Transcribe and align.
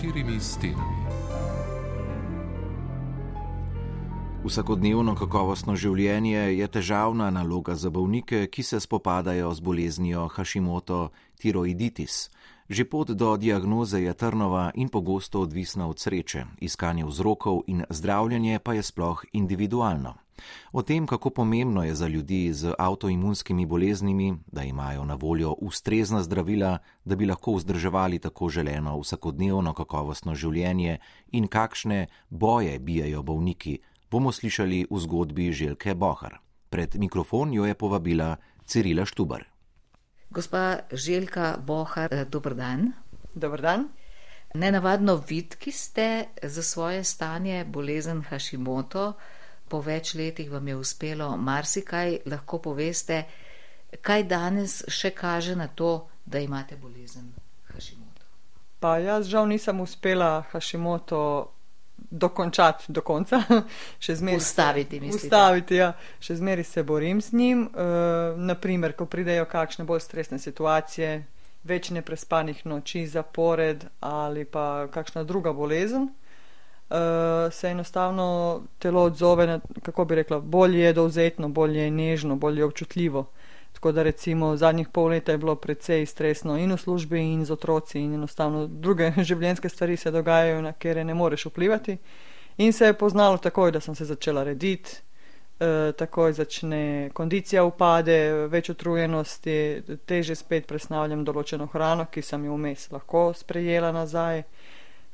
štirimi 0.00 0.40
stenami. 0.40 1.09
Vsakodnevno 4.50 5.12
kakovostno 5.14 5.76
življenje 5.78 6.40
je 6.58 6.66
težavna 6.74 7.28
naloga 7.30 7.76
za 7.78 7.86
bolnike, 7.94 8.48
ki 8.50 8.64
se 8.66 8.80
spopadajo 8.82 9.52
z 9.54 9.62
boleznijo 9.62 10.24
Hashimoto 10.34 11.12
tiroiditis. 11.38 12.16
Že 12.66 12.84
pot 12.90 13.12
do 13.14 13.36
diagnoze 13.38 14.00
je 14.02 14.14
trnova 14.14 14.72
in 14.74 14.88
pogosto 14.90 15.44
odvisna 15.46 15.86
od 15.86 16.02
sreče, 16.02 16.42
iskanje 16.66 17.06
vzrokov 17.06 17.62
in 17.70 17.84
zdravljenje 17.90 18.58
pa 18.58 18.74
je 18.74 18.82
sploh 18.82 19.22
individualno. 19.32 20.16
O 20.72 20.82
tem, 20.82 21.06
kako 21.06 21.30
pomembno 21.30 21.84
je 21.84 21.94
za 21.94 22.08
ljudi 22.08 22.50
z 22.52 22.74
avtoimunskimi 22.78 23.66
boleznimi, 23.66 24.34
da 24.50 24.64
imajo 24.64 25.04
na 25.04 25.14
voljo 25.14 25.52
ustrezna 25.60 26.24
zdravila, 26.26 26.78
da 27.04 27.14
bi 27.14 27.26
lahko 27.26 27.54
vzdrževali 27.54 28.18
tako 28.18 28.48
želeno 28.48 28.98
vsakodnevno 28.98 29.74
kakovostno 29.74 30.34
življenje 30.34 30.98
in 31.30 31.46
kakšne 31.46 32.06
boje 32.30 32.78
bijajo 32.78 33.22
bolniki, 33.22 33.78
bomo 34.10 34.32
slišali 34.32 34.86
v 34.90 34.98
zgodbi 34.98 35.52
Želke 35.52 35.94
Bohar. 35.94 36.38
Pred 36.70 36.94
mikrofon 36.98 37.52
jo 37.52 37.64
je 37.64 37.74
povabila 37.74 38.36
Cirila 38.66 39.06
Štubar. 39.06 39.44
Gospa 40.30 40.78
Željka 40.92 41.58
Bohar, 41.66 42.14
eh, 42.14 42.24
dobr 42.24 42.54
dan. 42.54 42.92
Dobr 43.34 43.60
dan. 43.60 43.88
Nenavadno 44.54 45.22
vidki 45.28 45.72
ste 45.72 46.24
za 46.42 46.62
svoje 46.62 47.04
stanje 47.04 47.64
bolezen 47.64 48.22
Hashimoto 48.22 49.14
po 49.70 49.80
več 49.86 50.14
letih 50.18 50.50
vam 50.50 50.68
je 50.68 50.76
uspelo 50.76 51.30
marsikaj, 51.36 52.18
lahko 52.26 52.58
poveste, 52.58 53.22
kaj 54.02 54.26
danes 54.30 54.80
še 54.90 55.12
kaže 55.14 55.54
na 55.58 55.68
to, 55.68 56.08
da 56.26 56.42
imate 56.42 56.76
bolezen 56.76 57.30
Hashimoto. 57.70 58.26
Pa 58.80 58.96
jaz 58.98 59.30
žal 59.30 59.46
nisem 59.50 59.80
uspela 59.80 60.42
Hashimoto 60.50 61.22
dokončati 62.10 62.92
do 62.92 63.00
konca. 63.00 63.42
še 64.04 64.16
zmeraj 64.20 64.42
ustaviti, 64.42 65.00
mislim. 65.00 65.20
Ustaviti, 65.22 65.80
ja. 65.80 65.92
Še 66.20 66.38
zmeraj 66.40 66.64
se 66.64 66.82
borim 66.82 67.20
z 67.20 67.32
njim. 67.32 67.66
E, 67.68 67.90
naprimer, 68.36 68.96
ko 68.96 69.06
pridejo 69.06 69.44
kakšne 69.50 69.84
bolj 69.84 70.00
stresne 70.04 70.38
situacije, 70.38 71.20
več 71.64 71.90
neprespanih 71.92 72.64
noči 72.64 73.04
zapored 73.06 73.84
ali 74.00 74.46
pa 74.48 74.88
kakšna 74.92 75.26
druga 75.28 75.52
bolezen 75.52 76.08
uh, 76.90 77.52
se 77.52 77.68
enostavno 77.68 78.62
telo 78.78 79.02
odzove, 79.02 79.46
na, 79.46 79.60
kako 79.82 80.04
bi 80.04 80.14
rekla, 80.14 80.40
bolj 80.40 80.80
je 80.80 80.92
dovzetno, 80.92 81.48
bolj 81.48 81.78
je 81.78 81.90
nežno, 81.90 82.36
bolj 82.36 82.58
je 82.58 82.64
občutljivo. 82.64 83.26
Tako 83.80 83.92
da 83.92 84.02
recimo 84.02 84.56
zadnjih 84.56 84.88
pol 84.88 85.06
leta 85.08 85.32
je 85.32 85.38
bilo 85.38 85.54
precej 85.56 86.06
stresno 86.06 86.58
in 86.58 86.72
v 86.72 86.76
službi 86.76 87.20
in 87.20 87.44
z 87.44 87.52
otroci 87.52 88.00
in 88.00 88.14
enostavno 88.14 88.66
druge 88.66 89.12
življenjske 89.28 89.68
stvari 89.68 89.96
se 89.96 90.10
dogajajo, 90.10 90.60
na 90.60 90.72
kere 90.72 91.04
ne 91.04 91.14
moreš 91.14 91.46
vplivati. 91.48 91.96
In 92.60 92.72
se 92.72 92.90
je 92.90 92.98
poznalo 92.98 93.38
takoj, 93.38 93.72
da 93.72 93.80
sem 93.80 93.94
se 93.94 94.04
začela 94.04 94.44
rediti, 94.44 95.00
uh, 95.60 95.96
takoj 95.96 96.32
začne 96.32 97.10
kondicija 97.14 97.64
upade, 97.64 98.18
več 98.52 98.68
utrujenosti, 98.68 99.56
teže 100.04 100.36
spet 100.36 100.68
presnavljam 100.68 101.24
določeno 101.24 101.70
hrano, 101.72 102.04
ki 102.12 102.20
sem 102.20 102.44
jo 102.44 102.60
vmes 102.60 102.90
lahko 102.92 103.30
sprejela 103.32 103.94
nazaj. 103.96 104.44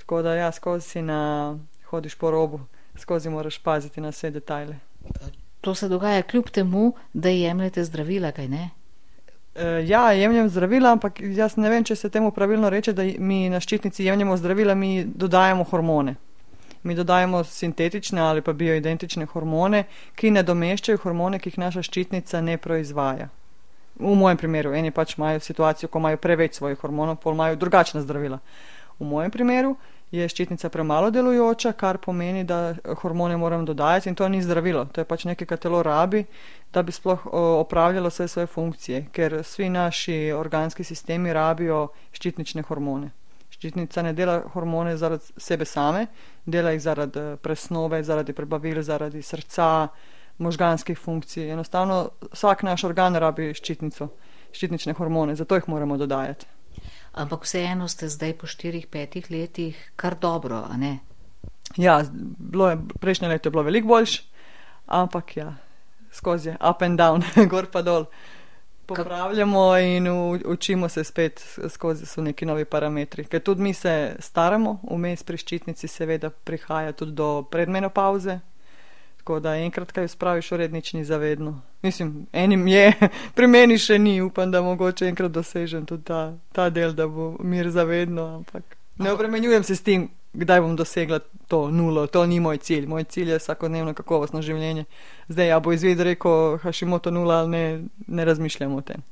Tako 0.03 0.25
da 0.27 0.35
ja, 0.35 0.51
skozi 0.53 0.89
si 0.89 1.07
na 1.07 1.55
hodiš 1.93 2.19
po 2.19 2.35
robu, 2.35 2.65
skozi 2.99 3.31
moraš 3.31 3.63
paziti 3.63 4.03
na 4.03 4.11
vse 4.11 4.35
detajle. 4.35 4.81
To 5.67 5.75
se 5.75 5.89
dogaja 5.89 6.23
kljub 6.23 6.51
temu, 6.51 6.93
da 7.13 7.29
jemljete 7.29 7.85
zdravila, 7.85 8.31
kaj 8.33 8.49
ne? 8.49 8.69
E, 9.55 9.65
ja, 9.87 10.13
jemljem 10.13 10.49
zdravila, 10.49 10.93
ampak 10.93 11.19
jaz 11.21 11.57
ne 11.57 11.71
vem, 11.71 11.85
če 11.85 11.97
se 11.97 12.11
temu 12.11 12.31
pravilno 12.31 12.71
reče, 12.71 12.93
da 12.95 13.03
mi 13.19 13.49
na 13.51 13.59
ščitnici 13.61 14.05
jemljemo 14.07 14.37
zdravila, 14.37 14.77
mi 14.79 15.03
dodajamo 15.05 15.65
hormone. 15.67 16.15
Mi 16.87 16.95
dodajemo 16.95 17.43
sintetične 17.45 18.23
ali 18.23 18.45
pa 18.47 18.55
bioidentične 18.55 19.27
hormone, 19.27 19.83
ki 20.15 20.31
nadomeščajo 20.37 21.03
hormone, 21.03 21.43
ki 21.43 21.51
jih 21.51 21.59
naša 21.65 21.83
ščitnica 21.83 22.45
ne 22.47 22.57
proizvaja. 22.63 23.27
V 23.99 24.15
mojem 24.15 24.39
primeru, 24.39 24.71
eni 24.71 24.95
pač 24.95 25.17
imajo 25.19 25.43
situacijo, 25.43 25.91
ko 25.91 25.99
imajo 25.99 26.23
preveč 26.23 26.61
svojih 26.61 26.79
hormonov, 26.79 27.19
pol 27.27 27.35
imajo 27.35 27.59
drugačna 27.59 28.07
zdravila. 28.07 28.39
V 29.01 29.11
mojem 29.11 29.35
primeru 29.35 29.75
je 30.11 30.29
ščitnica 30.29 30.69
premalo 30.71 31.11
delujoča, 31.11 31.73
kar 31.79 31.99
pomeni, 31.99 32.45
da 32.47 32.77
hormone 33.03 33.37
moram 33.37 33.65
dodajati 33.67 34.09
in 34.09 34.15
to 34.15 34.29
ni 34.29 34.43
zdravilo. 34.43 34.85
To 34.93 35.01
je 35.01 35.05
pač 35.05 35.27
nekaj, 35.27 35.49
kar 35.51 35.59
telo 35.59 35.83
rabi, 35.83 36.25
da 36.73 36.83
bi 36.83 36.93
sploh 36.93 37.27
opravljalo 37.33 38.11
vse 38.13 38.29
svoje 38.29 38.47
funkcije, 38.47 39.07
ker 39.13 39.41
vsi 39.43 39.69
naši 39.71 40.19
organski 40.33 40.85
sistemi 40.85 41.33
rabijo 41.33 41.89
ščitnične 42.13 42.63
hormone. 42.69 43.11
Ščitnica 43.51 44.03
ne 44.03 44.13
dela 44.13 44.41
hormone 44.53 44.97
zaradi 45.01 45.41
sebe 45.41 45.65
same, 45.65 46.07
dela 46.45 46.75
jih 46.75 46.83
zaradi 46.83 47.19
eh, 47.19 47.37
presnove, 47.43 48.03
zaradi 48.05 48.35
prebavil, 48.37 48.83
zaradi 48.85 49.23
srca, 49.23 49.89
možganskih 50.39 50.99
funkcij. 50.99 51.49
Enostavno 51.55 52.03
vsak 52.35 52.67
naš 52.69 52.85
organ 52.85 53.17
rabi 53.17 53.55
ščitnico, 53.57 54.11
ščitnične 54.53 54.95
hormone, 54.99 55.35
zato 55.39 55.57
jih 55.57 55.71
moramo 55.73 55.97
dodajati 55.97 56.56
ampak 57.17 57.45
vseeno 57.49 57.89
ste 57.89 58.09
zdaj 58.13 58.37
po 58.39 58.47
štirih, 58.47 58.87
petih 58.87 59.31
letih 59.31 59.77
kar 59.97 60.15
dobro, 60.21 60.63
a 60.69 60.77
ne? 60.77 60.99
Ja, 61.77 62.05
bilo 62.39 62.71
je, 62.71 62.79
prejšnje 63.01 63.29
leto 63.29 63.49
je 63.49 63.51
bilo 63.51 63.63
veliko 63.63 63.89
boljš, 63.89 64.23
ampak 64.87 65.37
ja, 65.37 65.55
skozi 66.13 66.49
je 66.49 66.57
up 66.61 66.83
and 66.83 67.01
down, 67.01 67.25
gor 67.53 67.67
pa 67.73 67.83
dol. 67.83 68.07
Popravljamo 68.87 69.79
in 69.79 70.07
učimo 70.47 70.89
se 70.89 71.05
spet 71.05 71.59
skozi 71.69 72.07
so 72.07 72.23
neki 72.23 72.47
novi 72.47 72.65
parametri. 72.65 73.25
Ker 73.25 73.43
tudi 73.43 73.63
mi 73.63 73.75
se 73.75 74.17
staramo, 74.19 74.79
vmes 74.91 75.25
pri 75.27 75.41
ščitnici 75.43 75.89
seveda 75.89 76.31
prihaja 76.31 76.93
tudi 76.93 77.17
do 77.19 77.43
predmenopauze, 77.51 78.39
Tako 79.27 79.41
da 79.41 79.57
enkrat, 79.57 79.93
kaj 79.93 80.09
spraviš, 80.09 80.53
urednič 80.53 80.93
ni 80.93 81.05
zavedno. 81.05 81.61
Mislim, 81.83 82.27
enim 82.33 82.69
je, 82.69 82.93
pri 83.35 83.47
meni 83.47 83.75
še 83.79 83.97
ni, 83.99 84.21
upam, 84.23 84.53
da 84.55 84.61
mogoče 84.63 85.09
enkrat 85.11 85.33
dosežem 85.35 85.83
tudi 85.87 86.05
ta, 86.07 86.21
ta 86.55 86.69
del, 86.71 86.95
da 86.95 87.09
bo 87.11 87.33
mir 87.43 87.67
zavedno, 87.75 88.27
ampak 88.37 88.77
ne 89.03 89.11
obremenjujem 89.11 89.67
se 89.67 89.75
s 89.77 89.83
tem, 89.83 90.05
kdaj 90.31 90.63
bom 90.63 90.77
dosegla 90.79 91.19
to 91.51 91.65
nulo, 91.75 92.07
to 92.07 92.23
ni 92.27 92.39
moj 92.41 92.63
cilj. 92.63 92.87
Moj 92.87 93.09
cilj 93.11 93.35
je 93.35 93.41
vsakodnevno 93.43 93.97
kakovostno 93.99 94.45
življenje. 94.47 94.87
Zdaj, 95.27 95.53
a 95.59 95.59
bo 95.59 95.75
izved 95.75 96.07
rekel, 96.07 96.61
hašimo 96.63 97.03
to 97.03 97.11
nula 97.11 97.43
ali 97.43 97.51
ne, 97.57 97.67
ne 98.07 98.31
razmišljam 98.31 98.79
o 98.79 98.81
tem. 98.87 99.03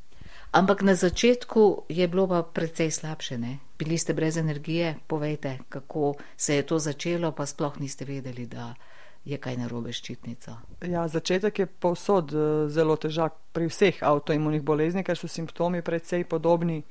Ampak 0.54 0.86
na 0.86 0.94
začetku 0.94 1.90
je 1.90 2.06
bilo 2.08 2.30
pa 2.30 2.46
precej 2.46 2.94
slabše, 2.94 3.42
ne? 3.42 3.58
Bili 3.82 3.98
ste 3.98 4.14
brez 4.14 4.38
energije, 4.38 4.94
povejte, 5.10 5.58
kako 5.68 6.14
se 6.36 6.62
je 6.62 6.62
to 6.62 6.78
začelo, 6.78 7.34
pa 7.34 7.50
sploh 7.50 7.82
niste 7.82 8.06
vedeli, 8.06 8.46
da 8.46 8.76
je 9.24 9.38
kaj 9.40 9.56
narobe 9.56 9.92
ščitnica. 9.92 10.58
Ja, 10.84 11.06
začetek 11.08 11.58
je 11.58 11.66
povsod 11.66 12.32
eh, 12.32 12.46
zelo 12.68 12.96
težak 13.00 13.36
pri 13.56 13.68
vseh 13.72 14.02
avtoimunih 14.04 14.62
bolezni, 14.62 15.04
ker 15.04 15.16
so 15.16 15.30
simptomi 15.30 15.82
precej 15.82 16.26
podobni 16.28 16.82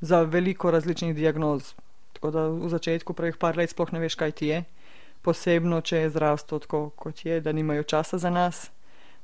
za 0.00 0.22
veliko 0.22 0.70
različnih 0.70 1.16
diagnoz. 1.16 1.74
Tako 2.18 2.30
da 2.34 2.48
v 2.48 2.68
začetku 2.68 3.14
prvih 3.14 3.38
par 3.38 3.56
let 3.56 3.70
sploh 3.70 3.92
ne 3.92 4.02
veš, 4.02 4.18
kaj 4.18 4.32
ti 4.32 4.50
je. 4.52 4.64
Posebno, 5.22 5.80
če 5.80 6.04
je 6.04 6.10
zdravstvo 6.14 6.58
tako, 6.66 6.80
kot 6.96 7.24
je, 7.24 7.40
da 7.40 7.52
nimajo 7.52 7.82
časa 7.82 8.18
za 8.18 8.30
nas. 8.30 8.68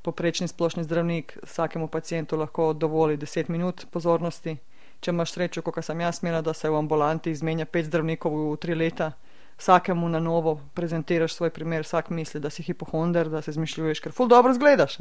Poprečni 0.02 0.48
splošni 0.48 0.84
zdravnik 0.84 1.38
vsakemu 1.42 1.88
pacijentu 1.88 2.36
lahko 2.36 2.72
dovoli 2.72 3.16
10 3.16 3.48
minut 3.48 3.86
pozornosti. 3.90 4.56
Če 5.00 5.10
imaš 5.10 5.34
srečo, 5.34 5.62
kot 5.62 5.84
sem 5.84 6.00
jaz 6.00 6.22
imela, 6.22 6.42
da 6.42 6.54
se 6.54 6.70
v 6.70 6.76
ambulanti 6.78 7.30
izmenja 7.30 7.66
pet 7.66 7.86
zdravnikov 7.86 8.34
v 8.52 8.56
tri 8.56 8.74
leta, 8.74 9.12
vsakemu 9.58 10.08
na 10.08 10.18
novo 10.20 10.60
prezentiraš 10.74 11.34
svoj 11.34 11.50
primer, 11.50 11.82
vsak 11.82 12.10
misli, 12.10 12.40
da 12.40 12.50
si 12.50 12.62
hipohonder, 12.62 13.28
da 13.28 13.42
se 13.42 13.52
zmišljuješ, 13.52 14.00
ker 14.00 14.12
ful 14.12 14.28
dobro 14.28 14.54
zgledaš, 14.54 14.96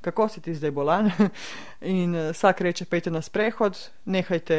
kako 0.00 0.28
si 0.28 0.40
ti 0.40 0.54
zdaj 0.54 0.70
bolan. 0.70 1.10
In 1.80 2.14
uh, 2.14 2.30
vsak 2.32 2.60
reče, 2.60 2.84
pejte 2.84 3.10
na 3.10 3.22
sprehod, 3.22 3.78
nehajte, 4.04 4.58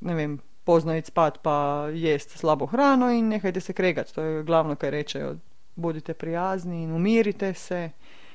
ne 0.00 0.14
vem, 0.14 0.38
pozno 0.64 0.96
iti 0.96 1.08
spat, 1.08 1.38
pa 1.42 1.88
jesti 1.92 2.38
slabo 2.38 2.66
hrano 2.66 3.10
in 3.10 3.28
nehajte 3.28 3.60
se 3.60 3.72
kregati. 3.72 4.14
To 4.14 4.22
je 4.22 4.42
glavno, 4.42 4.76
kar 4.76 4.90
rečejo. 4.90 5.36
Bodite 5.74 6.14
prijazni 6.14 6.82
in 6.82 6.92
umirite 6.92 7.54
se. 7.54 7.90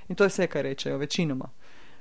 In 0.08 0.16
to 0.16 0.24
je 0.24 0.28
vse, 0.28 0.48
kar 0.48 0.64
rečejo, 0.64 0.98
večinoma. 0.98 1.50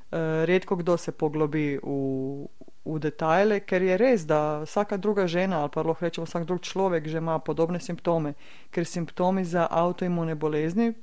Uh, 0.07 0.45
redko 0.47 0.77
kdo 0.77 0.97
se 0.97 1.13
poglobi 1.13 1.79
v, 1.83 2.47
v 2.85 2.99
detajle, 3.03 3.61
ker 3.67 3.83
je 3.83 3.97
res, 3.99 4.27
da 4.27 4.63
vsaka 4.63 4.97
druga 4.97 5.27
žena 5.27 5.65
ali 5.65 5.71
pa 5.75 5.83
lahko 5.83 6.07
rečemo 6.07 6.27
vsak 6.27 6.47
drug 6.47 6.63
človek 6.63 7.09
že 7.11 7.19
ima 7.19 7.39
podobne 7.39 7.81
simptome, 7.81 8.37
ker 8.71 8.87
simptomi 8.87 9.45
za 9.45 9.67
avtoimune 9.67 10.39
bolezni 10.39 10.95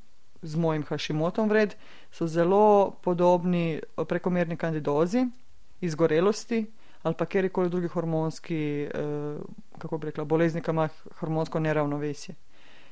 z 0.43 0.55
mojim 0.55 0.83
Hashimotom 0.83 1.49
vred, 1.49 1.75
so 2.11 2.27
zelo 2.27 2.95
podobni 3.03 3.81
prekomerni 4.07 4.57
kandidozi, 4.57 5.27
izgorelosti 5.81 6.65
ali 7.03 7.15
pa 7.19 7.25
kjerkoli 7.25 7.69
drugi 7.69 7.87
hormonski, 7.87 8.83
eh, 8.83 9.37
kako 9.77 9.97
bi 9.97 10.05
rekla, 10.05 10.23
bolezni, 10.23 10.61
ki 10.61 10.71
ima 10.71 10.89
hormonsko 11.19 11.59
neravnovesje. 11.59 12.35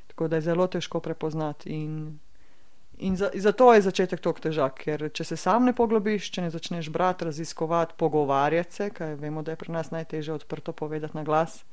Tako 0.07 0.27
da 0.27 0.35
je 0.35 0.41
zelo 0.41 0.67
težko 0.67 0.99
prepoznati. 0.99 1.69
In, 1.69 2.19
in 3.01 3.17
za, 3.17 3.29
zato 3.33 3.73
je 3.73 3.81
začetek 3.81 4.21
tako 4.21 4.43
težak, 4.45 4.83
ker 4.85 5.09
če 5.13 5.25
se 5.31 5.37
sam 5.37 5.65
ne 5.65 5.73
poglobiš, 5.73 6.29
če 6.31 6.45
ne 6.45 6.51
začneš 6.53 6.89
brati, 6.93 7.25
raziskovati, 7.25 7.97
pogovarjati 7.97 8.73
se, 8.73 8.89
kaj 8.93 9.15
vemo, 9.21 9.43
da 9.43 9.55
je 9.55 9.59
pri 9.61 9.73
nas 9.73 9.91
najtežje 9.91 10.33
odprto 10.33 10.73
povedati 10.73 11.17
na 11.17 11.23
glas, 11.27 11.63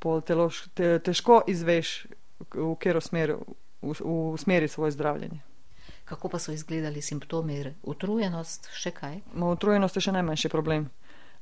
teloš, 0.00 0.66
te, 0.74 0.98
težko 1.02 1.42
izveš, 1.48 2.06
v 2.54 2.74
katero 2.78 3.00
smer 3.00 3.34
usmeriti 3.82 4.72
svoje 4.72 4.94
zdravljenje. 4.94 5.40
Kako 6.04 6.28
pa 6.28 6.38
so 6.38 6.52
izgledali 6.52 7.02
simptomi, 7.02 7.74
utrujenost, 7.82 8.70
še 8.72 8.92
kaj? 8.96 9.18
No, 9.34 9.52
utrujenost 9.52 9.96
je 9.96 10.06
še 10.08 10.14
najmanjši 10.16 10.48
problem. 10.48 10.86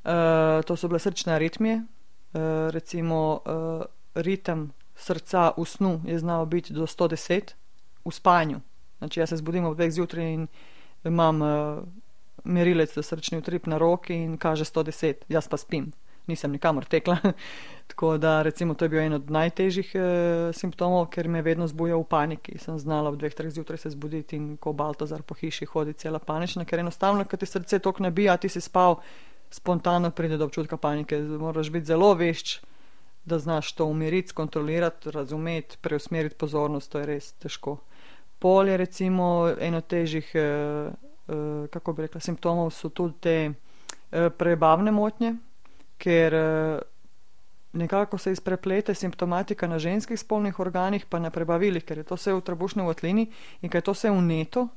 Uh, 0.06 0.62
to 0.66 0.76
so 0.78 0.88
bile 0.90 0.98
srčne 1.02 1.34
aritmije, 1.34 1.82
uh, 1.82 2.40
recimo 2.74 3.20
uh, 3.38 3.84
ritem 4.14 4.70
srca 4.96 5.52
v 5.56 5.66
snu 5.66 6.00
je 6.06 6.18
znal 6.18 6.46
biti 6.46 6.72
do 6.72 6.86
110 6.86 7.54
v 8.04 8.14
spanju. 8.14 8.60
Znači, 8.98 9.20
jaz 9.20 9.28
se 9.28 9.36
zbudim 9.36 9.64
ob 9.64 9.76
dveh 9.76 9.92
zjutraj 9.92 10.32
in 10.32 10.46
imam 11.04 11.42
uh, 11.42 11.82
merilec 12.44 12.94
za 12.94 13.02
srčni 13.02 13.38
utrip 13.38 13.66
na 13.66 13.78
roki 13.78 14.14
in 14.14 14.36
kaže 14.38 14.64
110, 14.64 15.14
jaz 15.28 15.48
pa 15.48 15.56
spim 15.56 15.92
nisem 16.26 16.52
nikamor 16.52 16.84
tekla. 16.84 17.16
Tako 17.86 18.18
da, 18.18 18.42
recimo, 18.42 18.74
to 18.74 18.84
je 18.84 18.88
bil 18.88 19.00
en 19.00 19.12
od 19.12 19.30
najtežjih 19.30 19.90
e, 19.94 20.00
simptomov, 20.52 21.06
ker 21.14 21.28
me 21.28 21.42
vedno 21.42 21.66
zbuja 21.70 21.96
v 21.96 22.04
paniki. 22.04 22.58
Sem 22.58 22.78
znala 22.78 23.10
ob 23.12 23.18
dveh, 23.20 23.34
treh 23.34 23.50
zjutraj 23.50 23.84
se 23.84 23.94
zbuditi 23.94 24.36
in 24.36 24.56
ko 24.56 24.72
Baltazar 24.72 25.22
po 25.22 25.34
hiši 25.38 25.68
hodi 25.70 25.94
cela 25.94 26.18
panična, 26.18 26.66
ker 26.66 26.82
enostavno, 26.82 27.24
ker 27.24 27.38
ti 27.38 27.46
srce 27.46 27.78
tok 27.78 28.02
ne 28.02 28.10
bija, 28.10 28.36
ti 28.36 28.50
si 28.50 28.60
spal, 28.60 28.98
spontano 29.50 30.10
pride 30.10 30.38
do 30.38 30.48
občutka 30.50 30.76
panike. 30.76 31.18
Moraš 31.18 31.70
biti 31.70 31.92
zelo 31.92 32.12
vešč, 32.14 32.58
da 33.24 33.38
znaš 33.38 33.72
to 33.78 33.86
umiriti, 33.86 34.34
kontrolirati, 34.34 35.10
razumeti, 35.10 35.78
preusmeriti 35.80 36.38
pozornost, 36.38 36.90
to 36.90 37.02
je 37.02 37.06
res 37.06 37.32
težko. 37.42 37.78
Pol 38.38 38.68
je 38.68 38.76
recimo 38.76 39.48
eno 39.60 39.80
težjih, 39.80 40.30
e, 40.34 40.40
e, 40.40 41.40
kako 41.72 41.92
bi 41.92 42.06
rekla, 42.06 42.20
simptomov 42.20 42.70
so 42.70 42.88
tudi 42.88 43.14
te 43.20 43.36
e, 43.46 44.30
prebavne 44.30 44.92
motnje 44.92 45.36
ker 45.98 46.34
eh, 46.34 46.78
nekako 47.72 48.18
se 48.18 48.32
izpreplete 48.32 48.94
simptomatika 48.94 49.66
na 49.66 49.78
ženskih 49.78 50.20
spolnih 50.20 50.60
organih, 50.60 51.06
pa 51.06 51.18
na 51.18 51.30
prebavilih, 51.30 51.84
ker 51.84 51.98
je 51.98 52.08
to 52.08 52.16
vse 52.16 52.32
v 52.32 52.42
trebušni 52.44 52.84
votlini 52.84 53.28
in 53.60 53.70
ker 53.70 53.80
je 53.80 53.88
to 53.88 53.96
vse 53.96 54.10
v 54.10 54.22
neto, 54.22 54.68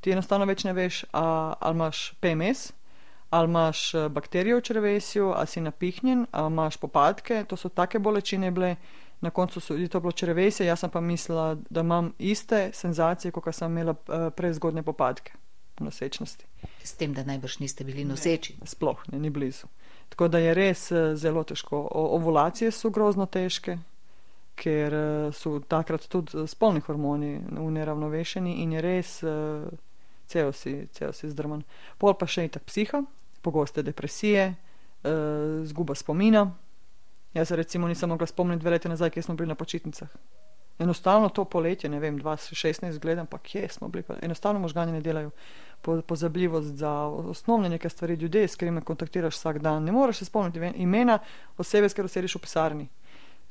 ti 0.00 0.12
enostavno 0.12 0.46
več 0.48 0.64
ne 0.64 0.72
veš, 0.76 1.04
a, 1.12 1.54
ali 1.60 1.78
imaš 1.78 2.12
PMS, 2.20 2.72
ali 3.30 3.48
imaš 3.48 3.94
eh, 3.94 4.08
bakterije 4.08 4.58
v 4.58 4.66
črvesju, 4.68 5.30
ali 5.36 5.46
si 5.46 5.60
napihnjen, 5.60 6.26
ali 6.30 6.52
imaš 6.52 6.76
popadke, 6.76 7.44
to 7.48 7.56
so 7.56 7.68
take 7.68 7.98
bolečine 7.98 8.50
bile. 8.50 8.76
Na 9.22 9.30
koncu 9.30 9.60
so 9.62 9.76
to 9.88 10.00
bilo 10.00 10.12
črvesje, 10.12 10.66
jaz 10.66 10.84
pa 10.92 11.00
mislila, 11.00 11.54
da 11.70 11.80
imam 11.80 12.12
iste 12.18 12.70
senzacije, 12.74 13.32
kot 13.32 13.54
sem 13.54 13.70
imela 13.70 13.94
uh, 13.94 14.32
prezgodne 14.36 14.82
popadke 14.82 15.38
nosečnosti. 15.80 16.44
S 16.84 16.94
tem, 16.94 17.14
da 17.14 17.24
najbrž 17.24 17.58
niste 17.58 17.84
bili 17.84 18.04
noseči. 18.04 18.56
Ne, 18.60 18.66
sploh 18.66 19.02
ne, 19.12 19.18
ni 19.18 19.30
blizu. 19.30 19.66
Tako 20.08 20.28
da 20.28 20.38
je 20.38 20.54
res 20.54 20.90
eh, 20.92 21.16
zelo 21.16 21.44
težko. 21.44 21.86
Ovulacije 21.90 22.70
so 22.70 22.90
grozno 22.90 23.26
težke, 23.26 23.78
ker 24.54 24.94
eh, 24.94 25.30
so 25.32 25.58
takrat 25.60 26.08
tudi 26.12 26.36
eh, 26.36 26.46
spolni 26.46 26.82
hormoni 26.86 27.38
v 27.50 27.68
neravnovešeni 27.78 28.58
in 28.62 28.76
je 28.76 28.82
res 28.84 29.14
cel 30.32 30.52
si, 30.52 30.74
cel 30.92 31.12
si 31.12 31.30
zdrman. 31.30 31.64
Pol 31.98 32.16
pa 32.18 32.26
še 32.26 32.46
in 32.46 32.52
tak 32.52 32.64
psiha, 32.68 33.02
pogoste 33.42 33.82
depresije, 33.84 34.54
zguba 35.66 35.96
spomina. 35.98 36.44
Jaz 37.34 37.48
se 37.48 37.56
recimo 37.56 37.88
nisem 37.88 38.08
mogla 38.08 38.26
spomniti 38.26 38.60
dve 38.60 38.70
leti 38.70 38.88
nazaj, 38.88 39.10
kje 39.10 39.22
smo 39.22 39.34
bili 39.34 39.48
na 39.48 39.54
počitnicah. 39.54 40.08
Enostavno 40.78 41.28
to 41.28 41.44
poletje, 41.44 41.90
ne 41.90 42.00
vem, 42.00 42.18
2016 42.20 42.98
gledam, 42.98 43.26
pa 43.26 43.38
kje 43.38 43.68
smo 43.68 43.88
bili, 43.88 44.02
pa 44.02 44.14
enostavno 44.22 44.60
možgani 44.60 44.92
ne 44.92 45.00
delajo. 45.00 45.30
Pozabljivost 45.82 46.66
za 46.66 46.90
osnovne 47.06 47.68
neke 47.68 47.88
stvari, 47.88 48.14
ljudje, 48.14 48.48
s 48.48 48.54
katerimi 48.54 48.80
kontaktiraš 48.80 49.34
vsak 49.34 49.58
dan. 49.58 49.84
Ne 49.84 49.92
moreš 49.92 50.16
se 50.16 50.24
spomniti 50.24 50.72
imena 50.74 51.18
osebe, 51.58 51.88
s 51.88 51.92
katero 51.92 52.08
sediš 52.08 52.34
v 52.34 52.38
pisarni. 52.38 52.88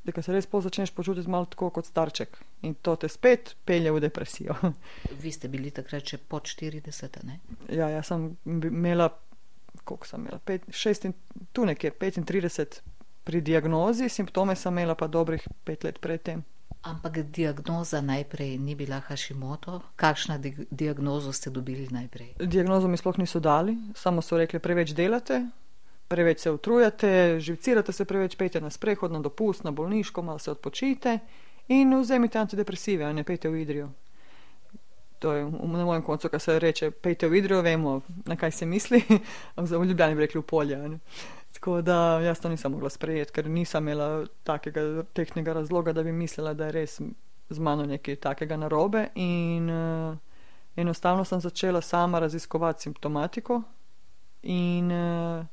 Da 0.04 0.22
se 0.22 0.34
res 0.34 0.48
pol 0.50 0.62
začneš 0.62 0.92
počutiti 0.98 1.30
malo 1.30 1.46
tako 1.46 1.70
kot 1.70 1.86
starček 1.86 2.38
in 2.62 2.74
to 2.74 2.96
te 2.96 3.10
spet 3.10 3.56
pelje 3.66 3.92
v 3.92 4.00
depresijo. 4.02 4.56
Vi 5.24 5.32
ste 5.32 5.48
bili 5.48 5.72
takrat 5.72 6.08
še 6.08 6.18
pod 6.18 6.50
40, 6.50 7.22
ne? 7.24 7.40
Ja, 7.70 7.90
jaz 7.90 8.10
sem 8.10 8.32
imela, 8.46 9.12
koliko 9.84 10.08
sem 10.08 10.26
imela, 10.26 10.40
pet, 10.46 10.66
šest 10.74 11.06
in 11.06 11.14
tu 11.54 11.66
nekje 11.66 11.92
35 11.92 12.82
pri 13.24 13.42
diagnozi, 13.42 14.10
simptome 14.10 14.56
sem 14.56 14.74
imela 14.74 14.96
pa 14.96 15.08
dobrih 15.08 15.48
pet 15.64 15.84
let 15.84 16.00
predtem. 16.00 16.44
Ampak 16.82 17.30
diagnoza 17.30 18.02
najprej 18.02 18.58
ni 18.58 18.74
bila 18.76 19.00
Hashimoto. 19.00 19.82
Kakšno 19.96 20.38
di 20.38 20.56
diagnozo 20.72 21.30
ste 21.34 21.54
dobili 21.54 21.86
najprej? 21.92 22.42
Diagnozo 22.42 22.88
mi 22.88 22.98
sploh 22.98 23.18
niso 23.22 23.40
dali, 23.40 23.78
samo 23.94 24.22
so 24.22 24.38
rekli, 24.38 24.58
preveč 24.60 24.94
delate, 24.98 25.46
preveč 26.08 26.40
se 26.40 26.52
utrujate, 26.52 27.40
živcirate 27.40 27.94
se 27.94 28.06
preveč, 28.06 28.36
pejte 28.36 28.62
na 28.62 28.70
sprehod, 28.70 29.12
na 29.12 29.20
dopust, 29.20 29.64
na 29.64 29.72
bolniško, 29.72 30.22
malo 30.22 30.40
se 30.40 30.52
odpočite 30.52 31.20
in 31.68 31.94
vzemite 32.00 32.40
antidepresive, 32.40 33.06
a 33.06 33.14
ne 33.14 33.24
pejte 33.24 33.50
v 33.50 33.62
idrijo. 33.62 33.92
To 35.22 35.34
je 35.34 35.46
na 35.46 35.86
mojem 35.86 36.02
koncu, 36.02 36.30
kar 36.30 36.42
se 36.42 36.60
reče, 36.60 36.92
pejte 36.92 37.30
v 37.30 37.38
idrijo, 37.38 37.62
vemo, 37.62 38.02
na 38.26 38.36
kaj 38.36 38.52
se 38.52 38.66
misli, 38.66 39.04
v 39.56 39.86
Ljubljani 39.86 40.16
bi 40.16 40.26
rekli 40.26 40.42
v 40.42 40.44
polje. 40.44 40.82
Tako 41.54 41.82
da 41.82 42.20
jaz 42.20 42.40
to 42.40 42.50
nisem 42.50 42.72
mogla 42.72 42.90
sprejeti, 42.90 43.32
ker 43.32 43.50
nisem 43.50 43.84
imela 43.88 44.26
takega 44.44 45.04
tehnega 45.14 45.54
razloga, 45.54 45.94
da 45.94 46.04
bi 46.04 46.12
mislila, 46.12 46.54
da 46.54 46.70
je 46.70 46.72
res 46.72 47.00
z 47.50 47.60
mano 47.60 47.86
nekaj 47.86 48.16
takega 48.16 48.58
narobe. 48.58 49.08
In 49.16 49.70
uh, 49.70 50.18
enostavno 50.76 51.26
sem 51.26 51.42
začela 51.42 51.82
sama 51.82 52.20
raziskovati 52.20 52.82
simptomatiko. 52.82 53.62
In 54.42 54.92
uh, 54.92 55.46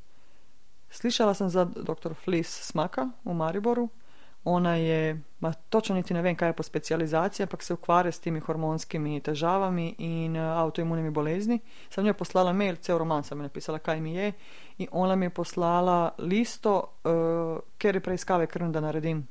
slišala 0.89 1.33
sem 1.33 1.49
za 1.49 1.65
dr. 1.65 2.13
Flis 2.23 2.49
Smaka 2.71 3.09
v 3.25 3.33
Mariboru, 3.33 3.89
Ona 4.43 4.75
je, 4.75 5.21
ma, 5.39 5.53
točno 5.53 5.95
niti 5.95 6.13
ne 6.13 6.21
vem, 6.21 6.35
kaj 6.35 6.49
je 6.49 6.53
po 6.53 6.63
specializaciji, 6.63 7.43
ampak 7.43 7.63
se 7.63 7.73
ukvarja 7.73 8.11
s 8.11 8.19
temi 8.19 8.39
hormonskimi 8.39 9.19
težavami 9.21 9.95
in 9.97 10.37
uh, 10.37 10.43
avtoimunimi 10.63 11.09
bolezni. 11.11 11.59
Sem 11.89 12.07
jo 12.07 12.13
poslala 12.13 12.53
mail, 12.53 12.79
cel 12.81 12.97
roman 12.97 13.23
sem 13.23 13.41
napisala, 13.41 13.79
kaj 13.79 13.99
mi 14.01 14.15
je, 14.15 14.31
in 14.77 14.87
ona 14.91 15.15
mi 15.15 15.25
je 15.25 15.35
poslala 15.41 16.15
listo, 16.17 16.77
uh, 17.03 17.59
ker 17.77 17.99
je 17.99 18.01
preiskave 18.01 18.47
krvne, 18.47 18.71
da 18.71 18.79
naredim. 18.79 19.27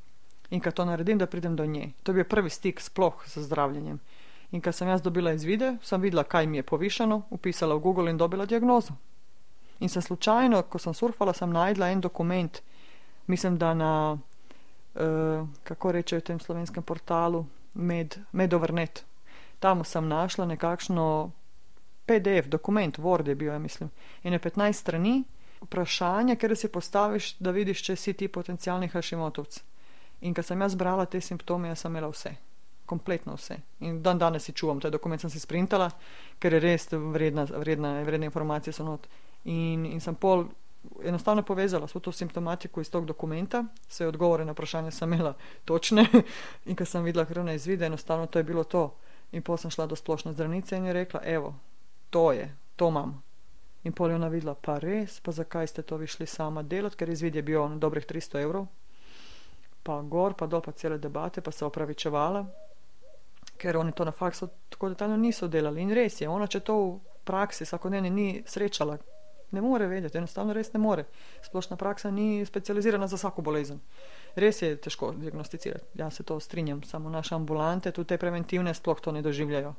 In 0.50 0.60
kad 0.60 0.74
to 0.74 0.84
naredim, 0.84 1.18
da 1.18 1.26
pridem 1.26 1.56
do 1.56 1.66
nje. 1.66 1.90
To 2.02 2.12
je 2.12 2.20
bil 2.20 2.24
prvi 2.24 2.50
stik 2.50 2.80
sploh 2.80 3.24
z 3.26 3.42
zdravljenjem. 3.48 3.98
In 4.52 4.60
kad 4.60 4.74
sem 4.74 4.88
jaz 4.88 5.02
dobila 5.02 5.32
izvide, 5.32 5.76
sem 5.82 6.00
videla, 6.00 6.24
kaj 6.24 6.46
mi 6.46 6.56
je 6.56 6.62
povišeno, 6.62 7.22
upisala 7.30 7.74
v 7.74 7.80
Google 7.80 8.10
in 8.10 8.16
dobila 8.16 8.46
diagnozo. 8.46 8.94
In 9.80 9.88
sem 9.88 10.02
slučajno, 10.02 10.62
ko 10.62 10.78
sem 10.78 10.94
surfala, 10.94 11.32
sem 11.32 11.50
najdla 11.52 11.90
en 11.90 12.00
dokument, 12.00 12.62
mislim, 13.26 13.58
da 13.58 13.74
na 13.74 14.18
kako 15.62 15.92
rečejo 15.92 16.20
v 16.20 16.28
tem 16.32 16.40
slovenskem 16.40 16.82
portalu, 16.82 17.46
med, 17.74 18.18
medovrnet. 18.32 19.04
Tam 19.58 19.84
sem 19.84 20.08
našla 20.08 20.46
nekakšno 20.46 21.30
PDF, 22.06 22.48
dokument, 22.48 22.98
Word 22.98 23.28
je 23.28 23.34
bil, 23.34 23.52
ja 23.52 23.58
mislim, 23.58 23.90
in 24.22 24.32
je 24.32 24.38
15 24.38 24.72
strani 24.72 25.24
vprašanja, 25.60 26.36
ker 26.36 26.56
si 26.56 26.68
postaviš, 26.68 27.34
da 27.38 27.50
vidiš, 27.50 27.82
če 27.82 27.96
si 27.96 28.14
ti 28.14 28.28
potencijalni 28.28 28.88
hašimotovc. 28.88 29.58
In 30.26 30.34
ko 30.34 30.42
sem 30.42 30.60
jaz 30.60 30.74
brala 30.74 31.06
te 31.06 31.20
simptome, 31.20 31.68
jaz 31.68 31.84
sem 31.84 31.92
imela 31.92 32.10
vse. 32.10 32.32
Kompletno 32.88 33.36
vse. 33.36 33.58
In 33.84 34.00
dan 34.02 34.18
danes 34.18 34.46
si 34.48 34.52
čuvam, 34.52 34.80
ta 34.80 34.90
dokument 34.90 35.20
sem 35.20 35.30
si 35.30 35.40
sprintala, 35.40 35.90
ker 36.38 36.54
je 36.54 36.62
res 36.62 36.88
vredna, 36.90 37.44
vredna, 37.44 37.98
vredne 38.06 38.30
informacije 38.30 38.72
so 38.72 38.86
not. 38.86 39.06
In, 39.44 39.84
in 39.86 40.00
sem 40.00 40.16
pol 40.16 40.46
enostavno 41.04 41.42
povezala 41.42 41.86
vso 41.86 42.00
to 42.00 42.12
simptomatiko 42.12 42.80
iz 42.80 42.90
tog 42.90 43.06
dokumenta, 43.06 43.64
vse 43.88 44.06
odgovore 44.06 44.44
na 44.44 44.52
vprašanje 44.52 44.90
sem 44.90 45.12
imela 45.12 45.34
točne 45.64 46.06
in 46.66 46.76
ko 46.76 46.84
sem 46.84 47.04
videla 47.04 47.24
krvne 47.24 47.54
izvide, 47.54 47.86
enostavno 47.86 48.26
to 48.26 48.38
je 48.38 48.42
bilo 48.42 48.64
to. 48.64 48.94
In 49.32 49.42
potem 49.42 49.62
sem 49.62 49.70
šla 49.70 49.86
do 49.86 49.96
splošne 49.96 50.32
zdravnice 50.32 50.76
in 50.76 50.86
je 50.86 50.92
rekla, 50.92 51.20
evo, 51.24 51.54
to 52.10 52.32
je, 52.32 52.56
to 52.76 52.88
imam. 52.88 53.22
In 53.84 53.92
pol 53.92 54.10
je 54.10 54.14
ona 54.14 54.28
videla, 54.28 54.54
pa 54.54 54.78
res, 54.78 55.20
pa 55.20 55.32
zakaj 55.32 55.66
ste 55.66 55.82
to 55.82 55.96
vi 55.96 56.06
šli 56.06 56.26
sama 56.26 56.62
delati, 56.62 56.96
ker 56.96 57.10
izvid 57.10 57.36
je 57.36 57.42
bil 57.42 57.68
na 57.68 57.76
dobrih 57.76 58.06
300 58.06 58.42
evrov. 58.42 58.66
Pa 59.82 60.00
gor, 60.02 60.34
pa 60.34 60.46
dol, 60.46 60.60
pa 60.60 60.72
cele 60.72 60.98
debate, 60.98 61.40
pa 61.40 61.52
se 61.52 61.64
opravičevala, 61.64 62.46
ker 63.58 63.76
oni 63.76 63.92
to 63.92 64.04
na 64.04 64.12
faksu 64.12 64.48
tako 64.68 64.88
detaljno 64.88 65.16
niso 65.16 65.48
delali. 65.48 65.82
In 65.82 65.92
res 65.94 66.20
je, 66.20 66.28
ona 66.28 66.46
če 66.46 66.60
to 66.60 66.78
v 66.80 66.98
praksi 67.24 67.64
vsakodnevno 67.64 68.10
ni 68.10 68.42
srečala, 68.46 68.98
Ne 69.50 69.60
more 69.60 69.86
vedeti, 69.86 70.18
enostavno 70.18 70.52
res 70.52 70.72
ne 70.72 70.80
more. 70.80 71.04
Splošna 71.42 71.76
praksa 71.76 72.10
ni 72.10 72.44
specializirana 72.46 73.06
za 73.06 73.16
vsako 73.16 73.42
bolezen. 73.42 73.80
Res 74.36 74.62
je 74.62 74.76
težko 74.76 75.12
diagnosticirati. 75.16 75.86
Jaz 75.94 76.16
se 76.16 76.22
to 76.22 76.40
strinjam, 76.40 76.82
samo 76.82 77.10
naše 77.10 77.34
ambulante, 77.34 77.92
tudi 77.92 78.08
te 78.08 78.18
preventivne, 78.18 78.74
sploh 78.74 79.00
to 79.00 79.12
ne 79.12 79.22
doživljajo. 79.22 79.74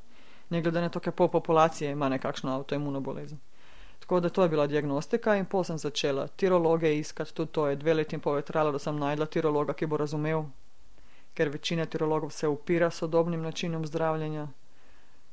ne 0.50 0.62
glede 0.62 0.82
na 0.82 0.90
to, 0.90 1.00
kaj 1.00 1.14
pol 1.14 1.28
populacije 1.28 1.92
ima 1.92 2.10
nekakšno 2.10 2.52
avtoimuno 2.52 3.00
bolezen. 3.00 3.38
Tako 4.00 4.20
da 4.20 4.30
to 4.30 4.44
je 4.44 4.50
bila 4.50 4.68
diagnostika 4.68 5.36
in 5.36 5.46
pol 5.46 5.64
sem 5.64 5.78
začela 5.78 6.28
tirologe 6.28 6.98
iskati, 6.98 7.34
tudi 7.34 7.52
to 7.52 7.68
je 7.68 7.76
dve 7.76 7.94
leti 7.94 8.16
in 8.16 8.22
pol 8.22 8.36
je 8.36 8.42
trajalo, 8.42 8.72
da 8.72 8.80
sem 8.80 8.98
najdla 8.98 9.26
tirologa, 9.26 9.74
ki 9.74 9.86
bo 9.86 9.98
razumel, 9.98 10.44
ker 11.34 11.50
večina 11.50 11.86
tirologov 11.86 12.32
se 12.32 12.48
upira 12.48 12.92
sodobnim 12.92 13.42
načinom 13.42 13.86
zdravljenja. 13.86 14.48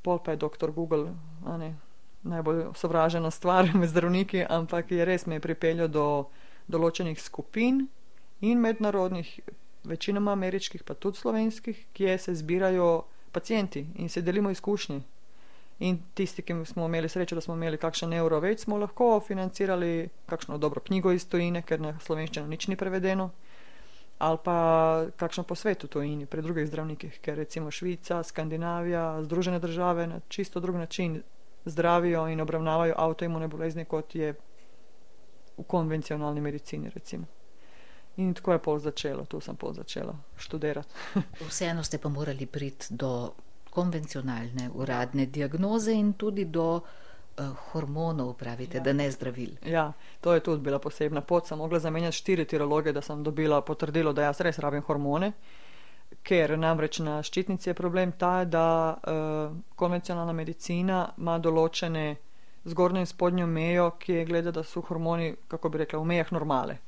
Pol 0.02 0.18
pa 0.18 0.30
je 0.30 0.36
doktor 0.36 0.72
Google, 0.72 1.14
a 1.46 1.56
ne, 1.56 1.74
najbolj 2.26 2.64
sovražena 2.74 3.30
stvar 3.30 3.70
med 3.78 3.88
zdravniki, 3.88 4.44
ampak 4.48 4.90
je 4.90 5.04
res 5.04 5.26
me 5.26 5.40
pripeljal 5.40 5.88
do 5.88 6.06
določenih 6.68 7.20
skupin 7.22 7.86
in 8.40 8.60
mednarodnih, 8.60 9.38
večinoma 9.86 10.32
ameriških, 10.34 10.82
pa 10.82 10.94
tudi 10.94 11.20
slovenskih, 11.20 11.84
kje 11.94 12.18
se 12.18 12.34
zbirajo 12.34 13.04
pacijenti 13.32 13.86
in 14.02 14.08
se 14.08 14.22
delimo 14.22 14.50
izkušnje. 14.50 15.00
In 15.78 15.98
tisti, 16.14 16.42
ki 16.42 16.54
smo 16.64 16.86
imeli 16.86 17.08
srečo, 17.08 17.36
da 17.36 17.40
smo 17.40 17.54
imeli 17.54 17.78
kakšen 17.78 18.12
evro 18.16 18.40
več, 18.40 18.64
smo 18.64 18.78
lahko 18.80 19.20
financirali 19.20 20.08
kakšno 20.26 20.58
dobro 20.58 20.80
knjigo 20.80 21.12
iz 21.12 21.26
tujine, 21.28 21.62
ker 21.62 21.80
na 21.80 21.92
slovenščino 22.00 22.46
nič 22.48 22.68
ni 22.72 22.78
prevedeno, 22.80 23.30
ali 24.18 24.38
pa 24.44 24.56
kakšno 25.20 25.44
posvet 25.44 25.84
v 25.84 25.92
tujini 25.92 26.26
pri 26.26 26.42
drugih 26.42 26.66
zdravnikih, 26.70 27.20
ker 27.20 27.36
recimo 27.36 27.70
Švica, 27.70 28.22
Skandinavija, 28.24 29.22
Združene 29.28 29.60
države 29.60 30.06
na 30.06 30.20
čisto 30.28 30.60
drug 30.60 30.80
način 30.80 31.20
zdravijo 31.66 32.28
in 32.28 32.40
obravnavajo 32.40 32.94
avtoimune 32.96 33.48
bolezni, 33.48 33.84
kot 33.84 34.14
je 34.14 34.34
v 35.56 35.64
konvencionalni 35.66 36.40
medicini. 36.40 36.90
Recimo. 36.94 37.26
In 38.16 38.34
tako 38.34 38.52
je 38.52 38.58
pol 38.58 38.78
začelo, 38.78 39.24
tu 39.24 39.40
sem 39.40 39.56
pol 39.56 39.74
začela 39.74 40.14
študirati. 40.36 40.88
Vseeno 41.50 41.84
ste 41.84 41.98
pa 41.98 42.08
morali 42.08 42.46
priti 42.46 42.94
do 42.94 43.34
konvencionalne 43.70 44.70
uradne 44.74 45.26
diagnoze 45.26 45.92
in 45.92 46.14
tudi 46.16 46.44
do 46.44 46.80
uh, 46.80 47.44
hormonov, 47.72 48.32
pravite, 48.40 48.78
ja. 48.78 48.82
da 48.82 48.92
ne 48.92 49.10
zdravil. 49.10 49.58
Ja, 49.66 49.92
to 50.20 50.32
je 50.32 50.40
tudi 50.40 50.62
bila 50.62 50.78
posebna 50.78 51.20
pot. 51.20 51.46
Sem 51.46 51.58
mogla 51.58 51.78
zamenjati 51.78 52.16
štiri 52.16 52.44
tirologe, 52.44 52.92
da 52.92 53.00
sem 53.00 53.22
dobila 53.22 53.60
potrdilo, 53.60 54.12
da 54.12 54.30
jaz 54.30 54.40
res 54.40 54.58
rabim 54.58 54.82
hormone. 54.82 55.32
Ker 56.26 56.56
namreč 56.58 56.98
na 57.06 57.20
ščitnici 57.22 57.70
je 57.70 57.74
problem 57.78 58.12
ta, 58.18 58.44
da 58.44 58.66
uh, 58.94 59.52
konvencionalna 59.78 60.32
medicina 60.34 61.04
ima 61.18 61.36
določene 61.38 62.06
zgornjo 62.66 63.04
in 63.04 63.06
spodnjo 63.06 63.46
mejo, 63.46 63.92
ki 64.02 64.12
je 64.12 64.24
gleda, 64.26 64.50
da 64.50 64.64
so 64.66 64.82
hormoni, 64.88 65.36
kako 65.48 65.70
bi 65.70 65.84
rekla, 65.84 66.00
v 66.02 66.10
mejah 66.10 66.32
normale. 66.34 66.80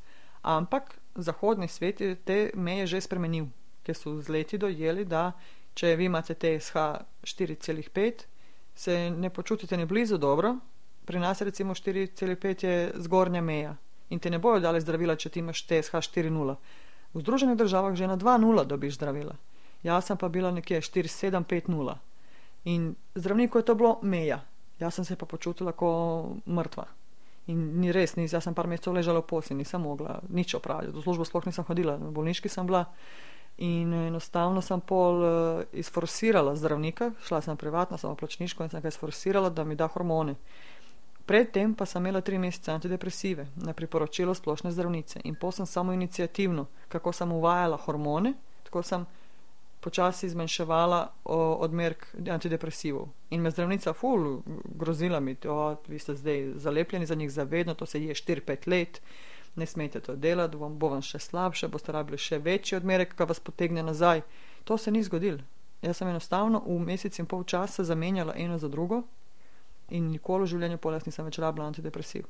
Ampak 0.42 0.96
zahodni 1.14 1.68
svet 1.68 2.00
je 2.00 2.14
te 2.14 2.38
meje 2.54 2.86
že 2.86 3.00
spremenil, 3.00 3.46
ker 3.86 3.94
so 3.94 4.16
z 4.20 4.34
leti 4.34 4.58
dojeli, 4.58 5.04
da 5.04 5.32
če 5.78 5.94
vi 5.96 6.10
imate 6.10 6.34
TSH 6.34 6.74
4,5, 7.22 8.26
se 8.74 9.10
ne 9.10 9.30
počutite 9.30 9.76
ni 9.76 9.86
blizu 9.86 10.18
dobro, 10.18 10.56
pri 11.04 11.18
nas 11.18 11.40
recimo 11.40 11.74
4,5 11.74 12.64
je 12.64 12.92
zgornja 13.06 13.40
meja 13.40 13.76
in 14.10 14.18
te 14.18 14.30
ne 14.30 14.38
bojo 14.38 14.60
dali 14.60 14.80
zdravila, 14.80 15.16
če 15.16 15.30
ti 15.30 15.40
imaš 15.40 15.62
TSH 15.66 16.02
4,0. 16.10 16.56
V 17.14 17.20
Združenih 17.20 17.56
državah 17.56 17.94
že 17.96 18.06
na 18.06 18.16
2,0 18.16 18.64
dobiš 18.64 18.94
zdravila. 19.00 19.36
Jaz 19.82 20.10
sem 20.10 20.16
pa 20.16 20.28
bila 20.28 20.50
nekje 20.50 20.80
4,7,5,0 20.80 21.96
in 22.64 22.94
zdravniku 23.14 23.58
je 23.58 23.64
to 23.64 23.74
bilo 23.74 23.98
meja. 24.02 24.44
Jaz 24.78 24.94
sem 24.94 25.04
se 25.04 25.16
pa 25.16 25.26
počutila 25.26 25.72
kot 25.72 26.46
mrtva. 26.46 26.86
In 27.48 27.80
ni 27.80 27.92
res, 27.92 28.12
nis, 28.18 28.32
jaz 28.32 28.44
sem 28.44 28.54
par 28.54 28.68
mesecev 28.68 28.92
ležala 28.92 29.22
v 29.24 29.30
posli, 29.30 29.56
nisem 29.56 29.80
mogla 29.80 30.20
nič 30.28 30.52
opraviti, 30.54 30.92
v 30.92 31.00
službo 31.00 31.24
sploh 31.24 31.48
nisem 31.48 31.64
hodila, 31.64 31.96
v 31.96 32.12
bolniški 32.12 32.50
sem 32.52 32.68
bila. 32.68 32.84
In 33.58 33.90
enostavno 33.90 34.60
sem 34.62 34.78
pol 34.84 35.16
uh, 35.18 35.30
izforsirala 35.74 36.52
zdravnika, 36.54 37.10
šla 37.26 37.40
sem 37.42 37.56
privatno, 37.58 37.98
samo 37.98 38.14
plačniško 38.14 38.62
in 38.62 38.70
sem 38.70 38.84
ga 38.84 38.92
izforsirala, 38.92 39.50
da 39.50 39.64
mi 39.64 39.74
da 39.74 39.88
hormone. 39.88 40.36
Predtem 41.28 41.74
pa 41.74 41.84
sem 41.86 42.00
imela 42.00 42.20
tri 42.24 42.38
mesece 42.38 42.72
antidepresive 42.72 43.46
na 43.56 43.72
priporočilo 43.76 44.34
splošne 44.34 44.70
zdravnice 44.72 45.20
in 45.24 45.34
pol 45.34 45.52
sem 45.52 45.66
samo 45.66 45.92
inicijativno, 45.92 46.66
kako 46.88 47.12
sem 47.12 47.32
uvajala 47.32 47.76
hormone, 47.76 48.32
tako 48.64 48.82
sem 48.82 49.04
počasi 49.80 50.28
zmanjševala 50.28 51.02
odmerk 51.60 52.06
antidepresivov. 52.30 53.08
In 53.30 53.44
me 53.44 53.50
zdravnica 53.50 53.92
ful 53.92 54.40
grozila 54.64 55.20
mi, 55.20 55.34
da 55.34 55.76
vi 55.88 55.98
ste 55.98 56.14
zdaj 56.16 56.52
zalepljeni 56.56 57.06
za 57.06 57.14
njih 57.14 57.30
zavedno, 57.30 57.74
to 57.74 57.86
se 57.86 58.02
je 58.04 58.14
4-5 58.14 58.68
let, 58.68 59.02
ne 59.56 59.66
smete 59.66 60.00
to 60.00 60.16
delati, 60.16 60.56
vam 60.56 60.78
bo 60.78 60.88
vam 60.88 61.02
še 61.02 61.18
slabše, 61.18 61.68
boste 61.68 61.92
rabili 61.92 62.18
še 62.18 62.38
večji 62.38 62.80
odmerek, 62.80 63.12
ki 63.14 63.28
vas 63.28 63.40
potegne 63.40 63.82
nazaj. 63.82 64.24
To 64.64 64.78
se 64.78 64.90
ni 64.90 65.02
zgodilo. 65.02 65.44
Jaz 65.82 66.00
sem 66.00 66.08
enostavno 66.08 66.64
v 66.66 66.80
mesec 66.80 67.18
in 67.18 67.26
pol 67.26 67.44
časa 67.44 67.84
zamenjala 67.84 68.32
eno 68.36 68.58
za 68.58 68.68
drugo 68.68 69.04
in 69.90 70.10
nikoli 70.10 70.44
v 70.44 70.52
življenju 70.54 70.78
poles 70.78 71.06
nisem 71.06 71.24
več 71.28 71.38
rabila 71.38 71.66
antidepresiv. 71.68 72.26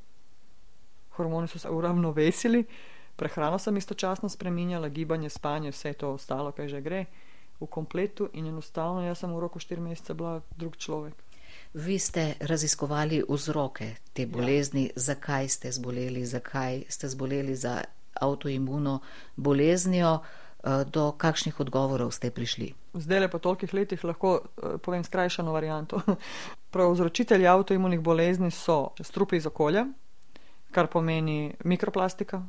Hormoni 1.18 1.48
so 1.50 1.58
se 1.58 1.70
uravnovesili, 1.70 2.64
prehrano 3.18 3.58
sem 3.58 3.76
istočasno 3.76 4.28
spreminjala, 4.30 4.88
gibanje, 4.88 5.30
spanje, 5.30 5.72
vse 5.74 5.92
to 5.98 6.12
ostalo, 6.14 6.52
kaj 6.52 6.68
že 6.68 6.80
gre 6.80 7.06
v 7.60 7.66
kompletu 7.66 8.28
in 8.32 8.46
enostavno 8.46 9.02
jaz 9.02 9.18
sem 9.18 9.32
v 9.34 9.40
roku 9.42 9.58
štiri 9.58 9.82
mesece 9.82 10.14
bila 10.14 10.40
drug 10.56 10.76
človek. 10.78 11.14
Vi 11.74 11.98
ste 11.98 12.34
raziskovali 12.40 13.22
vzroke 13.28 13.96
te 14.12 14.22
ja. 14.22 14.30
bolezni, 14.30 14.88
ja. 14.88 14.92
zakaj 14.96 15.48
ste 15.48 15.72
zboleli, 15.72 16.24
zakaj 16.26 16.84
ste 16.88 17.08
zboleli 17.08 17.56
za 17.56 17.82
avtoimuno 18.20 19.00
boleznijo, 19.36 20.18
do 20.84 21.12
kakšnih 21.12 21.60
odgovorov 21.60 22.10
ste 22.12 22.30
prišli. 22.30 22.74
Zdaj 22.94 23.20
le 23.20 23.28
po 23.30 23.38
tolikih 23.38 23.74
letih 23.74 24.04
lahko 24.04 24.40
eh, 24.40 24.76
povem 24.78 25.04
skrajšano 25.04 25.52
varianto. 25.52 26.00
Pravzročitelji 26.74 27.46
avtoimunih 27.46 28.00
bolezni 28.00 28.50
so 28.50 28.92
strupi 29.00 29.36
iz 29.36 29.46
okolja, 29.46 29.86
kar 30.70 30.86
pomeni 30.86 31.54
mikroplastika, 31.64 32.42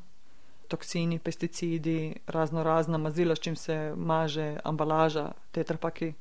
toksini, 0.69 1.19
pesticidi, 1.19 2.15
razno 2.27 2.63
razna 2.63 2.97
mazila, 2.97 3.35
s 3.35 3.39
čim 3.39 3.55
se 3.55 3.93
maže, 3.95 4.57
ambalaža, 4.63 5.31
tetrapaki, 5.51 6.13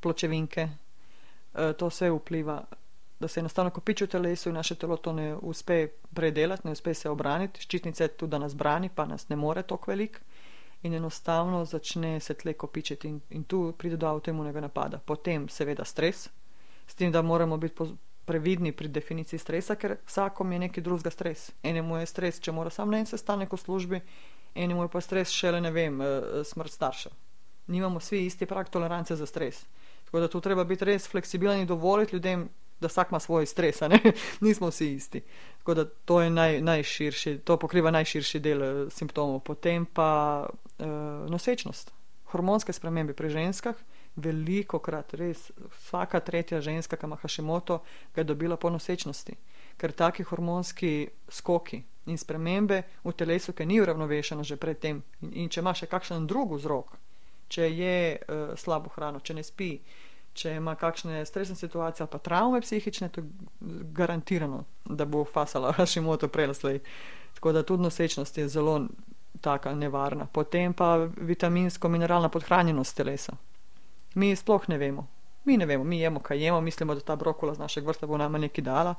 pločevinke. 0.00 0.68
E, 1.54 1.72
to 1.72 1.88
vse 1.88 2.10
vpliva, 2.10 2.64
da 3.20 3.28
se 3.28 3.40
enostavno 3.40 3.70
kopiči 3.70 4.04
v 4.04 4.08
telesu 4.08 4.48
in 4.48 4.54
naše 4.54 4.74
telo 4.74 4.96
to 4.96 5.12
ne 5.12 5.34
uspe 5.34 5.88
predelati, 6.14 6.66
ne 6.66 6.72
uspe 6.72 6.94
se 6.94 7.10
obraniti. 7.10 7.60
Ščitnice 7.60 8.08
tudi, 8.08 8.30
da 8.30 8.38
nas 8.38 8.54
brani, 8.54 8.88
pa 8.88 9.04
nas 9.06 9.28
ne 9.28 9.36
more 9.36 9.62
toliko 9.62 9.90
velik. 9.90 10.20
In 10.82 10.94
enostavno 10.94 11.64
začne 11.64 12.20
se 12.20 12.34
tle 12.34 12.54
kopičiti, 12.54 13.08
in, 13.08 13.20
in 13.30 13.44
tu 13.44 13.72
pride 13.76 13.96
do 13.96 14.06
avtoimunega 14.08 14.60
napada. 14.60 14.98
Potem, 14.98 15.48
seveda, 15.48 15.84
stres, 15.84 16.28
s 16.86 16.94
tem, 16.94 17.12
da 17.12 17.22
moramo 17.22 17.56
biti 17.56 17.84
previdni 18.24 18.72
pri 18.72 18.88
definiciji 18.88 19.38
stresa, 19.38 19.74
ker 19.74 19.96
vsakom 20.06 20.52
je 20.52 20.58
neki 20.58 20.80
drugega 20.80 21.10
stres. 21.10 21.50
Enemu 21.62 21.98
je 21.98 22.06
stres, 22.06 22.40
če 22.40 22.52
mora 22.52 22.70
sam 22.70 22.90
na 22.90 23.00
en 23.02 23.08
sestanek 23.10 23.52
v 23.52 23.58
službi, 23.58 24.00
enemu 24.54 24.86
je 24.86 24.92
pa 24.92 25.02
stres 25.04 25.34
šele, 25.34 25.60
ne 25.60 25.72
vem, 25.74 26.00
eh, 26.00 26.44
smrt 26.46 26.72
staršev. 26.72 27.12
Nimamo 27.66 27.98
vsi 27.98 28.24
isti 28.26 28.46
prak 28.46 28.70
tolerance 28.70 29.16
za 29.16 29.26
stres. 29.26 29.66
Tako 30.04 30.20
da 30.20 30.28
tu 30.28 30.40
treba 30.40 30.64
biti 30.64 30.84
res 30.84 31.08
fleksibilen 31.08 31.60
in 31.60 31.66
dovoliti 31.66 32.16
ljudem, 32.16 32.48
da 32.80 32.88
vsak 32.88 33.10
ima 33.10 33.20
svoj 33.20 33.46
stres, 33.46 33.80
nismo 34.40 34.68
vsi 34.70 34.92
isti. 34.94 35.22
Tako 35.58 35.74
da 35.74 35.84
to 35.84 36.20
je 36.20 36.30
naj, 36.30 36.60
najširši, 36.60 37.38
to 37.44 37.56
pokriva 37.56 37.90
najširši 37.90 38.40
del 38.40 38.62
uh, 38.62 38.92
simptomov. 38.92 39.40
Potem 39.40 39.86
pa 39.86 40.46
uh, 40.48 40.86
nosečnost, 41.30 41.92
hormonske 42.32 42.72
spremembe 42.72 43.12
pri 43.12 43.30
ženskah 43.30 43.76
veliko 44.16 44.78
krat, 44.78 45.14
res 45.14 45.50
vsaka 45.76 46.20
tretja 46.20 46.60
ženska, 46.60 46.96
ki 46.96 47.06
ima 47.06 47.16
Hašimoto, 47.16 47.80
ga 48.14 48.20
je 48.20 48.24
dobila 48.24 48.56
po 48.56 48.70
nosečnosti, 48.70 49.36
ker 49.76 49.92
taki 49.92 50.26
hormonski 50.26 51.08
skoki 51.28 51.82
in 52.06 52.18
spremembe 52.18 52.82
v 53.04 53.12
telesu, 53.12 53.52
ki 53.52 53.66
ni 53.66 53.80
uravnovešeno 53.80 54.44
že 54.44 54.56
predtem, 54.56 55.02
in, 55.22 55.32
in 55.44 55.48
če 55.48 55.60
ima 55.60 55.74
še 55.74 55.86
kakšen 55.86 56.26
drug 56.26 56.56
vzrok, 56.58 56.96
če 57.48 57.70
je 57.70 57.96
uh, 58.16 58.54
slabo 58.58 58.90
hrano, 58.96 59.20
če 59.20 59.34
ne 59.34 59.44
spi, 59.46 59.72
če 60.32 60.54
ima 60.56 60.74
kakšne 60.74 61.24
stresne 61.26 61.56
situacije 61.56 62.04
ali 62.04 62.10
pa 62.10 62.18
travme 62.18 62.60
psihične, 62.60 63.08
to 63.08 63.20
je 63.20 63.26
garantirano, 63.92 64.64
da 64.84 65.04
bo 65.04 65.24
fasala 65.24 65.72
Hašimoto 65.78 66.28
prelaslej. 66.28 66.80
Tako 67.34 67.52
da 67.52 67.62
tudi 67.62 67.82
nosečnost 67.82 68.38
je 68.38 68.48
zelo 68.48 68.80
taka 69.40 69.74
nevarna. 69.74 70.26
Potem 70.26 70.72
pa 70.72 70.96
vitaminsko-mineralna 71.16 72.28
podhranjenost 72.28 72.96
telesa. 72.96 73.32
Mi 74.14 74.36
sploh 74.36 74.68
ne 74.68 74.78
vemo. 74.78 75.06
Mi 75.44 75.56
ne 75.56 75.66
vemo, 75.66 75.84
mi 75.84 76.00
jemo, 76.00 76.20
kaj 76.20 76.44
jemo, 76.44 76.60
mislimo, 76.60 76.94
da 76.94 77.00
ta 77.00 77.16
brokola 77.16 77.54
z 77.54 77.58
našega 77.58 77.86
vrsta 77.86 78.06
bo 78.06 78.18
nama 78.18 78.38
nekaj 78.38 78.64
dala. 78.64 78.94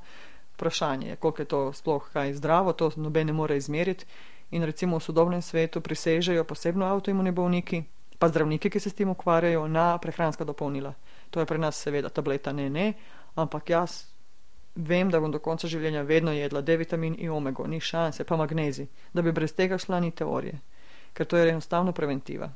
Vprašanje 0.53 1.09
je, 1.09 1.15
koliko 1.15 1.41
je 1.41 1.45
to 1.45 1.73
sploh 1.73 2.09
kaj 2.13 2.33
zdravo, 2.33 2.73
to 2.73 2.91
noben 2.95 3.27
ne 3.27 3.33
more 3.33 3.57
izmeriti. 3.57 4.05
In 4.51 4.63
recimo 4.63 4.97
v 4.97 5.03
sodobnem 5.03 5.41
svetu 5.41 5.81
prisežejo 5.81 6.43
posebno 6.43 6.85
avtoimuni 6.85 7.31
bolniki, 7.31 7.83
pa 8.19 8.27
zdravniki, 8.27 8.69
ki 8.69 8.79
se 8.79 8.89
s 8.89 8.93
tem 8.93 9.09
ukvarjajo, 9.09 9.67
na 9.67 9.97
prehranska 9.97 10.43
dopolnila. 10.43 10.93
To 11.31 11.39
je 11.39 11.45
pri 11.45 11.59
nas 11.59 11.79
seveda 11.79 12.09
tableta 12.09 12.51
ne, 12.51 12.69
ne, 12.69 12.93
ampak 13.35 13.69
jaz 13.69 14.11
vem, 14.75 15.09
da 15.09 15.19
bom 15.19 15.31
do 15.31 15.39
konca 15.39 15.67
življenja 15.67 16.03
vedno 16.07 16.31
jedla 16.31 16.61
D 16.61 16.77
vitamin 16.79 17.15
in 17.19 17.31
omego, 17.31 17.67
ni 17.67 17.79
šanse, 17.79 18.23
pa 18.23 18.38
magnezi, 18.39 18.88
da 19.13 19.21
bi 19.21 19.31
brez 19.31 19.53
tega 19.53 19.77
šla 19.77 20.00
ni 20.00 20.11
teorije, 20.11 20.59
ker 21.13 21.27
to 21.27 21.38
je 21.38 21.50
enostavno 21.51 21.91
preventiva. 21.91 22.50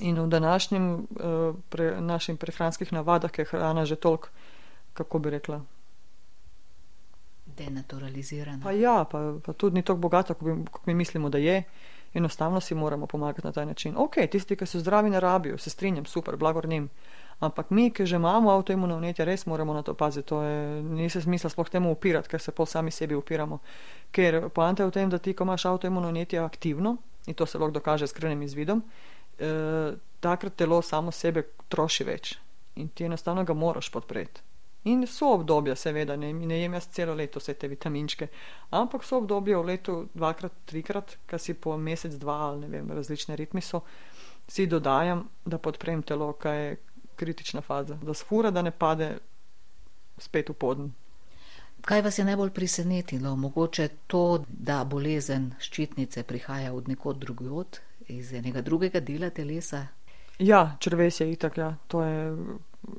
In 0.00 0.20
v 0.20 0.28
današnjem 0.30 0.94
uh, 0.94 1.56
pre, 1.68 2.00
našim 2.00 2.36
prehranskih 2.36 2.92
navadah 2.92 3.38
je 3.38 3.44
hrana 3.44 3.84
že 3.84 3.96
toliko, 3.96 4.28
kako 4.94 5.18
bi 5.18 5.30
rekla. 5.30 5.60
Denaturalizirana. 7.46 8.62
Pa 8.62 8.72
ja, 8.72 9.04
pa, 9.04 9.34
pa 9.44 9.52
tudi 9.52 9.74
ni 9.74 9.82
tako 9.82 9.98
bogata, 9.98 10.34
kot 10.34 10.86
mi 10.86 10.94
mislimo, 10.94 11.28
da 11.28 11.38
je. 11.38 11.62
Enostavno 12.14 12.60
si 12.60 12.74
moramo 12.74 13.06
pomagati 13.06 13.46
na 13.46 13.52
ta 13.52 13.64
način. 13.64 13.94
Ok, 13.96 14.14
tisti, 14.30 14.56
ki 14.56 14.66
so 14.66 14.78
zdravi, 14.78 15.10
ne 15.10 15.20
rabijo, 15.20 15.58
se 15.58 15.70
strinjam, 15.70 16.06
super, 16.06 16.36
blagor 16.36 16.68
njim. 16.68 16.88
Ampak 17.40 17.70
mi, 17.70 17.88
ki 17.90 18.04
že 18.06 18.16
imamo 18.16 18.50
avtoimuno 18.52 18.98
vnetje, 18.98 19.24
res 19.24 19.46
moramo 19.46 19.72
na 19.72 19.82
to 19.82 19.94
paziti. 19.94 20.28
To 20.28 20.42
je, 20.42 20.82
ni 20.82 21.08
se 21.10 21.22
smisla 21.24 21.50
sploh 21.50 21.70
temu 21.72 21.92
upirati, 21.92 22.28
ker 22.28 22.40
se 22.40 22.52
pol 22.52 22.66
sami 22.66 22.90
sebi 22.90 23.16
upiramo. 23.16 23.60
Ker 24.12 24.50
poanta 24.52 24.82
je 24.82 24.90
v 24.90 24.92
tem, 24.92 25.08
da 25.10 25.18
ti, 25.18 25.32
ko 25.32 25.48
imaš 25.48 25.64
avtoimuno 25.72 26.12
vnetje 26.12 26.38
aktivno, 26.38 26.96
in 27.26 27.34
to 27.34 27.46
se 27.46 27.58
lahko 27.58 27.78
dokaže 27.78 28.06
s 28.06 28.12
krvnim 28.12 28.42
izvidom, 28.42 28.82
eh, 29.38 29.96
takrat 30.20 30.56
telo 30.56 30.82
samo 30.82 31.10
sebe 31.10 31.46
troši 31.68 32.04
več 32.04 32.36
in 32.76 32.88
ti 32.88 33.04
enostavno 33.04 33.44
ga 33.44 33.54
moraš 33.54 33.90
podpreti. 33.90 34.40
In 34.84 35.06
so 35.06 35.34
obdobja, 35.34 35.74
seveda, 35.76 36.16
ne, 36.16 36.32
ne 36.32 36.62
jem 36.62 36.74
jaz 36.74 36.86
celo 36.94 37.14
leto 37.14 37.40
vse 37.42 37.54
te 37.54 37.68
vitaminčke, 37.68 38.30
ampak 38.70 39.04
so 39.04 39.18
obdobja 39.20 39.58
v 39.60 39.66
letu 39.68 39.96
dvakrat, 40.14 40.54
trikrat, 40.70 41.18
kar 41.28 41.40
si 41.42 41.54
po 41.54 41.76
mesec, 41.76 42.14
dva 42.16 42.38
ali 42.46 42.64
ne 42.64 42.70
vem, 42.72 42.88
različne 42.96 43.36
ritmi 43.36 43.60
so, 43.60 43.82
si 44.48 44.64
dodajam, 44.66 45.26
da 45.44 45.58
podprem 45.58 46.00
telo, 46.02 46.32
kaj 46.32 46.56
je 46.62 46.78
kritična 47.20 47.60
faza, 47.60 47.98
da 48.02 48.14
sfura, 48.16 48.50
da 48.50 48.62
ne 48.64 48.72
pade 48.72 49.10
spet 50.18 50.48
v 50.48 50.56
podn. 50.56 50.90
Kaj 51.84 52.02
vas 52.04 52.18
je 52.18 52.24
najbolj 52.24 52.50
presenetilo? 52.56 53.36
Mogoče 53.36 53.88
to, 54.06 54.44
da 54.48 54.82
bolezen 54.84 55.52
ščitnice 55.60 56.24
prihaja 56.28 56.74
od 56.76 56.88
nekod 56.88 57.20
drugod, 57.20 57.80
iz 58.08 58.32
enega 58.36 58.60
drugega 58.64 59.00
dela 59.00 59.30
telesa? 59.30 59.86
Ja, 60.40 60.76
črvesje 60.80 61.26
je 61.26 61.32
itak, 61.32 61.58
ja. 61.58 61.74
To 61.88 62.02
je 62.04 62.20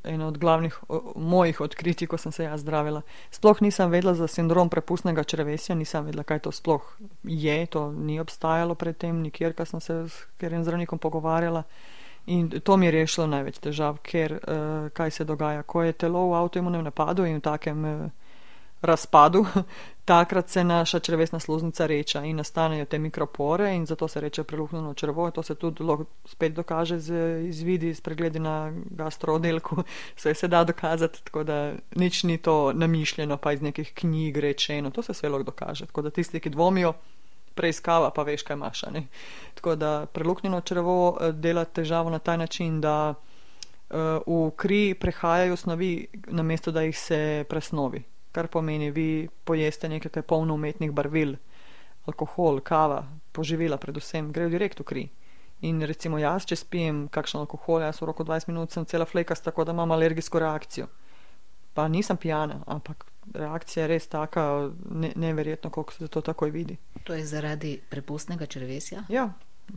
eno 0.04 0.28
od 0.28 0.38
glavnih 0.38 0.78
o, 0.88 1.14
mojih 1.16 1.62
odkritij, 1.62 2.08
ko 2.08 2.18
sem 2.18 2.32
se 2.32 2.44
jaz 2.44 2.62
zdravila. 2.62 3.02
Sploh 3.32 3.62
nisem 3.62 3.90
vedela 3.90 4.14
za 4.14 4.28
sindrom 4.28 4.70
prepustnega 4.70 5.24
črvesja, 5.24 5.76
nisem 5.76 6.06
vedela, 6.06 6.24
kaj 6.24 6.40
to 6.46 6.52
sploh 6.52 6.86
je, 7.24 7.66
to 7.66 7.92
ni 7.92 8.20
obstajalo 8.20 8.76
predtem, 8.76 9.22
nikjer, 9.22 9.56
ko 9.58 9.66
sem 9.66 9.82
se 9.82 10.04
s 10.08 10.26
katerim 10.38 10.64
zdravnikom 10.64 11.00
pogovarjala. 11.00 11.64
In 12.26 12.50
to 12.50 12.78
mi 12.78 12.86
je 12.86 12.92
rešilo 12.92 13.28
največ 13.28 13.58
težav, 13.60 13.98
ker 14.04 14.34
uh, 14.34 14.90
kaj 14.94 15.12
se 15.12 15.26
dogaja, 15.26 15.64
ko 15.64 15.84
je 15.84 15.94
telo 15.94 16.28
v 16.30 16.36
avtoimunem 16.38 16.84
napadu 16.84 17.26
in 17.26 17.40
v 17.40 17.42
takem 17.42 17.86
uh, 17.86 18.10
razpadu, 18.82 19.46
takrat 20.06 20.50
se 20.50 20.64
naša 20.64 21.00
črvesna 21.00 21.40
sluznica 21.40 21.86
reča 21.86 22.24
in 22.26 22.36
nastanejo 22.36 22.86
te 22.86 23.00
mikropore 23.00 23.76
in 23.76 23.86
zato 23.86 24.08
se 24.08 24.22
reče 24.22 24.44
preluhnjeno 24.44 24.94
črvo. 24.94 25.32
To 25.32 25.44
se 25.44 25.56
tudi 25.56 25.84
spet 26.26 26.54
dokaže 26.54 27.00
z 27.00 27.14
izvidi, 27.48 27.96
s 27.96 28.02
pregledi 28.02 28.40
na 28.40 28.74
gastrooddelku, 28.90 29.84
vse 30.16 30.34
se 30.40 30.48
da 30.48 30.64
dokazati, 30.64 31.24
tako 31.24 31.44
da 31.44 31.74
nič 31.96 32.24
ni 32.24 32.38
to 32.38 32.74
namišljeno, 32.74 33.38
pa 33.38 33.54
iz 33.54 33.62
nekih 33.62 33.94
knjig 33.94 34.38
rečeno, 34.38 34.90
to 34.90 35.02
se 35.02 35.14
vse 35.14 35.30
lahko 35.30 35.44
dokaže. 35.44 35.86
Tako 35.86 36.02
da 36.02 36.10
tisti, 36.10 36.40
ki 36.40 36.50
dvomijo, 36.50 36.94
preiskava, 37.62 38.10
pa 38.12 38.26
veš, 38.28 38.44
kaj 38.48 38.58
imaš. 38.58 38.84
Tako 39.56 39.76
da 39.78 39.92
preluhnjeno 40.06 40.62
črvo 40.62 40.98
eh, 41.14 41.32
dela 41.32 41.66
težavo 41.66 42.10
na 42.10 42.20
ta 42.20 42.38
način, 42.38 42.82
da 42.82 43.14
uh, 43.14 43.98
v 44.26 44.52
kri 44.58 44.96
prehajajo 45.00 45.56
snovi, 45.56 46.08
namesto 46.28 46.72
da 46.72 46.82
jih 46.82 46.98
se 46.98 47.46
presnovi 47.50 48.04
kar 48.32 48.48
pomeni, 48.48 48.92
vi 48.92 49.30
pojeste 49.44 49.90
nekaj, 49.90 50.12
kar 50.12 50.24
je 50.24 50.28
polno 50.28 50.56
umetnih 50.56 50.92
barvil, 50.92 51.36
alkohol, 52.08 52.62
kava, 52.64 53.04
poživila, 53.36 53.78
predvsem, 53.78 54.32
grejo 54.32 54.54
direkt 54.56 54.80
v 54.80 54.88
kri. 54.88 55.04
In 55.68 55.84
recimo 55.86 56.18
jaz, 56.18 56.48
če 56.50 56.58
spijem 56.58 57.06
kakšen 57.14 57.44
alkohol, 57.44 57.84
jaz 57.86 58.02
v 58.02 58.10
roku 58.10 58.26
20 58.26 58.50
minut 58.50 58.74
sem 58.74 58.88
cela 58.90 59.06
flekas, 59.06 59.44
tako 59.46 59.68
da 59.68 59.76
imam 59.76 59.92
alergijsko 59.94 60.42
reakcijo. 60.42 60.88
Pa 61.78 61.86
nisem 61.88 62.18
pijana, 62.18 62.64
ampak 62.66 63.06
reakcija 63.34 63.84
je 63.84 63.88
res 63.88 64.08
taka, 64.08 64.70
ne, 64.90 65.12
neverjetno, 65.16 65.70
koliko 65.70 65.94
se 65.94 66.08
to 66.08 66.22
takoj 66.22 66.52
vidi. 66.52 66.78
To 67.04 67.14
je 67.14 67.26
zaradi 67.26 67.80
prepustnega 67.90 68.46
črvesja? 68.46 69.04
Ja, 69.10 69.30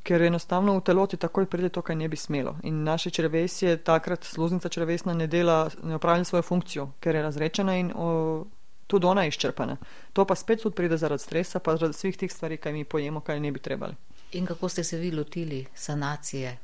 ker 0.03 0.23
enostavno 0.23 0.77
v 0.79 0.83
teloti 0.85 1.17
takoj 1.17 1.47
pride 1.47 1.69
to, 1.69 1.83
kar 1.83 1.97
ne 1.97 2.09
bi 2.09 2.17
smelo. 2.17 2.57
In 2.63 2.83
naše 2.85 3.11
črvesje, 3.11 3.77
takrat 3.77 4.25
sluznica 4.25 4.69
črvesna 4.69 5.15
ne 5.15 5.27
dela, 5.27 5.71
ne 5.83 5.95
opravlja 5.95 6.25
svojo 6.25 6.43
funkcijo, 6.43 6.89
ker 7.01 7.15
je 7.15 7.23
razrečena 7.23 7.77
in 7.77 7.93
o, 7.95 8.45
tudi 8.87 9.07
ona 9.07 9.23
je 9.23 9.29
izčrpana. 9.29 9.77
To 10.13 10.25
pa 10.25 10.35
spet 10.35 10.63
tudi 10.63 10.75
pride 10.77 10.97
zaradi 10.97 11.23
stresa, 11.23 11.59
pa 11.59 11.77
zaradi 11.77 11.99
svih 11.99 12.17
tih 12.17 12.33
stvari, 12.33 12.57
kaj 12.57 12.73
mi 12.73 12.85
pojemo, 12.85 13.21
kaj 13.21 13.41
ne 13.41 13.53
bi 13.53 13.61
trebali. 13.61 13.95
In 14.33 14.47
kako 14.47 14.69
ste 14.69 14.85
se 14.85 14.99
vi 14.99 15.13
lotili 15.13 15.67
sanacije 15.75 16.59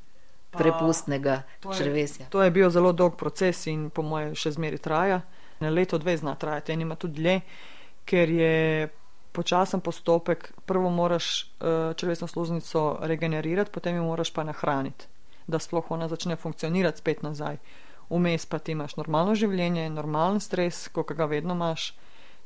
pa, 0.50 0.58
prepustnega 0.58 1.42
to 1.60 1.72
je, 1.72 1.78
črvesja? 1.78 2.26
To 2.30 2.42
je 2.42 2.50
bil 2.50 2.70
zelo 2.70 2.92
dolg 2.92 3.16
proces 3.16 3.66
in 3.66 3.90
po 3.90 4.02
moje 4.02 4.34
še 4.34 4.50
zmeri 4.50 4.78
traja. 4.78 5.20
Na 5.60 5.70
leto 5.70 5.98
dve 5.98 6.16
zna 6.16 6.34
trajati, 6.34 6.72
en 6.72 6.80
ima 6.80 6.96
tudi 6.96 7.20
dlje, 7.20 7.40
ker 8.04 8.30
je 8.30 8.88
počasen 9.32 9.80
postopek. 9.80 10.52
Prvo 10.66 10.90
moraš 10.90 11.42
uh, 11.42 11.96
črvesno 11.96 12.26
sluznico 12.26 12.98
regenerirati, 13.00 13.70
potem 13.70 13.96
jo 13.96 14.04
moraš 14.04 14.32
pa 14.34 14.44
nahraniti, 14.44 15.06
da 15.46 15.58
sploh 15.58 15.90
ona 15.90 16.08
začne 16.08 16.36
funkcionirati 16.36 16.98
spet 16.98 17.22
nazaj. 17.22 17.58
Vmes 18.10 18.46
pa 18.46 18.58
ti 18.58 18.72
imaš 18.72 18.96
normalno 18.96 19.34
življenje, 19.34 19.90
normalen 19.90 20.40
stres, 20.40 20.88
kot 20.88 21.12
ga 21.14 21.28
vedno 21.30 21.54
imaš. 21.54 21.92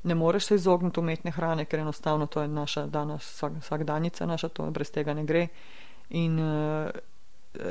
Ne 0.04 0.14
moreš 0.14 0.50
se 0.50 0.54
izogniti 0.60 1.00
umetne 1.00 1.30
hrane, 1.32 1.64
ker 1.64 1.80
enostavno 1.80 2.26
to 2.26 2.42
je 2.42 2.48
naša 2.48 2.86
danes 2.92 3.24
vsak, 3.24 3.52
vsakdanjica, 3.62 4.26
naša 4.26 4.48
to 4.48 4.66
brez 4.70 4.90
tega 4.92 5.14
ne 5.16 5.24
gre. 5.24 5.46
In 6.10 6.36
uh, 6.38 6.90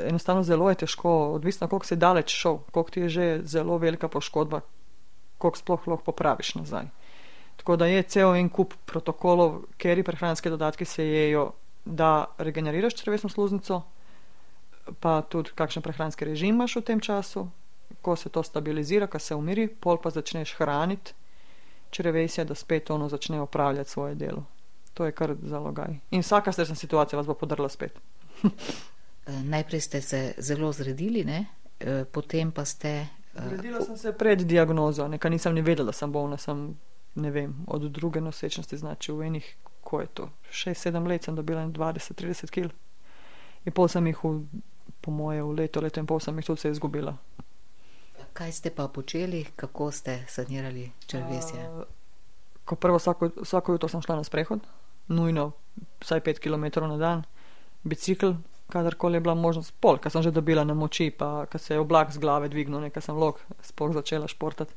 enostavno 0.08 0.42
zelo 0.42 0.70
je 0.70 0.80
težko, 0.82 1.12
odvisno 1.36 1.68
koliko 1.68 1.86
si 1.86 1.96
daleč 1.96 2.34
šel, 2.34 2.58
koliko 2.72 2.90
ti 2.90 3.00
je 3.00 3.08
že 3.08 3.40
zelo 3.44 3.78
velika 3.78 4.08
poškodba, 4.08 4.60
koliko 5.44 5.60
sploh 5.60 5.88
lahko 5.88 6.04
popraviš 6.04 6.54
nazaj. 6.54 6.88
Tako 7.56 7.76
da 7.76 7.86
je 7.86 8.02
cel 8.02 8.34
en 8.34 8.48
kup 8.48 8.74
protokolov, 8.88 9.60
kjer 9.78 10.00
prehranske 10.04 10.50
dodatke 10.50 10.84
se 10.84 11.04
jejo, 11.06 11.50
da 11.84 12.24
regeneriraš 12.38 12.96
črvesno 12.96 13.28
sluznico, 13.28 13.82
pa 15.00 15.20
tudi 15.22 15.52
kakšen 15.54 15.82
prehranski 15.82 16.24
režim 16.24 16.56
imaš 16.56 16.76
v 16.76 16.82
tem 16.82 17.00
času, 17.00 17.46
ko 18.02 18.16
se 18.16 18.28
to 18.28 18.42
stabilizira, 18.42 19.06
ko 19.06 19.18
se 19.18 19.36
umiri, 19.36 19.68
pol 19.68 20.00
pa 20.00 20.10
začneš 20.10 20.56
hraniti 20.58 21.12
črvesje, 21.90 22.44
da 22.44 22.54
spet 22.54 22.90
ono 22.90 23.08
začne 23.08 23.40
upravljati 23.40 23.90
svoje 23.90 24.14
delo. 24.14 24.44
To 24.94 25.04
je 25.04 25.12
kar 25.12 25.34
zalogaj. 25.42 25.98
In 26.10 26.20
vsaka 26.20 26.52
stresna 26.52 26.74
situacija 26.74 27.16
vas 27.16 27.26
bo 27.26 27.34
podrla 27.34 27.68
spet. 27.68 28.00
Eh, 29.26 29.32
najprej 29.42 29.80
ste 29.80 30.00
se 30.00 30.34
zelo 30.38 30.72
zredili, 30.72 31.22
ne? 31.24 31.46
Eh, 31.80 32.04
potem 32.04 32.50
pa 32.52 32.64
ste. 32.64 33.06
Zredila 33.34 33.80
sem 33.80 33.96
se 33.96 34.12
pred 34.12 34.42
diagnozo, 34.42 35.08
nekaj 35.08 35.30
nisem 35.30 35.54
ni 35.54 35.62
vedela, 35.62 35.92
sem 35.92 36.12
bolna, 36.12 36.36
sem 36.38 36.76
ne 37.14 37.30
vem, 37.30 37.54
od 37.66 37.82
druge 37.82 38.20
nosečnosti, 38.20 38.76
znači 38.76 39.12
v 39.12 39.22
enih, 39.22 39.56
ko 39.80 40.00
je 40.00 40.06
to, 40.06 40.30
6-7 40.50 41.08
let 41.08 41.24
sem 41.24 41.34
dobila 41.34 41.66
20-30 41.66 42.50
kg. 42.50 42.70
In 43.64 43.72
pol 43.72 43.88
sem 43.88 44.06
jih, 44.06 44.24
v, 44.24 44.44
po 45.00 45.10
moje, 45.10 45.42
v 45.42 45.52
leto, 45.54 45.80
leto 45.80 46.00
in 46.00 46.06
pol 46.06 46.20
sem 46.20 46.38
jih 46.38 46.46
tudi 46.46 46.60
se 46.60 46.70
izgubila. 46.70 47.16
Kaj 48.32 48.52
ste 48.52 48.70
pa 48.70 48.88
počeli, 48.88 49.44
kako 49.56 49.90
ste 49.92 50.24
sanirali 50.28 50.90
črvesje? 51.06 51.68
Uh, 51.70 51.84
ko 52.64 52.76
prvo 52.76 52.98
vsako, 52.98 53.30
vsako 53.42 53.72
jutro 53.72 53.88
sem 53.88 54.02
šla 54.02 54.16
na 54.16 54.24
sprehod, 54.24 54.60
nujno 55.08 55.52
vsaj 56.00 56.20
5 56.20 56.42
km 56.42 56.86
na 56.86 56.96
dan, 56.96 57.22
bicikl, 57.82 58.34
kadarkoli 58.68 59.16
je 59.16 59.20
bila 59.20 59.34
možnost, 59.34 59.74
pol, 59.80 59.98
ker 59.98 60.12
sem 60.12 60.22
že 60.22 60.34
dobila 60.34 60.64
na 60.64 60.74
moči, 60.74 61.10
pa 61.10 61.46
ker 61.46 61.60
se 61.60 61.74
je 61.74 61.80
oblak 61.80 62.12
z 62.12 62.18
glave 62.18 62.48
dvignil, 62.48 62.80
nekaj 62.80 63.02
sem 63.02 63.16
lok, 63.16 63.40
sploh 63.62 63.92
začela 63.94 64.28
športati. 64.28 64.74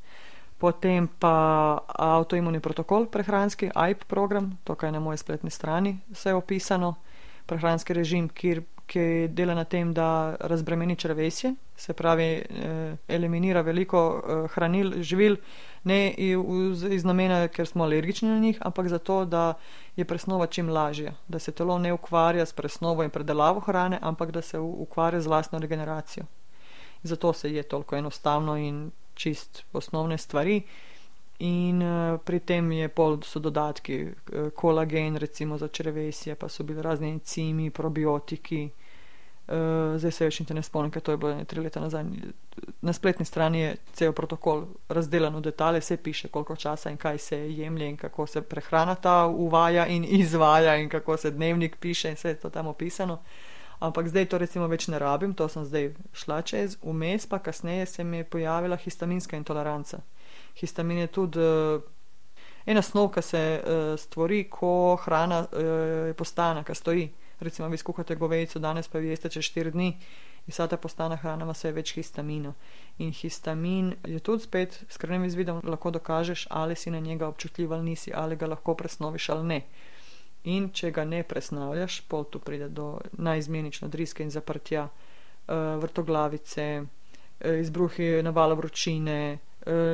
Potem 0.58 1.06
pa 1.06 1.78
avtoimunni 1.86 2.60
protokol 2.60 3.06
prehranski, 3.06 3.70
AIP 3.76 4.10
program, 4.10 4.58
tukaj 4.66 4.90
na 4.92 5.00
moji 5.00 5.22
spletni 5.22 5.54
strani 5.54 6.00
vse 6.10 6.34
je 6.34 6.36
opisano, 6.36 6.96
prehranski 7.46 7.94
režim, 7.94 8.30
kjer, 8.30 8.66
ki 8.88 9.28
dela 9.30 9.54
na 9.54 9.64
tem, 9.64 9.94
da 9.94 10.36
razbremeni 10.40 10.96
črvesje, 10.96 11.54
se 11.76 11.94
pravi, 11.94 12.24
eh, 12.24 12.96
eliminira 13.08 13.62
veliko 13.62 14.02
eh, 14.18 14.48
hranil, 14.54 14.94
živil, 15.04 15.36
ne 15.84 16.12
iz, 16.12 16.84
iz 16.84 17.06
namena, 17.06 17.48
ker 17.48 17.68
smo 17.68 17.84
alergični 17.84 18.30
na 18.30 18.40
njih, 18.40 18.58
ampak 18.62 18.88
zato, 18.88 19.26
da 19.26 19.54
je 19.96 20.06
presnova 20.06 20.48
čim 20.48 20.70
lažja, 20.70 21.14
da 21.28 21.40
se 21.40 21.52
telo 21.52 21.78
ne 21.80 21.94
ukvarja 21.94 22.46
s 22.46 22.54
presnovo 22.54 23.04
in 23.04 23.10
predelavo 23.10 23.60
hrane, 23.60 24.00
ampak 24.02 24.32
da 24.32 24.42
se 24.42 24.60
ukvarja 24.60 25.22
z 25.22 25.28
vlastno 25.28 25.60
regeneracijo. 25.60 26.26
Zato 27.04 27.34
se 27.34 27.54
je 27.54 27.64
toliko 27.64 27.96
enostavno 27.96 28.58
in 28.58 28.92
čist 29.14 29.64
osnovne 29.74 30.18
stvari. 30.18 30.62
In 31.40 31.82
uh, 31.82 32.18
pri 32.18 32.40
tem 32.40 32.90
pol 32.90 33.20
so 33.22 33.40
dodatki, 33.40 33.98
uh, 34.34 34.50
kolagen, 34.58 35.18
recimo 35.18 35.58
za 35.58 35.68
črvesje, 35.68 36.36
pa 36.36 36.50
so 36.50 36.64
bili 36.64 36.82
razni 36.82 37.10
encimi, 37.10 37.70
probiotiki. 37.70 38.70
Uh, 39.48 39.96
zdaj 39.96 40.12
se 40.12 40.26
več 40.26 40.40
ne 40.50 40.64
spomnim, 40.64 40.92
kaj 40.92 41.02
to 41.02 41.14
je 41.14 41.18
bilo 41.18 41.36
ne, 41.38 41.46
tri 41.46 41.62
leta 41.62 41.80
nazaj. 41.80 42.10
Na 42.82 42.94
spletni 42.94 43.26
strani 43.26 43.60
je 43.60 43.76
cel 43.94 44.16
protokol 44.18 44.66
razdeljen 44.90 45.36
v 45.38 45.44
detalje, 45.46 45.80
vse 45.80 45.98
piše, 45.98 46.28
koliko 46.28 46.56
časa 46.56 46.90
in 46.90 46.98
kaj 46.98 47.18
se 47.18 47.38
jemlje 47.38 47.90
in 47.90 47.98
kako 47.98 48.28
se 48.28 48.42
prehrana 48.42 48.96
ta 48.96 49.28
uvaja 49.28 49.86
in 49.88 50.08
izvaja 50.20 50.76
in 50.82 50.90
kako 50.90 51.18
se 51.18 51.32
dnevnik 51.32 51.78
piše 51.78 52.10
in 52.10 52.18
vse 52.18 52.34
je 52.34 52.40
to 52.42 52.50
tam 52.50 52.68
opisano. 52.68 53.22
Ampak 53.80 54.10
zdaj 54.10 54.26
to 54.26 54.38
recimo 54.42 54.68
več 54.68 54.88
ne 54.90 55.00
rabim, 55.00 55.38
to 55.38 55.46
sem 55.48 55.66
zdaj 55.66 55.92
šla 56.18 56.42
čez, 56.42 56.80
vmes 56.82 57.30
pa 57.30 57.38
kasneje 57.40 57.86
se 57.86 58.04
mi 58.04 58.18
je 58.18 58.24
pojavila 58.24 58.76
histaminska 58.76 59.38
intoleranca. 59.38 60.02
Histamin 60.60 60.98
je 60.98 61.08
tudi 61.08 61.40
uh, 61.40 61.82
ena 62.66 62.82
snov, 62.82 63.12
ki 63.14 63.22
se 63.22 63.42
uh, 63.58 63.94
stvori, 64.00 64.44
ko 64.50 64.98
hrana 65.06 65.44
uh, 65.46 66.16
postane, 66.18 66.64
ki 66.68 66.76
stoji. 66.76 67.08
Recimo, 67.40 67.68
vi 67.70 67.78
skuhate 67.78 68.16
govejco, 68.16 68.60
danes 68.60 68.88
pa 68.88 68.98
vi 69.00 69.12
jeste 69.14 69.30
čez 69.30 69.52
4 69.54 69.72
dni 69.72 69.92
in 70.48 70.54
vsa 70.54 70.68
ta 70.68 70.78
postana 70.78 71.16
hrana 71.16 71.44
ima 71.44 71.54
vse 71.54 71.72
več 71.76 71.94
histamina. 71.94 72.54
In 72.98 73.12
histamin 73.12 73.94
je 74.08 74.20
tudi 74.20 74.44
spet 74.44 74.80
s 74.90 74.98
krvnim 74.98 75.26
izvidom 75.28 75.60
lahko 75.64 75.92
dokažeš, 75.92 76.48
ali 76.50 76.76
si 76.76 76.92
na 76.92 77.00
njega 77.00 77.28
občutljiv 77.28 77.74
ali 77.74 77.84
nisi, 77.84 78.14
ali 78.16 78.36
ga 78.36 78.48
lahko 78.48 78.76
presnoviš 78.76 79.30
ali 79.30 79.48
ne. 79.48 79.62
In 80.44 80.70
če 80.72 80.92
ga 80.92 81.04
ne 81.06 81.24
presnavljaš, 81.24 82.02
pol 82.08 82.24
tu 82.32 82.40
pride 82.40 82.70
do 82.70 83.02
najizmenično 83.12 83.88
driske 83.88 84.24
in 84.24 84.32
zaprtja, 84.32 84.88
vrtoglavice, 85.48 86.68
uh, 86.82 87.60
izbruhi 87.60 88.24
navala 88.24 88.56
vročine, 88.56 89.38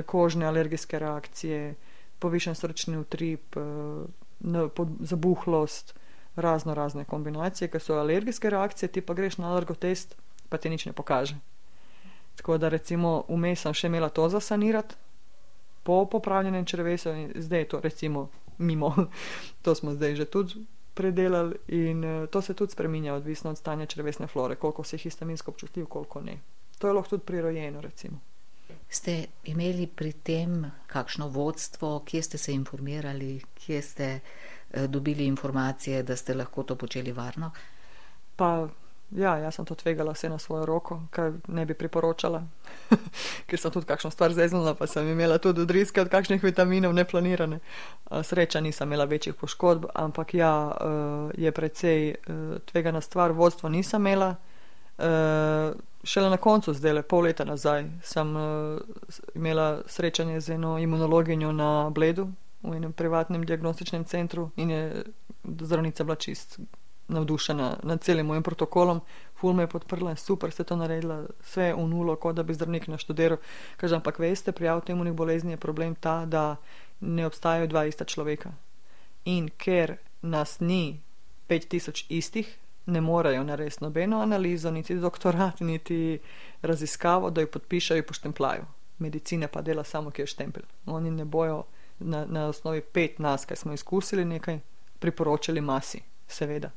kožne 0.06 0.46
alergijske 0.46 1.00
reakcije, 1.00 1.76
povišen 2.20 2.56
srčni 2.56 2.98
utrip, 2.98 3.58
uh, 3.58 4.06
zabuhlost, 5.00 5.94
razno 6.36 6.74
razne 6.74 7.06
kombinacije, 7.06 7.68
ki 7.68 7.80
so 7.80 8.00
alergijske 8.00 8.50
reakcije, 8.50 8.90
ti 8.90 9.02
pa 9.02 9.14
greš 9.14 9.38
na 9.38 9.52
alergotest, 9.52 10.16
pa 10.50 10.58
ti 10.58 10.70
nič 10.70 10.86
ne 10.86 10.94
pokaže. 10.94 11.36
Tako 12.36 12.58
da 12.58 12.70
recimo 12.70 13.24
vmes 13.30 13.62
sem 13.62 13.74
še 13.74 13.88
imela 13.88 14.10
to 14.10 14.30
zasanirati, 14.30 14.96
po 15.84 16.06
popravljenem 16.06 16.66
črvesu 16.66 17.10
in 17.10 17.32
zdaj 17.36 17.60
je 17.60 17.68
to 17.68 17.80
recimo 17.80 18.30
mimo. 18.58 18.96
to 19.64 19.76
smo 19.76 19.94
zdaj 19.94 20.16
že 20.16 20.26
tudi 20.26 20.66
predelali 20.94 21.56
in 21.68 22.06
uh, 22.06 22.30
to 22.30 22.42
se 22.42 22.54
tudi 22.54 22.72
spreminja, 22.72 23.14
odvisno 23.14 23.50
od 23.50 23.58
stanja 23.58 23.86
črvesne 23.86 24.28
flore, 24.28 24.56
koliko 24.56 24.84
si 24.84 24.98
histaminsko 24.98 25.52
občutljiv, 25.52 25.86
koliko 25.86 26.22
ne. 26.22 26.40
To 26.80 26.88
je 26.88 26.94
lahko 26.94 27.10
tudi 27.10 27.26
prirojeno, 27.26 27.82
recimo. 27.82 28.20
Ste 28.90 29.26
imeli 29.50 29.88
pri 29.88 30.12
tem 30.14 30.72
kakšno 30.88 31.28
vodstvo, 31.28 32.04
kje 32.06 32.22
ste 32.24 32.38
se 32.38 32.54
informirali, 32.54 33.42
kje 33.56 33.82
ste 33.82 34.20
uh, 34.20 34.86
dobili 34.86 35.26
informacije, 35.26 36.04
da 36.04 36.16
ste 36.16 36.34
lahko 36.34 36.64
to 36.64 36.76
počeli 36.76 37.12
varno? 37.12 37.52
Pa 38.36 38.68
Ja, 39.16 39.36
jaz 39.38 39.56
sem 39.56 39.66
to 39.66 39.76
tvegala 39.76 40.14
vse 40.14 40.30
na 40.30 40.40
svojo 40.40 40.66
roko, 40.66 41.02
kar 41.14 41.34
ne 41.48 41.66
bi 41.66 41.74
priporočala, 41.74 42.42
ker 43.48 43.60
sem 43.60 43.72
tudi 43.72 43.86
kakšno 43.86 44.10
stvar 44.12 44.34
zeznila, 44.34 44.74
pa 44.74 44.88
sem 44.88 45.08
imela 45.10 45.38
tudi 45.38 45.62
odriske 45.62 46.02
od 46.02 46.10
kakšnih 46.10 46.44
vitaminov, 46.44 46.96
neplanirane. 46.98 47.60
Sreča 48.10 48.62
nisem 48.62 48.90
imela 48.90 49.06
večjih 49.06 49.36
poškodb, 49.36 49.86
ampak 49.94 50.34
ja, 50.34 50.54
je 51.38 51.52
precej 51.52 52.16
tvegana 52.72 53.02
stvar, 53.02 53.32
vodstvo 53.32 53.70
nisem 53.70 54.02
imela. 54.02 54.36
Šele 56.04 56.30
na 56.30 56.38
koncu, 56.38 56.74
zdaj 56.74 56.94
le 56.94 57.04
pol 57.04 57.28
leta 57.28 57.46
nazaj, 57.48 57.86
sem 58.04 58.32
imela 59.36 59.82
srečanje 59.88 60.40
z 60.42 60.56
eno 60.56 60.78
imunologinjo 60.80 61.52
na 61.52 61.90
Bledu, 61.90 62.28
v 62.64 62.78
enem 62.78 62.94
privatnem 62.96 63.44
diagnostičnem 63.44 64.06
centru 64.08 64.50
in 64.56 64.70
je 64.72 65.04
zdravnica 65.44 66.04
bila 66.04 66.16
čist 66.16 66.60
navdušena 67.08 67.80
nad 67.84 68.02
celim 68.02 68.26
mojim 68.26 68.44
protokolom, 68.44 69.02
ful 69.36 69.54
me 69.54 69.64
je 69.64 69.68
podprla, 69.68 70.16
super 70.16 70.52
ste 70.52 70.64
to 70.64 70.76
naredila, 70.76 71.26
vse 71.44 71.74
v 71.74 71.88
nulo, 71.88 72.16
kot 72.16 72.36
da 72.36 72.44
bi 72.44 72.54
zdravnik 72.54 72.88
naštudiral. 72.88 73.38
Kažem, 73.78 74.00
ampak 74.00 74.20
veste, 74.20 74.52
pri 74.52 74.68
avtoimunih 74.68 75.14
bolezni 75.14 75.52
je 75.54 75.58
problem 75.58 75.96
ta, 75.96 76.26
da 76.26 76.56
ne 77.00 77.26
obstajajo 77.28 77.68
dva 77.68 77.86
ista 77.86 78.06
človeka. 78.06 78.54
In 79.26 79.50
ker 79.58 79.98
nas 80.22 80.60
ni 80.60 81.02
5000 81.50 82.06
istih, 82.10 82.58
ne 82.86 83.02
morejo 83.02 83.44
narediti 83.44 83.84
nobeno 83.84 84.22
analizo, 84.22 84.72
niti 84.72 84.96
doktorat, 84.96 85.60
niti 85.60 86.20
raziskavo, 86.62 87.30
da 87.30 87.42
jo 87.42 87.48
podpišajo 87.48 87.98
in 87.98 88.08
poštemplajo. 88.08 88.66
Medicina 89.00 89.48
pa 89.48 89.62
dela 89.62 89.84
samo, 89.84 90.12
ki 90.12 90.22
je 90.22 90.28
štempelj. 90.28 90.66
Oni 90.86 91.12
ne 91.12 91.26
bojo 91.26 91.64
na, 92.00 92.26
na 92.26 92.48
osnovi 92.48 92.82
pet 92.82 93.20
nas, 93.20 93.46
kaj 93.46 93.58
smo 93.58 93.74
izkusili 93.74 94.26
nekaj, 94.26 94.60
priporočili 95.00 95.62
masi, 95.62 96.02
seveda 96.28 96.72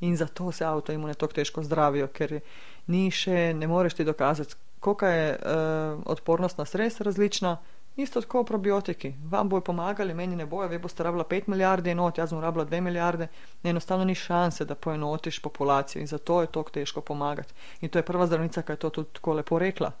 in 0.00 0.16
zato 0.16 0.52
se 0.52 0.64
avtoimune 0.64 1.14
tako 1.14 1.32
težko 1.32 1.62
zdravijo, 1.62 2.08
ker 2.08 2.40
ni 2.86 3.10
še, 3.10 3.52
ne 3.54 3.68
moreš 3.68 3.94
ti 3.94 4.04
dokazati, 4.04 4.54
koliko 4.80 5.06
je 5.06 5.36
uh, 5.36 6.02
odpornost 6.06 6.58
na 6.58 6.64
stres 6.64 7.00
različna. 7.00 7.58
Isto 8.00 8.20
tako 8.20 8.44
probiotiki. 8.44 9.12
Vam 9.30 9.48
bojo 9.48 9.60
pomagali, 9.60 10.14
meni 10.14 10.36
ne 10.36 10.46
bojo, 10.46 10.68
vi 10.68 10.78
boste 10.78 11.02
rabila 11.02 11.24
5 11.24 11.48
milijard 11.52 11.86
enot, 11.86 12.18
jaz 12.18 12.32
bom 12.32 12.40
rabila 12.40 12.64
2 12.64 12.80
milijarde. 12.80 13.28
Enostavno 13.62 14.04
ni 14.04 14.14
šanse, 14.14 14.64
da 14.64 14.74
poenotiš 14.74 15.38
populacijo 15.42 16.00
in 16.00 16.06
zato 16.06 16.40
je 16.40 16.46
tako 16.46 16.70
težko 16.70 17.00
pomagati. 17.00 17.54
In 17.80 17.88
to 17.88 17.98
je 17.98 18.02
prva 18.02 18.26
zdravnica, 18.26 18.62
ki 18.62 18.72
je 18.72 18.76
to 18.76 18.90
tudi 18.90 19.12
tako 19.12 19.32
lepo 19.32 19.58
rekla. 19.58 19.92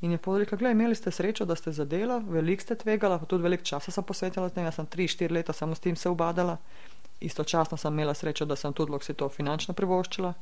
In 0.00 0.12
je 0.12 0.18
povedala, 0.18 0.58
gledaj, 0.58 0.72
imeli 0.72 0.94
ste 0.94 1.10
srečo, 1.10 1.44
da 1.44 1.56
ste 1.56 1.72
zadela, 1.72 2.18
veliko 2.28 2.62
ste 2.62 2.74
tvegala, 2.74 3.18
pa 3.18 3.26
tudi 3.26 3.42
veliko 3.42 3.64
časa 3.64 3.90
sem 3.90 4.04
posvetila 4.04 4.48
s 4.48 4.52
tem, 4.52 4.64
jaz 4.64 4.74
sem 4.74 4.86
3-4 4.86 5.32
leta 5.32 5.52
samo 5.52 5.74
s 5.74 5.80
tem 5.80 5.96
se 5.96 6.08
ubadala 6.08 6.58
istočasno 7.20 7.76
sem 7.76 7.92
imela 7.92 8.14
srečo, 8.14 8.44
da 8.44 8.56
sem 8.56 8.72
tudi 8.72 8.92
lahko 8.92 9.04
si 9.04 9.14
to 9.14 9.28
finančno 9.28 9.74
privoščila. 9.74 10.34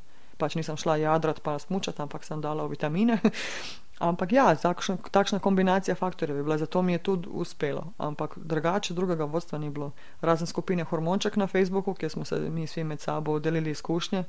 Pač 0.42 0.56
nisem 0.58 0.76
šla 0.76 0.96
jadrat 0.98 1.38
pa 1.42 1.54
smučati, 1.58 2.02
ampak 2.02 2.24
sem 2.26 2.40
dala 2.42 2.66
vitamine. 2.66 3.20
ampak 4.10 4.32
ja, 4.34 4.48
takšna, 4.58 4.96
takšna 5.14 5.38
kombinacija 5.38 5.94
faktorjev 5.94 6.40
je 6.40 6.42
bila, 6.42 6.58
zato 6.58 6.82
mi 6.82 6.96
je 6.96 6.98
tudi 6.98 7.28
uspelo. 7.30 7.92
Ampak 7.98 8.34
drugače 8.36 8.94
drugega 8.94 9.24
vodstva 9.24 9.58
ni 9.62 9.70
bilo. 9.70 9.92
Razen 10.20 10.50
skupine 10.50 10.84
Hormonček 10.84 11.36
na 11.36 11.46
Facebooku, 11.46 11.94
kjer 11.94 12.10
smo 12.10 12.24
se 12.24 12.40
mi 12.50 12.66
svi 12.66 12.84
med 12.84 13.00
sabo 13.00 13.38
delili 13.38 13.70
izkušnje, 13.70 14.24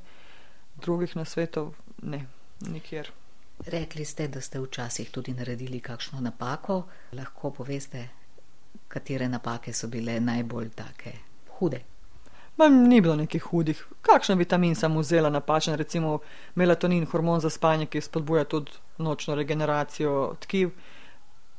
drugih 0.82 1.15
na 1.17 1.26
svetu 1.26 1.71
ne, 2.02 2.26
nikjer. 2.69 3.12
Rekli 3.65 4.06
ste, 4.06 4.28
da 4.28 4.41
ste 4.41 4.60
včasih 4.60 5.10
tudi 5.12 5.34
naredili 5.34 5.80
kakšno 5.80 6.21
napako. 6.21 6.84
Lahko 7.13 7.52
poveste, 7.52 8.08
katere 8.88 9.30
napake 9.30 9.73
so 9.73 9.88
bile 9.88 10.19
najbolj 10.19 10.69
take 10.69 11.17
hude. 11.58 11.92
Ma 12.57 12.67
ni 12.69 13.01
bilo 13.01 13.15
nekih 13.15 13.43
hudih. 13.43 13.85
Kakšen 14.01 14.37
vitamin 14.37 14.75
sem 14.75 14.97
vzela 14.97 15.29
napačen, 15.29 15.75
recimo 15.75 16.19
melatonin, 16.55 17.05
hormon 17.09 17.39
za 17.41 17.49
spanje, 17.49 17.85
ki 17.85 18.01
spodbuja 18.01 18.43
tudi 18.43 18.71
nočno 18.97 19.35
regeneracijo 19.35 20.35
tkiv. 20.39 20.69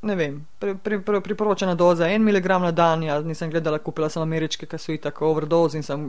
Ne 0.05 0.15
vem, 0.15 0.37
pri, 0.61 0.75
pri, 0.77 1.01
pri, 1.03 1.21
priporočena 1.21 1.75
doza 1.75 2.07
je 2.07 2.15
en 2.15 2.23
miligram 2.23 2.63
na 2.63 2.71
dan, 2.71 3.03
jaz 3.03 3.25
nisem 3.25 3.51
gledala, 3.51 3.79
kupila 3.79 4.09
sem 4.13 4.23
ameriške, 4.23 4.69
ki 4.69 4.79
so 4.79 4.93
jih 4.93 5.01
tako 5.01 5.31
overdose 5.33 5.81
in 5.81 5.83
sem 5.83 6.05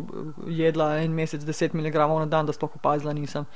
jedla 0.52 0.98
en 1.00 1.16
mesec 1.16 1.42
10 1.48 1.74
miligramov 1.80 2.20
na 2.20 2.26
dan, 2.30 2.46
da 2.46 2.54
sploh 2.54 2.76
opazila 2.76 3.14
nisem, 3.16 3.48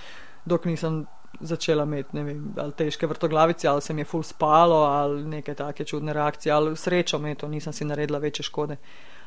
dok 0.46 0.66
nisem 0.66 1.04
začela 1.42 1.84
imeti, 1.84 2.16
ne 2.16 2.24
vem, 2.24 2.42
ali 2.58 2.74
težke 2.74 3.08
vrtoglavice, 3.08 3.68
ali 3.68 3.82
se 3.82 3.94
mi 3.94 4.02
je 4.02 4.10
full 4.10 4.24
spalo, 4.24 4.82
ali 4.88 5.26
neke 5.28 5.54
take 5.54 5.86
čudne 5.86 6.16
reakcije, 6.16 6.54
ali 6.54 6.76
srečo 6.78 7.20
me 7.20 7.36
to, 7.36 7.48
nisem 7.48 7.76
si 7.76 7.86
naredila 7.86 8.24
večje 8.24 8.48
škode 8.48 8.80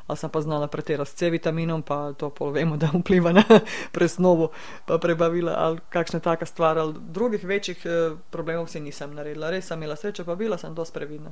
ali 0.07 0.17
sem 0.17 0.29
pa 0.29 0.41
znala 0.41 0.67
pretirati 0.67 1.11
s 1.11 1.13
C 1.13 1.29
vitaminom, 1.29 1.81
pa 1.81 2.13
to 2.13 2.29
povemo, 2.29 2.77
da 2.77 2.89
vpliva 2.93 3.31
na 3.31 3.43
presnovo, 3.95 4.51
pa 4.85 4.97
prebavila 4.97 5.55
ali 5.57 5.79
kakšna 5.89 6.19
taka 6.19 6.45
stvar, 6.45 6.77
ali 6.77 6.93
drugih 6.99 7.43
večjih 7.43 7.85
eh, 7.85 8.15
problemov 8.29 8.67
si 8.67 8.79
nisem 8.79 9.13
naredila. 9.13 9.49
Res 9.49 9.67
sem 9.67 9.79
imela 9.79 9.95
srečo, 9.95 10.25
pa 10.25 10.35
bila 10.35 10.57
sem 10.57 10.75
dosti 10.75 10.93
previdna. 10.93 11.31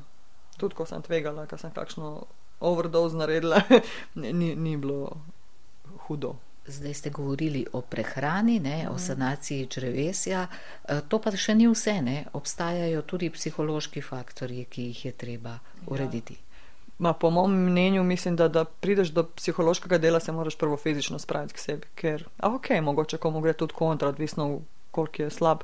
Tudi 0.57 0.75
ko 0.75 0.86
sem 0.86 1.01
tvegala, 1.01 1.45
ko 1.47 1.57
sem 1.57 1.71
kakšno 1.71 2.25
overdose 2.60 3.17
naredila, 3.17 3.62
ni, 4.15 4.55
ni 4.55 4.77
bilo 4.77 5.17
hudo. 6.07 6.36
Zdaj 6.67 6.93
ste 6.93 7.10
govorili 7.10 7.65
o 7.73 7.81
prehrani, 7.81 8.60
ne, 8.60 8.86
o 8.89 8.93
mhm. 8.93 8.99
sanaciji 8.99 9.67
črevesja. 9.67 10.47
Eh, 10.88 11.01
to 11.07 11.19
pa 11.19 11.34
še 11.36 11.55
ni 11.55 11.67
vse. 11.67 11.97
Ne. 12.01 12.25
Obstajajo 12.34 13.01
tudi 13.01 13.29
psihološki 13.29 14.01
faktori, 14.01 14.65
ki 14.69 14.88
jih 14.91 15.05
je 15.05 15.12
treba 15.12 15.57
ja. 15.57 15.62
urediti. 15.88 16.34
Ja. 16.34 16.51
Ma, 17.02 17.14
po 17.14 17.30
mojem 17.30 17.52
mnenju, 17.52 18.04
mislim, 18.04 18.36
da, 18.36 18.48
da 18.48 18.62
prideš 18.66 19.10
do 19.10 19.24
psihološkega 19.24 19.98
dela, 19.98 20.20
se 20.20 20.32
moraš 20.32 20.56
prvo 20.56 20.78
fizično 20.78 21.20
spraviti 21.20 21.54
k 21.54 21.60
sebi. 21.60 21.88
Ker, 21.96 22.28
a 22.38 22.52
ok, 22.54 22.70
mogoče 22.82 23.18
komu 23.18 23.42
gre 23.42 23.54
tudi 23.54 23.74
kontra, 23.74 24.10
odvisno, 24.10 24.60
koliko 24.92 25.24
je 25.24 25.30
slab. 25.30 25.64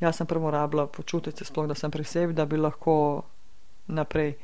Jaz 0.00 0.16
sem 0.16 0.26
prvo 0.26 0.50
rabila 0.50 0.86
počutiti 0.86 1.38
se 1.38 1.44
sploh, 1.44 1.66
da 1.66 1.74
sem 1.74 1.90
pri 1.90 2.04
sebi, 2.04 2.32
da 2.32 2.44
bi 2.44 2.56
lahko 2.56 3.22
naprej 3.86 4.34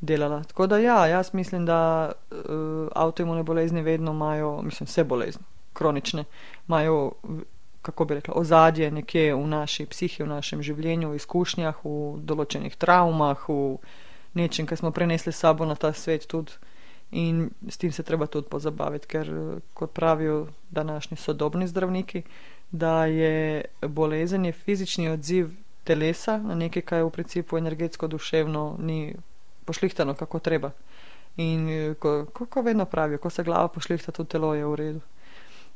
delala. 0.00 0.42
Tako 0.44 0.66
da 0.66 0.78
ja, 0.78 1.06
jaz 1.06 1.30
mislim, 1.32 1.66
da 1.66 2.12
uh, 2.30 2.88
avtoimune 2.94 3.42
bolezni 3.42 3.82
vedno 3.82 4.12
imajo, 4.12 4.62
mislim, 4.62 4.86
vse 4.86 5.04
bolezni, 5.04 5.44
kronične, 5.72 6.24
imajo, 6.68 7.12
kako 7.82 8.04
bi 8.04 8.14
rekla, 8.14 8.34
ozadje 8.34 8.90
nekje 8.90 9.34
v 9.34 9.46
naši 9.46 9.86
psihi, 9.86 10.22
v 10.22 10.28
našem 10.28 10.62
življenju, 10.62 11.10
v 11.10 11.22
izkušnjah, 11.22 11.84
v 11.84 12.18
določenih 12.26 12.74
travmah, 12.76 13.46
v 13.48 13.78
nečem, 14.36 14.66
kar 14.66 14.78
smo 14.78 14.90
prenesli 14.90 15.32
s 15.32 15.40
sabo 15.42 15.64
na 15.64 15.74
ta 15.74 15.92
svet 15.92 16.26
tudi. 16.26 16.52
In 17.10 17.50
s 17.68 17.78
tem 17.78 17.92
se 17.92 18.02
treba 18.02 18.26
tudi 18.26 18.48
pozabaviti, 18.50 19.06
ker 19.06 19.30
kot 19.74 19.92
pravijo 19.94 20.46
današnji 20.70 21.16
sodobni 21.16 21.68
zdravniki, 21.68 22.22
da 22.70 23.06
je 23.06 23.64
bolezen 23.82 24.44
je 24.44 24.52
fizični 24.52 25.08
odziv 25.08 25.52
telesa 25.84 26.38
na 26.38 26.54
nekaj, 26.54 26.82
kar 26.82 27.04
v 27.04 27.10
principu 27.10 27.58
energetsko 27.58 28.06
duševno 28.06 28.76
ni 28.78 29.14
pošlihtano, 29.64 30.14
kako 30.14 30.38
treba. 30.38 30.70
In 31.36 31.94
kako 32.32 32.62
vedno 32.62 32.84
pravijo, 32.84 33.18
ko 33.18 33.30
se 33.30 33.44
glava 33.44 33.68
pošlihta, 33.68 34.12
tudi 34.12 34.30
telo 34.30 34.54
je 34.54 34.66
v 34.66 34.74
redu. 34.74 35.00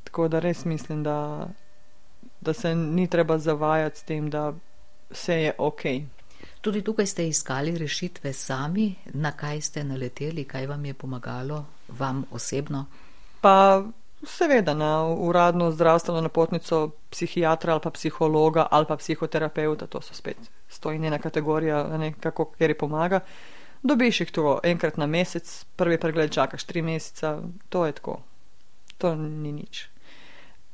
Tako 0.04 0.28
da 0.28 0.40
res 0.40 0.64
mislim, 0.64 1.02
da 1.02 1.48
da 2.40 2.52
se 2.52 2.74
ni 2.74 3.06
treba 3.06 3.38
zavajati 3.38 3.98
s 3.98 4.02
tem, 4.02 4.30
da 4.30 4.52
vse 5.10 5.34
je 5.34 5.52
ok. 5.58 5.82
Tudi 6.60 6.82
tukaj 6.82 7.06
ste 7.06 7.28
iskali 7.28 7.78
rešitve 7.78 8.32
sami, 8.32 8.94
na 9.14 9.32
kaj 9.32 9.60
ste 9.60 9.84
naleteli, 9.84 10.44
kaj 10.44 10.66
vam 10.66 10.84
je 10.84 10.94
pomagalo, 10.94 11.64
vam 11.88 12.24
osebno? 12.30 12.84
Pa 13.40 13.82
seveda 14.22 14.74
na 14.74 15.06
uradno 15.06 15.70
zdravstveno 15.70 16.20
napotnico 16.20 16.90
psihiatra 17.10 17.72
ali 17.72 17.80
pa 17.80 17.90
psihologa 17.90 18.66
ali 18.70 18.86
pa 18.86 18.96
psihoterapeuta, 18.96 19.86
to 19.86 20.00
so 20.00 20.14
spet 20.14 20.36
stojnjena 20.68 21.18
kategorija, 21.18 21.98
ne, 21.98 22.12
kako 22.20 22.44
kjer 22.44 22.78
pomaga. 22.78 23.20
Dobiš 23.82 24.20
jih 24.20 24.30
to 24.30 24.58
enkrat 24.62 24.96
na 24.96 25.06
mesec, 25.06 25.64
prvi 25.76 25.98
pregled 25.98 26.30
čakaš 26.30 26.64
tri 26.64 26.82
meseca, 26.82 27.38
to 27.68 27.86
je 27.86 27.92
tako. 27.92 28.20
To 28.98 29.14
ni 29.14 29.52
nič. 29.52 29.88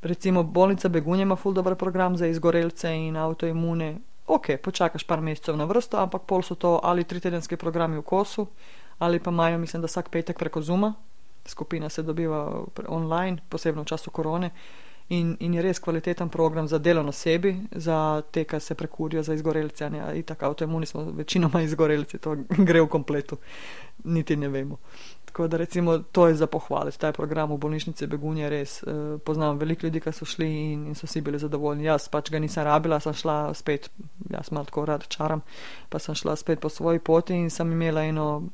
Recimo 0.01 0.43
bolnica 0.43 0.89
Begunja 0.89 1.21
ima 1.21 1.35
ful 1.35 1.53
dober 1.53 1.75
program 1.75 2.17
za 2.17 2.27
izgorelce 2.27 2.91
in 2.91 3.15
avtoimune. 3.17 3.95
Ok, 4.27 4.57
počakaš 4.63 5.03
par 5.07 5.21
mesecev 5.21 5.55
na 5.55 5.65
vrsto, 5.65 5.97
ampak 5.97 6.27
pol 6.27 6.43
so 6.43 6.55
to 6.55 6.79
ali 6.83 7.07
tritedenski 7.07 7.55
programi 7.55 7.97
v 7.97 8.03
kosu, 8.03 8.47
ali 8.99 9.19
pa 9.19 9.31
imajo, 9.31 9.57
mislim, 9.57 9.81
da 9.81 9.87
vsak 9.87 10.09
petek 10.09 10.39
preko 10.39 10.61
Zuma, 10.61 10.93
skupina 11.45 11.89
se 11.89 12.03
dobiva 12.03 12.63
online, 12.87 13.37
posebno 13.49 13.81
v 13.81 13.85
času 13.85 14.11
korone. 14.11 14.51
In, 15.09 15.37
in 15.39 15.53
je 15.53 15.61
res 15.63 15.79
kvaliteten 15.79 16.29
program 16.29 16.67
za 16.67 16.77
delo 16.83 17.03
na 17.03 17.11
sebi, 17.15 17.53
za 17.71 18.21
te, 18.31 18.43
ki 18.43 18.59
se 18.59 18.75
prekurijo 18.75 19.23
za 19.23 19.33
izgorelce. 19.33 19.87
In 19.87 20.23
tako 20.23 20.45
avtoimuni 20.45 20.85
smo 20.85 21.05
večinoma 21.15 21.61
izgorelci, 21.61 22.17
to 22.17 22.35
gre 22.67 22.81
v 22.81 22.87
kompletu, 22.87 23.37
niti 24.03 24.35
ne 24.35 24.49
vemo. 24.49 24.77
Tako 25.37 25.47
da 25.47 25.57
recimo 25.57 25.97
to 25.97 26.27
je 26.27 26.35
za 26.35 26.47
pohvaliti. 26.47 26.99
Ta 26.99 27.11
program 27.11 27.51
v 27.51 27.57
bolnišnici 27.57 28.07
Begunje 28.07 28.49
res 28.49 28.83
eh, 28.83 28.87
poznam 29.25 29.59
veliko 29.61 29.85
ljudi, 29.85 29.99
ki 30.01 30.09
so 30.11 30.25
šli 30.25 30.47
in, 30.49 30.87
in 30.89 30.95
so 30.97 31.05
vsi 31.05 31.21
bili 31.21 31.37
zadovoljni. 31.37 31.83
Jaz 31.85 32.07
pač 32.09 32.31
ga 32.33 32.39
nisem 32.41 32.65
rabila, 32.65 32.97
sem 32.99 33.13
šla 33.13 33.53
spet, 33.53 33.85
jaz 34.33 34.49
malo 34.51 34.65
tako 34.65 34.85
rad 34.89 35.05
čaram, 35.07 35.43
pa 35.93 35.99
sem 36.01 36.17
šla 36.17 36.33
spet 36.35 36.59
po 36.59 36.71
svoji 36.73 36.99
poti 36.99 37.37
in 37.37 37.51
sem 37.53 37.71
imela 37.71 38.01
eno 38.01 38.47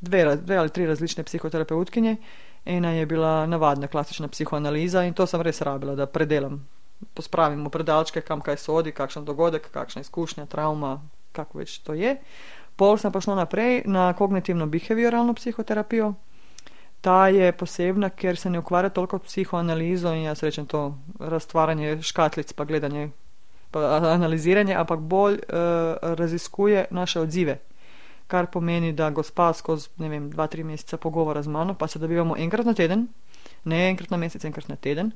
dve, 0.00 0.36
dve 0.36 0.60
ali 0.62 0.70
tri 0.70 0.86
različne 0.86 1.24
psihoterapeutkinje. 1.26 2.16
Ena 2.64 2.92
je 2.94 3.06
bila 3.06 3.46
navadna 3.46 3.90
klasična 3.90 4.28
psihoanaliza 4.28 5.02
in 5.02 5.14
to 5.14 5.26
sem 5.26 5.42
res 5.42 5.58
rabila, 5.60 5.98
da 5.98 6.06
predelam, 6.06 6.62
pospravim 7.14 7.66
v 7.66 7.74
predalčke, 7.80 8.22
kam 8.22 8.46
kaj 8.46 8.62
sodi, 8.62 8.94
kakšen 8.94 9.26
dogodek, 9.26 9.72
kakšna 9.74 10.06
izkušnja, 10.06 10.46
travma, 10.46 11.00
kako 11.32 11.58
več 11.58 11.80
to 11.82 11.98
je. 11.98 12.14
Pol 12.76 12.98
sem 12.98 13.12
pa 13.12 13.20
šla 13.20 13.34
naprej 13.34 13.82
na 13.86 14.12
kognitivno-behavioralno 14.12 15.34
psihoterapijo. 15.34 16.14
Ta 17.00 17.28
je 17.28 17.52
posebna, 17.52 18.10
ker 18.10 18.36
se 18.36 18.50
ne 18.50 18.58
ukvarja 18.58 18.90
toliko 18.90 19.18
s 19.18 19.28
psihoanalizo 19.28 20.12
in 20.12 20.26
jaz 20.28 20.42
rečem 20.42 20.66
to 20.66 20.98
raztvarjanje 21.20 22.02
škatlic, 22.02 22.52
pa 22.52 22.64
gledanje, 22.64 23.10
pa 23.70 24.00
analiziranje, 24.12 24.74
ampak 24.74 25.00
bolj 25.00 25.34
uh, 25.34 25.96
raziskuje 26.02 26.84
naše 26.90 27.20
odzive 27.20 27.58
kar 28.26 28.46
pomeni, 28.46 28.92
da 28.92 29.10
gospa 29.10 29.52
skozi, 29.52 29.88
ne 30.02 30.08
vem, 30.08 30.30
dva, 30.30 30.46
tri 30.46 30.64
mesece 30.64 30.96
pogovora 30.96 31.42
z 31.42 31.48
mano, 31.48 31.74
pa 31.74 31.86
se 31.86 31.98
dobivamo 31.98 32.36
enkrat 32.36 32.66
na 32.66 32.74
teden, 32.74 33.06
ne 33.64 33.88
enkrat 33.88 34.10
na 34.10 34.16
mesec, 34.16 34.44
enkrat 34.44 34.68
na 34.68 34.76
teden. 34.76 35.12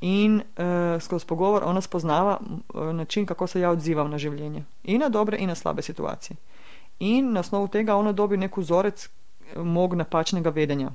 In 0.00 0.38
uh, 0.38 1.00
skozi 1.02 1.26
pogovor 1.26 1.64
ona 1.66 1.80
spoznava 1.80 2.38
uh, 2.38 2.92
način, 2.94 3.26
kako 3.26 3.46
se 3.46 3.60
ja 3.60 3.70
odzivam 3.70 4.10
na 4.10 4.18
življenje, 4.18 4.64
in 4.84 5.00
na 5.00 5.08
dobre, 5.08 5.38
in 5.38 5.48
na 5.48 5.54
slabe 5.54 5.82
situacije. 5.82 6.36
In 7.00 7.32
na 7.32 7.40
osnovu 7.40 7.68
tega 7.68 7.96
ona 7.96 8.12
dobi 8.12 8.36
nek 8.36 8.56
vzorec 8.56 9.04
eh, 9.06 9.58
mog 9.62 9.94
napačnega 9.94 10.50
vedenja. 10.50 10.90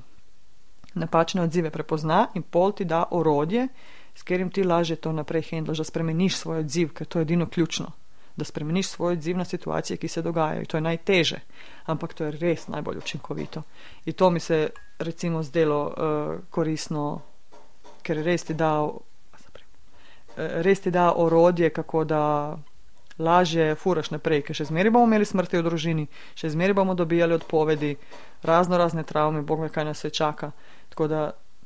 Napačne 0.93 1.41
odzive 1.41 1.71
prepozna 1.71 2.27
in 2.33 2.43
pol 2.43 2.71
ti 2.71 2.85
da 2.85 3.05
orodje, 3.11 3.67
s 4.15 4.21
katerim 4.21 4.49
ti 4.49 4.63
lažje 4.63 4.95
to 4.95 5.11
naprej 5.11 5.47
handlaš, 5.49 5.77
da 5.77 5.83
spremeniš 5.83 6.37
svoj 6.37 6.59
odziv, 6.59 6.93
ker 6.93 7.07
to 7.07 7.19
je 7.19 7.21
edino 7.21 7.49
ključno 7.49 7.91
da 8.35 8.45
spremeniš 8.45 8.87
svoj 8.87 9.13
odziv 9.13 9.37
na 9.37 9.45
situacije, 9.45 9.97
ki 9.97 10.07
se 10.07 10.21
dogajajo. 10.21 10.65
To 10.65 10.77
je 10.77 10.81
najteže, 10.81 11.39
ampak 11.85 12.13
to 12.13 12.23
je 12.23 12.31
res 12.31 12.67
najbolj 12.67 12.97
učinkovito. 12.97 13.61
In 14.05 14.13
to 14.13 14.29
mi 14.29 14.39
se 14.39 14.69
recimo 14.99 15.43
zdelo 15.43 15.85
uh, 15.85 16.39
koristno, 16.49 17.21
ker 18.01 18.17
res 18.17 18.43
ti 18.43 18.53
da, 18.53 18.81
uh, 18.81 18.99
res 20.37 20.81
ti 20.81 20.91
da 20.91 21.13
orodje, 21.15 21.69
kako 21.69 22.03
da 22.03 22.57
lažje 23.19 23.75
furaš 23.75 24.11
naprej, 24.11 24.41
ker 24.47 24.55
še 24.55 24.69
zmeraj 24.71 24.91
bomo 24.91 25.05
imeli 25.05 25.25
smrti 25.25 25.59
v 25.59 25.65
družini, 25.67 26.07
še 26.35 26.49
zmeraj 26.49 26.77
bomo 26.81 26.95
dobijali 26.95 27.37
odpovedi, 27.37 27.95
razno 28.43 28.77
razne 28.77 29.03
travme, 29.03 29.41
bog 29.41 29.61
ve, 29.61 29.69
kaj 29.69 29.85
nas 29.85 29.99
se 29.99 30.09
čaka. 30.09 30.51
Tako 30.89 31.07
da 31.07 31.21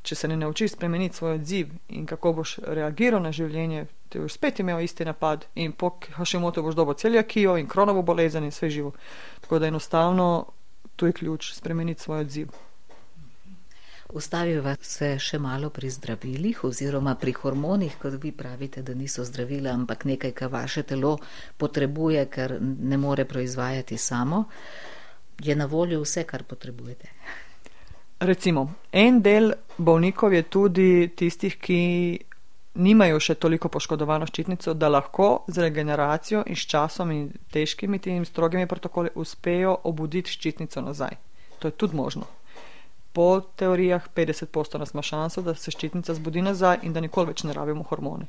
če 0.07 0.15
se 0.15 0.27
ne 0.27 0.37
naučiš 0.37 0.71
spremeniti 0.71 1.17
svoj 1.17 1.39
odziv 1.39 1.71
in 1.89 2.05
kako 2.05 2.33
boš 2.39 2.57
reagiral 2.63 3.21
na 3.23 3.31
življenje, 3.35 3.87
ti 4.09 4.21
boš 4.23 4.37
spet 4.37 4.61
imel 4.63 4.79
isti 4.83 5.05
napad 5.05 5.47
in 5.55 5.73
po 5.73 5.97
Hašimotu 6.15 6.63
boš 6.63 6.77
dobil 6.79 6.95
celjakijo 6.95 7.57
in 7.59 7.67
kronovo 7.67 8.03
bolezen 8.07 8.47
in 8.47 8.53
vse 8.55 8.69
živo. 8.69 8.93
Tako 9.41 9.59
da 9.59 9.67
enostavno 9.67 10.29
tu 10.95 11.05
je 11.05 11.13
ključ 11.13 11.51
spremeniti 11.53 12.01
svoj 12.01 12.23
odziv. 12.23 12.55
Ustaviva 14.13 14.75
se 14.81 15.17
še 15.19 15.39
malo 15.39 15.67
pri 15.69 15.89
zdravilih 15.91 16.63
oziroma 16.63 17.17
pri 17.19 17.33
hormonih, 17.35 17.97
kot 17.99 18.15
vi 18.23 18.31
pravite, 18.31 18.81
da 18.81 18.93
niso 18.95 19.25
zdravila, 19.27 19.73
ampak 19.75 20.05
nekaj, 20.07 20.31
kar 20.31 20.51
vaše 20.51 20.83
telo 20.87 21.17
potrebuje, 21.57 22.23
ker 22.31 22.55
ne 22.61 22.97
more 22.97 23.25
proizvajati 23.25 23.97
samo. 23.97 24.45
Je 25.43 25.55
na 25.55 25.65
voljo 25.65 25.99
vse, 26.01 26.23
kar 26.23 26.43
potrebujete. 26.43 27.11
Recimo, 28.19 28.63
en 28.91 29.21
del 29.21 29.51
bolnikov 29.77 30.33
je 30.33 30.43
tudi 30.49 31.11
tistih, 31.15 31.59
ki 31.61 31.81
nimajo 32.77 33.19
še 33.19 33.35
toliko 33.35 33.69
poškodovano 33.69 34.25
ščitnico, 34.29 34.73
da 34.73 34.89
lahko 34.89 35.43
z 35.51 35.67
regeneracijo 35.67 36.45
in 36.47 36.55
s 36.55 36.65
časom 36.69 37.11
in 37.11 37.29
težkimi 37.53 37.99
temi 37.99 38.25
strogimi 38.25 38.69
protokoli 38.69 39.13
uspejo 39.15 39.75
obuditi 39.83 40.31
ščitnico 40.31 40.81
nazaj. 40.81 41.17
To 41.59 41.67
je 41.67 41.77
tudi 41.77 41.97
možno. 41.97 42.36
Po 43.13 43.41
teorijah 43.55 44.07
50% 44.15 44.77
nas 44.77 44.93
ima 44.93 45.01
šanso, 45.01 45.41
da 45.41 45.55
se 45.55 45.71
ščitnica 45.71 46.13
zbudi 46.13 46.41
nazaj 46.41 46.83
in 46.83 46.93
da 46.93 47.01
nikoli 47.01 47.31
več 47.31 47.43
ne 47.43 47.53
rabimo 47.53 47.83
hormone. 47.89 48.27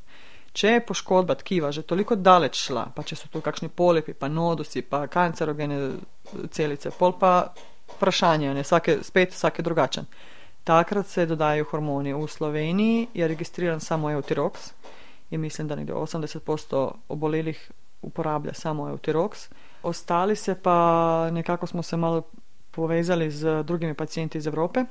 Če 0.52 0.70
je 0.78 0.84
poškodba 0.86 1.36
tkiva 1.38 1.72
že 1.72 1.84
toliko 1.86 2.16
daleč 2.16 2.56
šla, 2.68 2.88
pa 2.96 3.04
če 3.04 3.16
so 3.16 3.28
tu 3.32 3.42
kakšni 3.44 3.68
polipi, 3.68 4.14
pa 4.14 4.30
nodusi, 4.32 4.82
pa 4.82 5.04
kancerogene 5.06 5.78
celice, 6.50 6.90
pol 6.98 7.14
pa 7.20 7.52
vprašanje, 7.96 8.54
ne, 8.54 8.64
vsake, 8.64 8.98
spet 9.04 9.36
vsak 9.36 9.60
je 9.60 9.66
drugačen. 9.66 10.08
Takrat 10.68 11.06
se 11.06 11.26
dodajo 11.26 11.64
hormoni. 11.70 12.12
V 12.12 12.26
Sloveniji 12.28 13.06
je 13.14 13.28
registriran 13.28 13.80
samo 13.80 14.10
Eutirox 14.10 14.72
in 15.30 15.40
mislim, 15.40 15.68
da 15.68 15.76
nekdo 15.76 15.94
80% 15.94 16.90
obolelih 17.08 17.70
uporablja 18.02 18.54
samo 18.54 18.88
Eutirox. 18.88 19.48
Ostali 19.82 20.36
se 20.36 20.54
pa 20.54 21.30
nekako 21.32 21.66
smo 21.66 21.82
se 21.82 21.96
malo 21.96 22.22
povezali 22.78 23.30
z 23.30 23.62
drugimi 23.66 23.94
pacijenti 23.94 24.38
iz 24.38 24.46
Evrope, 24.46 24.84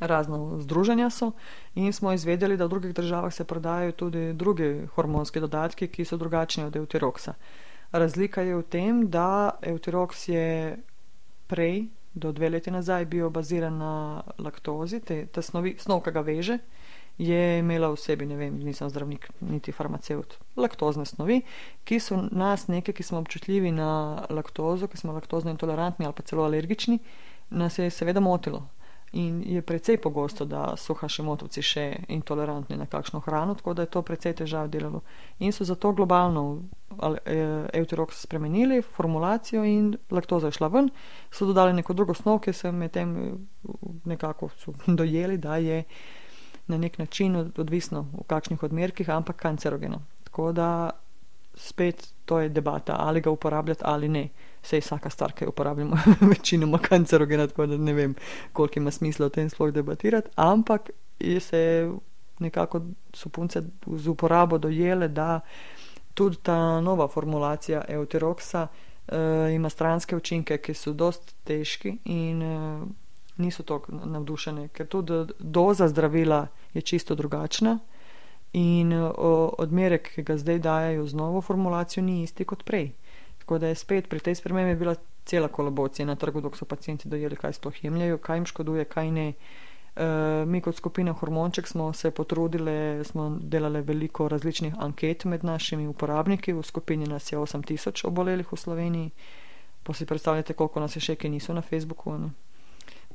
razno 0.00 0.60
združenja 0.60 1.10
so 1.10 1.32
in 1.74 1.92
smo 1.92 2.12
izvedeli, 2.12 2.56
da 2.56 2.64
v 2.64 2.68
drugih 2.68 2.94
državah 2.94 3.34
se 3.34 3.44
prodajajo 3.44 3.92
tudi 3.92 4.32
drugi 4.32 4.86
hormonski 4.94 5.40
dodatki, 5.40 5.88
ki 5.88 6.04
so 6.04 6.16
drugačni 6.16 6.64
od 6.64 6.76
Eutiroxa. 6.76 7.34
Razlika 7.92 8.40
je 8.42 8.56
v 8.56 8.62
tem, 8.62 9.04
da 9.10 9.58
Eutirox 9.62 10.28
je 10.32 10.78
prej, 11.46 11.88
do 12.14 12.32
dve 12.32 12.48
leti 12.48 12.70
nazaj, 12.70 13.04
bil 13.04 13.28
baziran 13.30 13.76
na 13.78 14.22
laktozi, 14.38 15.00
te, 15.00 15.26
te 15.26 15.44
snovi, 15.44 15.76
snov, 15.78 16.00
ki 16.04 16.16
ga 16.16 16.24
veže, 16.24 16.58
je 17.18 17.58
imela 17.58 17.90
v 17.90 17.98
sebi, 17.98 18.26
ne 18.26 18.36
vem, 18.38 18.58
nisem 18.62 18.90
zdravnik, 18.90 19.28
niti 19.40 19.72
farmaceut, 19.74 20.38
laktozne 20.56 21.06
snovi, 21.06 21.40
ki 21.84 21.98
so 22.00 22.20
nas, 22.30 22.68
nekaj, 22.70 22.94
ki 22.94 23.02
smo 23.02 23.18
občutljivi 23.18 23.72
na 23.74 24.24
laktozo, 24.30 24.86
ki 24.86 25.00
smo 25.00 25.12
laktozno 25.12 25.50
intolerantni 25.50 26.06
ali 26.06 26.14
pa 26.14 26.22
celo 26.22 26.46
alergični, 26.46 26.98
nas 27.50 27.78
je 27.78 27.90
seveda 27.90 28.20
motilo. 28.20 28.68
In 29.12 29.42
je 29.46 29.62
precej 29.62 29.96
pogosto, 29.96 30.44
da 30.44 30.74
so 30.76 30.92
hašimotovci 30.94 31.62
še 31.64 31.84
intolerantni 32.12 32.76
na 32.76 32.84
kakšno 32.86 33.22
hrano, 33.24 33.54
tako 33.56 33.72
da 33.74 33.86
je 33.86 33.90
to 33.94 34.02
precej 34.04 34.34
težav 34.42 34.68
delalo. 34.68 35.00
In 35.40 35.52
so 35.52 35.64
zato 35.64 35.92
globalno 35.96 36.62
Eutirox 37.72 38.20
spremenili 38.20 38.82
formulacijo 38.82 39.64
in 39.64 39.94
laktoza 40.10 40.52
je 40.52 40.58
šla 40.58 40.68
ven, 40.68 40.90
so 41.32 41.48
dodali 41.48 41.72
neko 41.72 41.96
drugo 41.96 42.14
snov, 42.14 42.42
ki 42.44 42.52
se 42.52 42.72
med 42.72 42.92
tem 42.92 43.16
nekako 44.04 44.50
dojeli, 45.00 45.38
da 45.38 45.56
je 45.56 45.84
na 46.68 46.78
nek 46.78 46.98
način 46.98 47.36
odvisno 47.36 48.06
v 48.12 48.24
kakšnih 48.26 48.62
odmerkih, 48.62 49.10
ampak 49.10 49.36
kancerogeno. 49.36 50.02
Tako 50.24 50.52
da 50.52 50.90
spet 51.54 52.08
to 52.24 52.40
je 52.40 52.48
debata, 52.48 52.96
ali 52.98 53.20
ga 53.20 53.30
uporabljati 53.30 53.82
ali 53.84 54.08
ne 54.08 54.28
vse 54.62 54.76
je 54.76 54.80
vsaka 54.80 55.10
stvar, 55.10 55.32
ki 55.32 55.44
jo 55.44 55.48
uporabljamo, 55.48 55.96
večinoma 56.32 56.78
kancerogena, 56.78 57.46
tako 57.46 57.66
da 57.66 57.76
ne 57.76 57.92
vem, 57.92 58.14
koliko 58.52 58.78
ima 58.78 58.90
smisla 58.90 59.26
o 59.26 59.28
tem 59.28 59.50
sploh 59.50 59.72
debatirati, 59.72 60.30
ampak 60.36 60.90
se 61.40 61.90
nekako 62.38 62.82
so 63.14 63.28
punce 63.28 63.62
z 63.86 64.08
uporabo 64.08 64.58
dojele, 64.58 65.08
da 65.08 65.40
tudi 66.14 66.36
ta 66.42 66.80
nova 66.80 67.08
formulacija 67.08 67.84
euteroksa 67.88 68.66
uh, 68.66 69.14
ima 69.54 69.70
stranske 69.70 70.16
učinke, 70.16 70.58
ki 70.58 70.74
so 70.74 70.92
dost 70.92 71.34
težki 71.44 71.98
in 72.04 72.42
uh, 72.42 72.88
niso 73.38 73.62
tako 73.62 73.92
navdušene, 73.92 74.68
ker 74.68 74.86
tudi 74.86 75.32
doza 75.38 75.88
zdravila 75.88 76.46
je 76.74 76.82
čisto 76.82 77.14
drugačna. 77.14 77.78
In 78.52 78.92
odmerek, 79.58 80.08
ki 80.14 80.22
ga 80.24 80.38
zdaj 80.40 80.58
dajo 80.58 81.06
z 81.06 81.14
novo 81.14 81.40
formulacijo, 81.40 82.02
ni 82.04 82.22
isti 82.22 82.44
kot 82.44 82.64
prej. 82.64 82.92
Tako 83.38 83.58
da 83.58 83.68
je 83.68 83.74
spet 83.74 84.08
pri 84.08 84.20
tej 84.20 84.34
spremembi 84.34 84.78
bila 84.78 84.94
cela 85.24 85.48
kolaboracija 85.48 86.06
na 86.06 86.14
trgu, 86.16 86.40
dok 86.40 86.56
so 86.56 86.64
pacijenti 86.64 87.08
dojeli, 87.08 87.36
kaj 87.36 87.52
sploh 87.52 87.84
jemljajo, 87.84 88.18
kaj 88.18 88.36
jim 88.36 88.46
škoduje, 88.46 88.84
kaj 88.84 89.10
ne. 89.10 89.32
Uh, 89.98 90.48
mi 90.48 90.60
kot 90.60 90.76
skupina 90.76 91.12
Hormonček 91.12 91.66
smo 91.66 91.92
se 91.92 92.10
potrudili, 92.10 93.04
smo 93.04 93.38
delali 93.40 93.80
veliko 93.82 94.28
različnih 94.28 94.74
anket 94.78 95.24
med 95.24 95.44
našimi 95.44 95.86
uporabniki, 95.86 96.52
v 96.52 96.62
skupini 96.62 97.06
nas 97.06 97.32
je 97.32 97.38
8000 97.38 98.06
obolelih 98.06 98.52
v 98.52 98.56
Sloveniji. 98.56 99.10
Pa 99.82 99.94
si 99.94 100.06
predstavljate, 100.06 100.52
koliko 100.52 100.80
nas 100.80 100.96
je 100.96 101.00
še, 101.00 101.16
ki 101.16 101.28
niso 101.28 101.54
na 101.54 101.62
Facebooku. 101.62 102.18
Ne? 102.18 102.30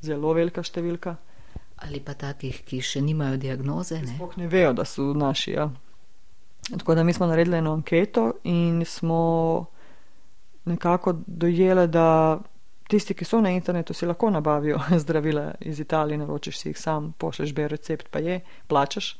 Zelo 0.03 0.33
velika 0.35 0.63
številka. 0.63 1.15
Ali 1.83 1.99
pa 2.03 2.13
takih, 2.15 2.61
ki 2.67 2.79
še 2.83 3.01
nimajo 3.03 3.39
diagnoze. 3.41 3.99
Ne, 4.03 4.15
Sploh 4.15 4.37
ne 4.39 4.47
vejo, 4.51 4.73
da 4.77 4.85
so 4.87 5.11
naši. 5.17 5.55
Ja. 5.55 5.67
Tako 6.69 6.95
da 6.95 7.03
mi 7.03 7.13
smo 7.13 7.27
naredili 7.27 7.57
eno 7.57 7.73
anketo 7.75 8.33
in 8.47 8.85
smo 8.87 9.21
nekako 10.65 11.17
dojeli, 11.27 11.87
da 11.91 12.39
tisti, 12.87 13.15
ki 13.17 13.25
so 13.25 13.41
na 13.41 13.51
internetu, 13.51 13.93
si 13.93 14.07
lahko 14.07 14.29
nabavijo 14.29 14.79
zdravila 15.03 15.51
iz 15.59 15.79
Italije, 15.79 16.17
naročiš 16.17 16.59
si 16.59 16.69
jih 16.69 16.79
sam, 16.79 17.11
pošleš 17.17 17.53
bi 17.53 17.67
recept, 17.67 18.07
pa 18.11 18.19
je, 18.23 18.39
plačaš. 18.67 19.17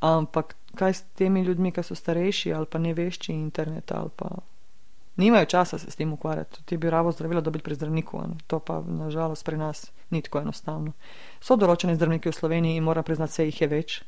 Ampak 0.00 0.56
kaj 0.74 0.94
s 0.94 1.02
temi 1.18 1.42
ljudmi, 1.42 1.72
ki 1.72 1.84
so 1.84 1.94
starejši 1.94 2.52
ali 2.52 2.66
pa 2.66 2.78
ne 2.78 2.94
vešči 2.94 3.32
interneta 3.32 4.00
ali 4.00 4.10
pa 4.16 4.30
nimajo 5.16 5.44
časa 5.44 5.78
se 5.78 5.90
s 5.90 5.96
tem 5.96 6.12
ukvarjati. 6.12 6.64
Ti 6.64 6.76
bi 6.76 6.90
rabo 6.90 7.12
zdravila 7.12 7.40
dobiti 7.40 7.64
pri 7.64 7.74
zdravniku, 7.74 8.18
ne? 8.18 8.40
to 8.46 8.58
pa 8.58 8.80
nažalost 8.86 9.44
pri 9.44 9.56
nas 9.56 9.90
ni 10.10 10.22
tako 10.22 10.40
enostavno. 10.40 10.92
So 11.40 11.56
določene 11.56 11.94
zdravniki 11.94 12.30
v 12.30 12.38
Sloveniji 12.38 12.76
in 12.76 12.84
moram 12.84 13.04
priznati, 13.04 13.32
se 13.32 13.46
jih 13.46 13.60
je 13.60 13.68
več. 13.68 14.02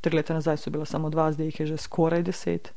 Tri 0.00 0.16
leta 0.16 0.34
nazaj 0.34 0.60
so 0.60 0.70
bila 0.70 0.86
samo 0.86 1.10
dva, 1.10 1.32
zdaj 1.32 1.46
jih 1.46 1.60
je 1.60 1.66
že 1.66 1.82
skoraj 1.86 2.22
deset 2.22 2.74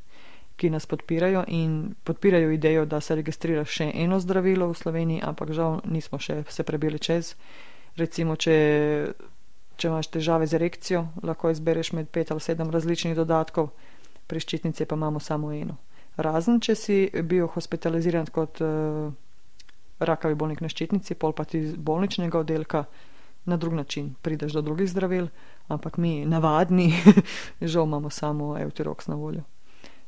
ki 0.57 0.69
nas 0.69 0.85
podpirajo 0.85 1.43
in 1.47 1.95
podpirajo 2.03 2.51
idejo, 2.51 2.85
da 2.85 3.01
se 3.01 3.15
registrira 3.15 3.65
še 3.65 3.91
eno 3.93 4.19
zdravilo 4.19 4.71
v 4.71 4.77
Sloveniji, 4.77 5.21
ampak 5.23 5.53
žal 5.53 5.81
nismo 5.85 6.17
še 6.19 6.41
se 6.49 6.65
prebili 6.65 6.99
čez. 6.99 7.35
Recimo, 7.97 8.35
če, 8.35 8.55
če 9.77 9.89
imaš 9.89 10.09
težave 10.13 10.49
z 10.49 10.57
erekcijo, 10.57 11.03
lahko 11.21 11.53
izbereš 11.53 11.93
med 11.97 12.09
pet 12.09 12.33
ali 12.33 12.41
sedem 12.41 12.73
različnih 12.73 13.13
dodatkov, 13.17 13.69
pri 14.27 14.41
ščitnici 14.41 14.89
pa 14.89 14.97
imamo 14.97 15.21
samo 15.21 15.53
eno. 15.53 15.77
Razen, 16.17 16.59
če 16.59 16.75
si 16.75 16.97
bil 17.23 17.47
hospitaliziran 17.53 18.25
kot 18.33 18.61
uh, 18.65 19.11
rakavi 19.99 20.35
bolnik 20.35 20.61
na 20.61 20.69
ščitnici, 20.69 21.15
pol 21.15 21.33
pa 21.37 21.45
ti 21.45 21.61
iz 21.61 21.75
bolničnega 21.75 22.39
oddelka 22.41 22.85
na 23.47 23.57
drug 23.57 23.73
način 23.73 24.15
prideš 24.21 24.57
do 24.57 24.61
drugih 24.61 24.89
zdravil, 24.89 25.29
ampak 25.67 25.97
mi, 25.97 26.25
navadni, 26.25 26.89
žal 27.61 27.85
imamo 27.85 28.09
samo 28.09 28.57
Eutirox 28.59 29.07
na 29.07 29.15
voljo. 29.15 29.45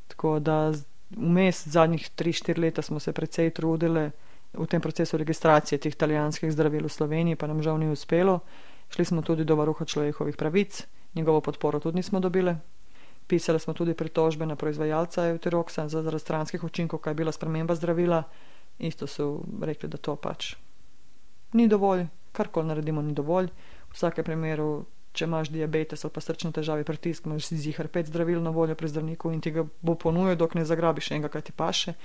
Tako 0.07 0.39
da 0.39 0.73
vmes 1.15 1.67
zadnjih 1.67 2.09
3-4 2.17 2.59
leta 2.59 2.81
smo 2.81 2.99
se 2.99 3.13
precej 3.13 3.49
trudili 3.49 4.09
v 4.53 4.65
tem 4.65 4.81
procesu 4.81 5.17
registracije 5.17 5.79
teh 5.79 5.93
italijanskih 5.93 6.51
zdravil 6.51 6.85
v 6.85 6.89
Sloveniji, 6.89 7.35
pa 7.35 7.47
nam 7.47 7.61
žal 7.61 7.77
ni 7.77 7.89
uspelo. 7.91 8.39
Šli 8.89 9.05
smo 9.05 9.21
tudi 9.21 9.45
do 9.45 9.55
varuha 9.55 9.85
človekovih 9.85 10.35
pravic, 10.35 10.87
njegovo 11.15 11.41
podporo 11.41 11.79
tudi 11.79 11.95
nismo 11.95 12.19
dobili. 12.19 12.55
Pisali 13.29 13.59
smo 13.61 13.75
tudi 13.77 13.93
pritožbe 13.93 14.45
na 14.45 14.55
proizvajalca 14.57 15.27
Euteroksa 15.29 15.85
za 15.87 16.01
zaradi 16.01 16.23
stranskih 16.23 16.63
učinkov, 16.63 16.99
kaj 16.99 17.11
je 17.11 17.19
bila 17.21 17.31
sprememba 17.31 17.75
zdravila. 17.77 18.23
Isto 18.79 19.07
so 19.07 19.43
rekli, 19.61 19.89
da 19.89 19.97
to 19.97 20.15
pač 20.15 20.55
ni 21.53 21.67
dovolj, 21.67 22.07
karkoli 22.31 22.67
naredimo, 22.67 23.01
ni 23.01 23.13
dovolj. 23.13 23.49
V 23.89 23.97
vsakem 23.97 24.25
primeru 24.25 24.85
če 25.13 25.25
imaš 25.25 25.49
diabetes 25.49 26.05
ali 26.05 26.13
pa 26.13 26.21
srčne 26.21 26.51
težave, 26.55 26.85
pritisk, 26.85 27.25
imaš 27.25 27.49
zihar 27.49 27.89
pet 27.91 28.09
zdravil 28.09 28.41
na 28.45 28.53
voljo 28.53 28.75
pri 28.77 28.91
zdravniku 28.91 29.33
in 29.33 29.41
ti 29.41 29.51
ga 29.51 29.65
bo 29.81 29.95
ponujal, 29.95 30.37
dok 30.37 30.55
ne 30.55 30.65
zagrabiš 30.65 31.11
enega, 31.11 31.31
kaj 31.33 31.49
ti 31.49 31.55
paše. 31.55 31.95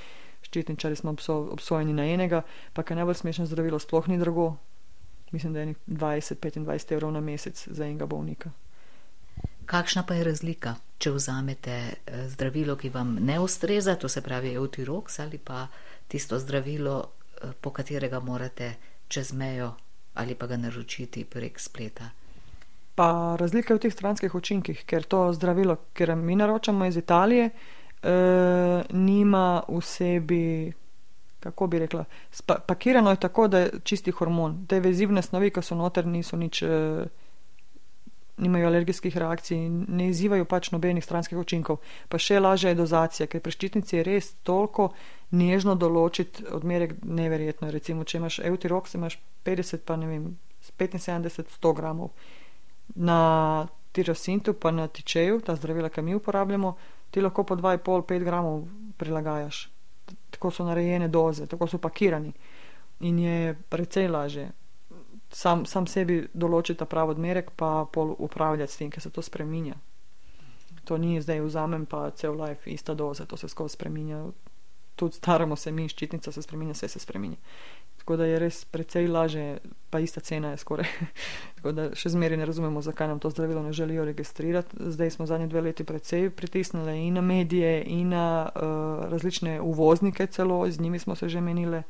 Ščitničari 0.44 0.96
smo 0.96 1.14
obsojeni 1.52 1.94
na 1.96 2.08
enega, 2.10 2.42
pa 2.72 2.84
kaj 2.84 3.00
najbolj 3.00 3.20
smešno 3.20 3.46
zdravilo 3.48 3.80
sploh 3.80 4.08
ni 4.12 4.18
drago. 4.20 4.54
Mislim, 5.32 5.54
da 5.54 5.64
je 5.64 5.74
20-25 5.88 6.92
evrov 6.94 7.12
na 7.12 7.20
mesec 7.24 7.64
za 7.68 7.86
enega 7.86 8.06
bolnika. 8.06 8.52
Kakšna 9.66 10.02
pa 10.02 10.14
je 10.14 10.24
razlika, 10.24 10.74
če 10.98 11.10
vzamete 11.10 11.76
eh, 11.76 12.28
zdravilo, 12.28 12.76
ki 12.76 12.88
vam 12.88 13.16
ne 13.20 13.38
ustreza, 13.40 13.96
to 13.96 14.08
se 14.08 14.20
pravi 14.20 14.54
Eutirox 14.54 15.20
ali 15.22 15.38
pa 15.38 15.66
tisto 16.08 16.38
zdravilo, 16.38 16.98
eh, 17.42 17.52
po 17.60 17.70
katerega 17.70 18.20
morate 18.20 18.74
čez 19.08 19.32
mejo 19.32 19.74
ali 20.14 20.34
pa 20.34 20.46
ga 20.46 20.56
naročiti 20.56 21.24
prek 21.24 21.60
spleta? 21.60 22.10
Pa 22.94 23.36
razlika 23.40 23.74
je 23.74 23.78
v 23.78 23.82
teh 23.82 23.92
stranskih 23.92 24.34
učinkih, 24.34 24.84
ker 24.86 25.02
to 25.02 25.32
zdravilo, 25.32 25.76
ki 25.92 26.06
mi 26.14 26.36
naročamo 26.36 26.86
iz 26.86 26.96
Italije, 26.96 27.50
eh, 27.50 28.82
nima 28.90 29.62
v 29.68 29.80
sebi, 29.80 30.72
kako 31.40 31.66
bi 31.66 31.78
rekla, 31.78 32.04
pakirano 32.66 33.10
je 33.10 33.16
tako, 33.16 33.48
da 33.48 33.58
je 33.58 33.70
čisti 33.84 34.10
hormon. 34.10 34.66
Te 34.66 34.80
vezivne 34.80 35.22
snovi, 35.22 35.50
ki 35.50 35.62
so 35.62 35.74
noter, 35.74 36.06
niso 36.06 36.36
nič, 36.36 36.62
eh, 36.62 37.04
nimajo 38.36 38.66
alergijskih 38.66 39.16
reakcij 39.16 39.56
in 39.56 39.84
ne 39.88 40.08
izzivajo 40.10 40.44
pač 40.44 40.70
nobenih 40.74 41.04
stranskih 41.04 41.38
učinkov. 41.38 41.78
Pa 42.08 42.18
še 42.18 42.40
lažja 42.40 42.72
je 42.72 42.80
dozacija, 42.80 43.26
ker 43.30 43.42
pri 43.44 43.54
ščitnici 43.54 43.96
je 43.96 44.06
res 44.06 44.32
toliko 44.42 44.90
nežno 45.30 45.76
določiti 45.78 46.46
odmerek 46.50 46.96
neverjetno. 47.04 47.70
Recimo, 47.70 48.04
če 48.04 48.18
imaš 48.18 48.40
Eutirox, 48.42 48.96
imaš 48.98 49.18
50, 49.46 49.84
pa 49.86 49.96
ne 50.00 50.10
vem, 50.10 50.26
75, 50.66 51.54
100 51.60 51.74
gramov 51.78 52.10
na 52.94 53.68
tirosintu, 53.94 54.56
pa 54.58 54.72
na 54.74 54.88
tičeju, 54.88 55.40
ta 55.46 55.54
zdravila, 55.56 55.88
ki 55.88 56.02
mi 56.02 56.18
uporabljamo, 56.18 56.74
ti 57.14 57.22
lahko 57.22 57.44
po 57.46 57.56
2,5-5 57.56 58.26
gramov 58.26 58.64
prilagajaš. 58.98 59.68
Tako 60.34 60.50
so 60.50 60.66
narejene 60.66 61.08
doze, 61.08 61.46
tako 61.46 61.70
so 61.70 61.78
pakirani 61.78 62.32
in 63.00 63.18
je 63.18 63.54
precej 63.70 64.08
lažje. 64.08 64.50
Sam, 65.34 65.64
sam 65.66 65.86
sebi 65.90 66.20
določiti 66.32 66.86
prav 66.86 67.10
odmerek, 67.10 67.50
pa 67.58 67.88
pol 67.90 68.14
upravljati 68.22 68.72
s 68.72 68.78
tem, 68.78 68.90
ker 68.90 69.02
se 69.02 69.10
to 69.10 69.22
spreminja. 69.22 69.74
To 70.86 70.98
ni 71.00 71.16
zdaj 71.20 71.40
vzamem, 71.42 71.86
pa 71.90 72.10
cel 72.14 72.36
life 72.38 72.70
ista 72.70 72.94
doza, 72.94 73.26
to 73.26 73.36
se 73.36 73.48
skozi 73.48 73.74
spreminja. 73.74 74.20
Tudi 74.94 75.18
staramo 75.18 75.56
se 75.56 75.72
mi, 75.74 75.88
ščitnica 75.90 76.30
se 76.30 76.42
spreminja, 76.44 76.76
vse 76.76 76.88
se 76.92 77.02
spreminja. 77.02 77.40
Tako 78.04 78.18
da 78.20 78.28
je 78.28 78.38
res 78.38 78.60
precej 78.68 79.08
laže, 79.08 79.58
pa 79.90 79.98
ista 79.98 80.20
cena 80.20 80.52
je 80.52 80.60
skoraj. 80.60 80.86
Tako 81.56 81.72
da 81.72 81.86
še 81.96 82.12
zmeraj 82.12 82.38
ne 82.38 82.46
razumemo, 82.46 82.82
zakaj 82.84 83.08
nam 83.08 83.18
to 83.18 83.30
zdravilo 83.32 83.62
ne 83.64 83.72
želijo 83.72 84.04
registrirati. 84.04 84.76
Zdaj 84.92 85.10
smo 85.16 85.26
zadnji 85.26 85.48
dve 85.48 85.64
leti 85.64 85.88
precej 85.88 86.28
pritisnili 86.30 86.98
in 87.08 87.16
na 87.16 87.24
medije, 87.24 87.78
in 87.86 88.12
na 88.12 88.26
uh, 88.44 89.08
različne 89.10 89.56
uvoznike 89.60 90.26
celo, 90.26 90.62
z 90.70 90.80
njimi 90.80 90.98
smo 90.98 91.16
se 91.16 91.28
že 91.28 91.40
menili, 91.40 91.82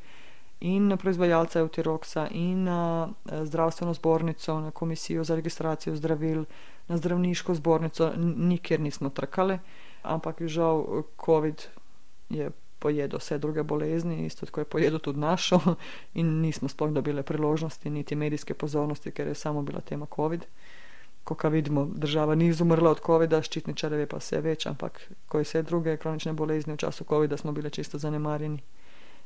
in 0.59 0.87
na 0.87 0.97
proizvajalca 0.97 1.59
Eutiroxa, 1.59 2.27
in 2.31 2.63
na 2.63 3.07
uh, 3.07 3.45
zdravstveno 3.45 3.93
zbornico, 3.93 4.59
na 4.59 4.71
komisijo 4.71 5.23
za 5.23 5.35
registracijo 5.35 5.95
zdravil, 5.95 6.45
na 6.87 6.97
zdravniško 6.97 7.55
zbornico, 7.55 8.11
nikjer 8.17 8.79
nismo 8.79 9.09
trkali, 9.09 9.59
ampak 10.03 10.41
žal 10.41 11.03
COVID 11.25 11.61
je 12.29 12.51
pojedo 12.79 13.17
vse 13.17 13.37
druge 13.37 13.63
bolezni, 13.63 14.25
isto 14.25 14.45
tako 14.45 14.61
je 14.61 14.65
pojedo 14.65 14.99
tudi 14.99 15.19
našo 15.19 15.59
in 16.19 16.41
nismo 16.41 16.69
sploh 16.69 16.91
dobili 16.91 17.23
priložnosti 17.23 17.89
niti 17.89 18.15
medijske 18.15 18.53
pozornosti, 18.53 19.11
ker 19.11 19.27
je 19.27 19.35
samo 19.35 19.61
bila 19.61 19.81
tema 19.81 20.05
COVID. 20.15 20.45
Ko 21.23 21.35
ka 21.35 21.47
vidimo, 21.47 21.85
država 21.85 22.35
ni 22.35 22.47
izumrla 22.47 22.91
od 22.91 23.01
COVID-a, 23.05 23.41
ščitničare 23.41 23.97
je 23.97 24.07
pa 24.07 24.19
vse 24.21 24.41
več, 24.41 24.67
ampak 24.69 25.01
ko 25.27 25.41
je 25.41 25.47
vse 25.47 25.63
druge 25.63 25.97
kronične 25.97 26.33
bolezni 26.33 26.73
v 26.73 26.77
času 26.77 27.03
COVID-a, 27.09 27.37
smo 27.37 27.51
bili 27.51 27.71
čisto 27.71 27.97
zanemarjeni. 27.97 28.61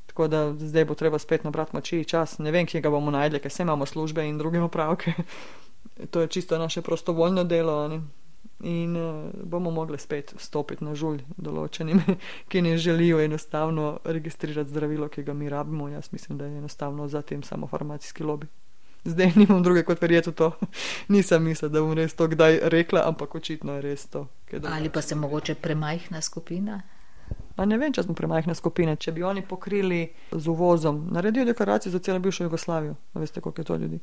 Tako 0.10 0.28
da 0.28 0.40
zdaj 0.58 0.86
bo 0.90 0.98
treba 0.98 1.20
spet 1.22 1.44
nabrati 1.46 1.76
moči 1.78 2.02
in 2.02 2.08
čas. 2.10 2.40
Ne 2.42 2.52
vem, 2.52 2.66
kje 2.66 2.82
ga 2.82 2.90
bomo 2.90 3.12
najdli, 3.14 3.40
ker 3.40 3.54
vse 3.54 3.64
imamo 3.64 3.86
službe 3.86 4.26
in 4.26 4.38
druge 4.38 4.62
opravke. 4.62 5.14
to 6.12 6.22
je 6.26 6.28
čisto 6.28 6.58
naše 6.58 6.82
prostovoljno 6.82 7.44
delo. 7.44 7.88
Ne? 7.88 8.02
in 8.64 8.96
uh, 8.96 9.32
bomo 9.44 9.72
mogli 9.72 9.98
spet 9.98 10.34
stopiti 10.38 10.84
na 10.84 10.96
žulj 10.96 11.22
določenim, 11.38 12.02
ki 12.52 12.62
ne 12.62 12.78
želijo 12.78 13.22
enostavno 13.24 14.00
registrirati 14.04 14.70
zdravilo, 14.70 15.08
ki 15.08 15.24
ga 15.24 15.34
mi 15.34 15.50
rabimo. 15.50 15.90
Jaz 15.90 16.12
mislim, 16.12 16.38
da 16.38 16.46
je 16.46 16.58
enostavno 16.58 17.08
za 17.08 17.22
tem 17.22 17.44
samo 17.44 17.68
farmacijski 17.68 18.24
lobby. 18.24 18.48
Zdaj 19.06 19.32
nimam 19.36 19.64
druge 19.64 19.86
kot 19.88 20.02
verjeti 20.02 20.30
v 20.30 20.34
to. 20.34 20.52
Nisem 21.16 21.44
mislila, 21.44 21.72
da 21.72 21.82
bom 21.82 21.96
res 21.96 22.16
to 22.20 22.28
kdaj 22.28 22.60
rekla, 22.74 23.06
ampak 23.08 23.36
očitno 23.36 23.80
je 23.80 23.82
res 23.82 24.08
to. 24.12 24.28
Ali 24.68 24.90
pa 24.90 25.02
se 25.02 25.16
mogoče 25.16 25.56
premajhna 25.56 26.22
skupina? 26.22 26.82
Pa 27.60 27.66
ne 27.68 27.76
vem, 27.76 27.92
če 27.92 28.06
smo 28.08 28.16
premajhna 28.16 28.56
skupina. 28.56 28.96
Če 28.96 29.12
bi 29.12 29.26
oni 29.28 29.44
pokrili 29.44 30.06
z 30.32 30.48
uvozom, 30.48 31.10
naredijo 31.12 31.44
dekoracijo 31.50 31.92
za 31.92 32.00
celo 32.00 32.24
bivšo 32.24 32.48
Jugoslavijo. 32.48 32.96
Veste, 33.20 33.44
koliko 33.44 33.62
je 33.62 33.72
to 33.72 33.76
ljudi 33.76 34.00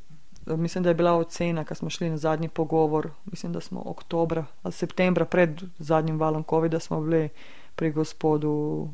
mislim, 0.46 0.84
da 0.84 0.90
je 0.90 0.94
bila 0.94 1.12
ocena, 1.12 1.64
ko 1.64 1.74
smo 1.74 1.90
šli 1.90 2.10
na 2.10 2.16
zadnji 2.16 2.48
pogovor, 2.48 3.10
mislim, 3.24 3.52
da 3.52 3.60
smo 3.60 3.82
oktobra 3.86 4.46
ali 4.62 4.72
septembra 4.72 5.24
pred 5.24 5.62
zadnjim 5.78 6.18
valom 6.18 6.44
COVID-a 6.50 6.80
smo 6.80 7.00
bili 7.00 7.28
pri 7.76 7.90
gospodu 7.92 8.88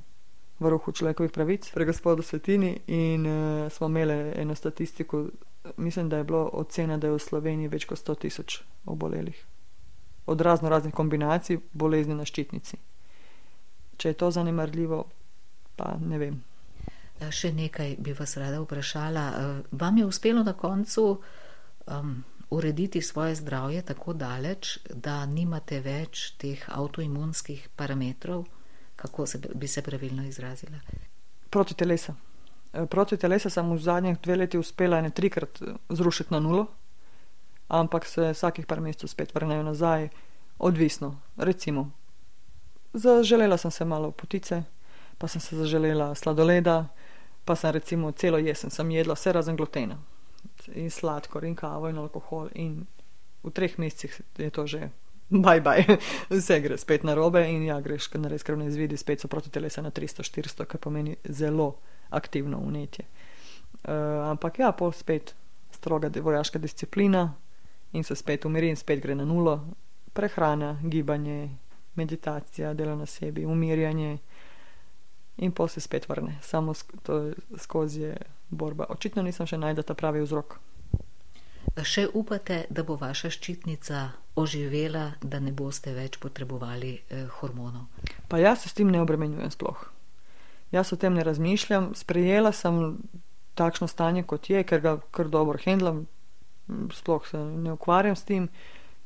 vrhu 0.60 0.92
človekovih 0.92 1.32
pravic, 1.32 1.70
pri 1.74 1.84
gospodu 1.84 2.22
Svetini 2.22 2.78
in 2.86 3.26
uh, 3.26 3.72
smo 3.72 3.86
imeli 3.86 4.32
eno 4.36 4.54
statistiko, 4.54 5.26
mislim, 5.76 6.08
da 6.08 6.16
je 6.16 6.24
bilo 6.24 6.50
ocena, 6.52 6.96
da 6.96 7.06
je 7.06 7.12
v 7.12 7.18
Sloveniji 7.18 7.68
več 7.68 7.84
kot 7.84 7.98
100 7.98 8.18
tisoč 8.18 8.62
obolelih. 8.86 9.46
od 10.26 10.40
razno 10.40 10.68
raznih 10.68 10.94
kombinacij 10.94 11.58
bolezni 11.72 12.14
na 12.14 12.24
ščitnici. 12.24 12.76
Če 14.02 14.10
je 14.10 14.18
to 14.18 14.32
zanemarljivo, 14.34 15.04
pa 15.78 15.92
ne 16.02 16.18
vem. 16.18 16.40
Še 17.22 17.52
nekaj 17.54 17.92
bi 18.02 18.10
vas 18.18 18.34
rada 18.34 18.58
vprašala. 18.58 19.26
Vam 19.78 20.00
je 20.00 20.06
uspelo 20.08 20.42
na 20.42 20.56
koncu 20.58 21.04
um, 21.12 22.16
urediti 22.50 23.02
svoje 23.02 23.36
zdravje 23.38 23.84
tako 23.92 24.16
daleč, 24.18 24.80
da 24.90 25.20
nimate 25.26 25.78
več 25.86 26.32
teh 26.42 26.66
avtoimunskih 26.66 27.68
parametrov? 27.78 28.42
Kako 28.98 29.26
se, 29.26 29.38
bi 29.54 29.70
se 29.70 29.86
pravilno 29.86 30.26
izrazila? 30.26 30.82
Proti 31.50 31.78
telesa. 31.78 32.16
Proti 32.90 33.16
telesa 33.16 33.54
sem 33.54 33.70
v 33.70 33.78
zadnjih 33.78 34.18
dveh 34.18 34.42
letih 34.42 34.66
uspela 34.66 34.98
ne 35.00 35.14
trikrat 35.14 35.62
zrušiti 35.94 36.34
na 36.34 36.42
nulo, 36.42 36.66
ampak 37.70 38.10
se 38.10 38.32
vsakih 38.34 38.66
par 38.66 38.82
mesecev 38.82 39.14
spet 39.14 39.34
vrnejo 39.34 39.62
nazaj, 39.62 40.08
odvisno. 40.58 41.20
Recimo, 41.36 41.92
zaželela 42.92 43.56
sem 43.56 43.70
se 43.70 43.84
malo 43.84 44.10
potice, 44.10 44.62
pa 45.18 45.28
sem 45.28 45.40
se 45.40 45.56
zaželela 45.56 46.14
sladoleda, 46.14 46.88
pa 47.44 47.56
sem 47.56 47.70
recimo 47.70 48.12
celo 48.12 48.38
jesen 48.38 48.70
sem 48.70 48.90
jedla 48.90 49.14
vse 49.14 49.32
razen 49.32 49.56
glutena 49.56 49.98
in 50.74 50.90
sladkor 50.90 51.44
in 51.44 51.54
kavo 51.54 51.88
in 51.88 51.98
alkohol 51.98 52.48
in 52.54 52.86
v 53.42 53.50
treh 53.50 53.78
mesecih 53.78 54.20
je 54.38 54.50
to 54.50 54.66
že. 54.66 54.90
Baj, 55.44 55.60
baj, 55.64 55.80
vse 56.28 56.60
gre 56.60 56.76
spet 56.76 57.04
na 57.08 57.14
robe, 57.14 57.40
in 57.48 57.62
ja, 57.64 57.78
greš, 57.80 58.10
ker 58.12 58.20
res 58.28 58.42
krvne 58.44 58.66
izvidi, 58.68 58.98
spet 59.00 59.22
so 59.22 59.30
proti 59.32 59.48
telesa 59.48 59.80
na 59.80 59.88
300-400, 59.88 60.66
kar 60.68 60.76
pomeni 60.76 61.16
zelo 61.24 61.78
aktivno 62.10 62.58
unetje. 62.60 63.06
Uh, 63.80 64.28
ampak 64.28 64.60
ja, 64.60 64.68
pol 64.76 64.92
spet 64.92 65.32
stroga 65.72 66.10
vojaška 66.12 66.60
disciplina, 66.60 67.32
in 67.96 68.04
se 68.04 68.12
spet 68.12 68.44
umiri, 68.44 68.68
in 68.68 68.76
spet 68.76 69.00
gre 69.00 69.16
na 69.16 69.24
nulo. 69.24 69.56
Prehrana, 70.12 70.76
gibanje, 70.84 71.48
meditacija, 71.94 72.74
delo 72.74 72.96
na 72.96 73.06
sebi, 73.06 73.46
umirjanje, 73.46 74.18
in 75.36 75.52
pa 75.52 75.68
se 75.68 75.80
spet 75.80 76.08
vrne, 76.08 76.38
samo 76.42 76.74
sk 76.74 76.92
skozi 77.58 78.00
je 78.00 78.16
borba. 78.50 78.86
Očitno 78.88 79.22
nisem 79.22 79.46
še 79.46 79.58
najdel 79.58 79.84
ta 79.84 79.94
pravi 79.94 80.22
vzrok. 80.22 80.58
Še 81.72 82.08
upate, 82.14 82.66
da 82.70 82.82
bo 82.84 82.98
vaša 83.00 83.30
ščitnica 83.32 84.02
oživela, 84.36 85.12
da 85.22 85.40
ne 85.40 85.52
boste 85.56 85.94
več 85.96 86.18
potrebovali 86.20 86.92
eh, 86.98 87.24
hormonov? 87.38 87.86
Pa 88.28 88.40
jaz 88.42 88.64
se 88.64 88.72
s 88.72 88.76
tem 88.76 88.90
ne 88.92 89.00
obremenjujem 89.00 89.52
sploh. 89.54 89.86
Jaz 90.72 90.92
o 90.92 90.96
tem 90.96 91.14
ne 91.14 91.24
razmišljam. 91.24 91.92
Sprejela 91.96 92.52
sem 92.52 92.98
takšno 93.54 93.88
stanje, 93.88 94.24
kot 94.28 94.50
je, 94.50 94.62
ker 94.64 94.80
ga 94.84 94.96
kar 95.12 95.28
dobro 95.32 95.60
handlam, 95.64 96.06
sploh 96.92 97.24
se 97.28 97.38
ne 97.38 97.72
ukvarjam 97.76 98.16
s 98.16 98.24
tem, 98.28 98.48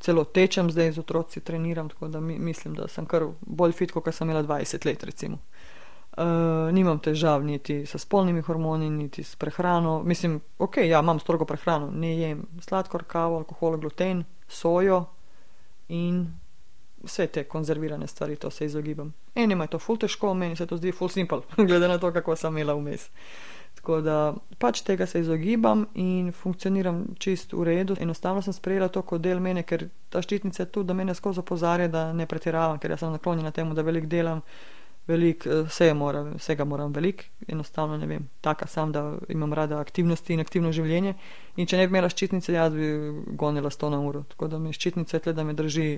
celo 0.07 0.25
tečem 0.25 0.71
zdaj 0.71 0.93
z 0.93 1.03
otroci, 1.03 1.41
treniram, 1.41 1.89
tako 1.89 2.09
da 2.09 2.21
mi, 2.21 2.39
mislim, 2.39 2.75
da 2.75 2.87
sem 2.89 3.07
kar 3.07 3.27
bolj 3.41 3.75
fit, 3.75 3.93
kot 3.93 4.15
sem 4.15 4.31
imela 4.31 4.45
20 4.47 4.87
let. 4.87 5.05
Uh, 6.17 6.73
nimam 6.73 7.01
težav 7.03 7.43
niti 7.45 7.83
s 7.87 7.99
spolnimi 7.99 8.41
hormoni, 8.47 8.91
niti 8.91 9.25
s 9.25 9.37
prehrano. 9.37 9.99
Mislim, 10.03 10.41
ok, 10.59 10.79
ja, 10.87 11.03
imam 11.03 11.19
strogo 11.21 11.45
prehrano, 11.45 11.91
ne 11.91 12.15
jem 12.21 12.47
sladkor, 12.63 13.05
kavo, 13.05 13.43
alkohol, 13.43 13.77
gluten, 13.83 14.25
sojo 14.49 15.05
in 15.89 16.25
vse 17.03 17.27
te 17.27 17.45
konzervirane 17.45 18.07
stvari, 18.07 18.37
to 18.37 18.51
se 18.51 18.65
izogibam. 18.65 19.13
Enim 19.35 19.61
je 19.61 19.67
to 19.75 19.79
ful 19.79 19.99
težko, 19.99 20.35
meni 20.35 20.57
se 20.57 20.67
to 20.67 20.77
zdi 20.77 20.93
ful 20.93 21.09
simpel, 21.09 21.43
glede 21.69 21.89
na 21.89 21.99
to, 21.99 22.13
kako 22.13 22.37
sem 22.37 22.55
imela 22.57 22.75
vmes. 22.79 23.11
Tako 23.77 24.01
da 24.01 24.35
pač 24.59 24.81
tega 24.83 25.07
se 25.07 25.21
izogibam 25.21 25.87
in 25.95 26.33
funkcioniram 26.33 27.03
čist 27.19 27.53
v 27.53 27.65
redu. 27.69 27.97
Enostavno 28.01 28.43
sem 28.43 28.53
sprejela 28.53 28.89
to 28.89 29.03
kot 29.03 29.21
del 29.23 29.41
mene, 29.41 29.63
ker 29.63 29.89
ta 30.11 30.23
ščitnica 30.25 30.63
je 30.63 30.71
tu, 30.73 30.83
da 30.83 30.95
me 30.95 31.15
skozi 31.15 31.43
opozarja, 31.45 31.89
da 31.89 32.09
ne 32.13 32.27
pretiravam, 32.27 32.81
ker 32.83 32.91
jaz 32.91 33.05
sem 33.05 33.13
naklonjena 33.15 33.53
temu, 33.55 33.77
da 33.77 33.85
veliko 33.87 34.09
delam, 34.11 34.43
veliko 35.07 35.51
eh, 35.51 35.63
vse 35.69 35.93
moram, 35.95 36.33
vsega 36.41 36.65
moram 36.65 36.93
veliko. 36.93 37.29
Enostavno 37.47 38.01
ne 38.01 38.11
vem, 38.11 38.29
taka 38.41 38.67
sem, 38.67 38.93
da 38.93 39.05
imam 39.29 39.53
rada 39.55 39.79
aktivnosti 39.79 40.35
in 40.35 40.43
aktivno 40.43 40.73
življenje. 40.73 41.15
In 41.57 41.69
če 41.69 41.79
ne 41.79 41.87
bi 41.87 41.95
imela 41.95 42.11
ščitnice, 42.11 42.57
jaz 42.57 42.75
bi 42.75 42.91
gonila 43.39 43.71
100 43.71 43.93
na 43.93 44.01
uro. 44.03 44.25
Tako 44.33 44.51
da 44.51 44.59
mi 44.59 44.75
ščitnica 44.75 45.19
je 45.19 45.27
tle, 45.29 45.37
da 45.37 45.45
me 45.45 45.55
drži 45.55 45.91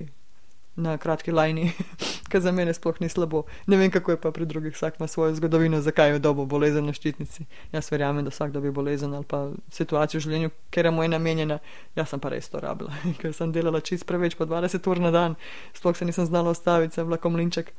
na 0.79 0.97
kratki 0.97 1.31
lajni, 1.31 1.71
kar 2.31 2.41
za 2.41 2.51
mene 2.51 2.73
sploh 2.73 2.97
ni 3.01 3.09
slabo. 3.09 3.43
Ne 3.67 3.77
vem, 3.77 3.91
kako 3.91 4.11
je 4.11 4.21
pa 4.21 4.31
pri 4.31 4.45
drugih, 4.45 4.73
vsak 4.73 4.99
ima 4.99 5.07
svojo 5.07 5.35
zgodovino, 5.35 5.81
zakaj 5.81 6.11
je 6.11 6.19
dobo 6.19 6.45
bolezen 6.45 6.85
na 6.85 6.93
ščitnici. 6.93 7.45
Jaz 7.71 7.91
verjamem, 7.91 8.23
da 8.25 8.33
vsak 8.33 8.51
dobi 8.55 8.71
bolezen 8.71 9.13
ali 9.13 9.25
pa 9.27 9.49
situacijo 9.71 10.19
v 10.19 10.23
življenju, 10.27 10.51
ker 10.71 10.87
je 10.87 10.91
mu 10.91 11.03
je 11.03 11.13
namenjena. 11.13 11.59
Jaz 11.99 12.13
sem 12.13 12.23
pa 12.23 12.31
res 12.33 12.49
to 12.49 12.61
rabila, 12.63 12.93
ker 13.21 13.33
sem 13.35 13.51
delala 13.55 13.81
čist 13.81 14.07
preveč, 14.09 14.37
po 14.39 14.47
20 14.47 14.87
ur 14.91 15.03
na 15.03 15.11
dan, 15.15 15.35
sploh 15.77 15.97
se 15.97 16.07
nisem 16.07 16.29
znala 16.29 16.55
ostaviti, 16.55 16.95
sem 16.95 17.07
vlakom 17.07 17.35
linček. 17.35 17.73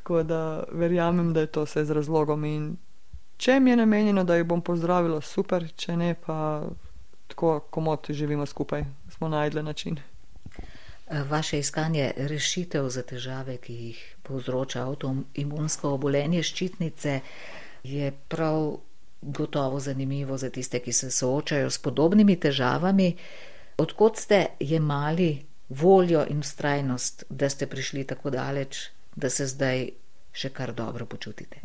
Tako 0.00 0.22
da 0.26 0.64
verjamem, 0.72 1.32
da 1.36 1.44
je 1.44 1.52
to 1.52 1.66
vse 1.68 1.84
z 1.84 1.94
razlogom 1.94 2.44
in 2.48 2.72
če 3.42 3.60
mi 3.60 3.70
je 3.70 3.76
namenjeno, 3.76 4.24
da 4.24 4.38
jih 4.38 4.46
bom 4.48 4.62
pozdravila, 4.62 5.20
super, 5.20 5.66
če 5.76 5.96
ne 5.98 6.14
pa 6.14 6.36
tako, 7.32 7.60
komot 7.70 8.10
živimo 8.10 8.46
skupaj, 8.46 8.84
smo 9.10 9.28
najdli 9.28 9.62
način. 9.62 9.98
Vaše 11.12 11.58
iskanje 11.58 12.12
rešitev 12.16 12.88
za 12.88 13.02
težave, 13.02 13.58
ki 13.60 13.74
jih 13.74 13.98
povzroča 14.22 14.86
avtoimunsko 14.86 15.90
obolenje 15.92 16.42
ščitnice, 16.42 17.20
je 17.84 18.12
prav 18.28 18.78
gotovo 19.22 19.80
zanimivo 19.80 20.38
za 20.38 20.50
tiste, 20.50 20.80
ki 20.80 20.92
se 20.92 21.10
soočajo 21.10 21.70
s 21.70 21.78
podobnimi 21.78 22.36
težavami. 22.40 23.16
Odkot 23.78 24.16
ste 24.16 24.46
jemali 24.60 25.44
voljo 25.68 26.24
in 26.30 26.40
ustrajnost, 26.40 27.24
da 27.28 27.48
ste 27.48 27.66
prišli 27.66 28.04
tako 28.04 28.30
daleč, 28.30 28.88
da 29.16 29.30
se 29.30 29.46
zdaj 29.46 29.90
še 30.32 30.48
kar 30.48 30.72
dobro 30.72 31.06
počutite? 31.06 31.60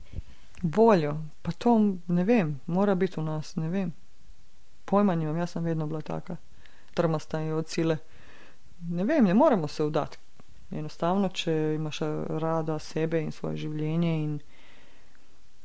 Voljo, 0.61 1.15
pa 1.41 1.51
to 1.51 1.77
ne 2.07 2.23
vem, 2.23 2.59
mora 2.67 2.95
biti 2.95 3.19
v 3.19 3.23
nas, 3.23 3.55
ne 3.55 3.69
vem. 3.69 3.93
Pojma 4.85 5.15
nimam, 5.15 5.37
jaz 5.37 5.55
sem 5.55 5.63
vedno 5.63 5.87
bila 5.87 6.01
taka, 6.01 6.35
trmasta 6.93 7.41
in 7.41 7.53
od 7.53 7.69
sile 7.69 7.97
ne 8.89 9.03
vem, 9.03 9.25
ne 9.25 9.33
moremo 9.33 9.67
se 9.67 9.83
vdati. 9.83 10.17
Enostavno, 10.71 11.29
če 11.29 11.53
imaš 11.75 11.99
rada 12.27 12.79
sebe 12.79 13.21
in 13.23 13.31
svoje 13.31 13.57
življenje, 13.57 14.13
in 14.23 14.39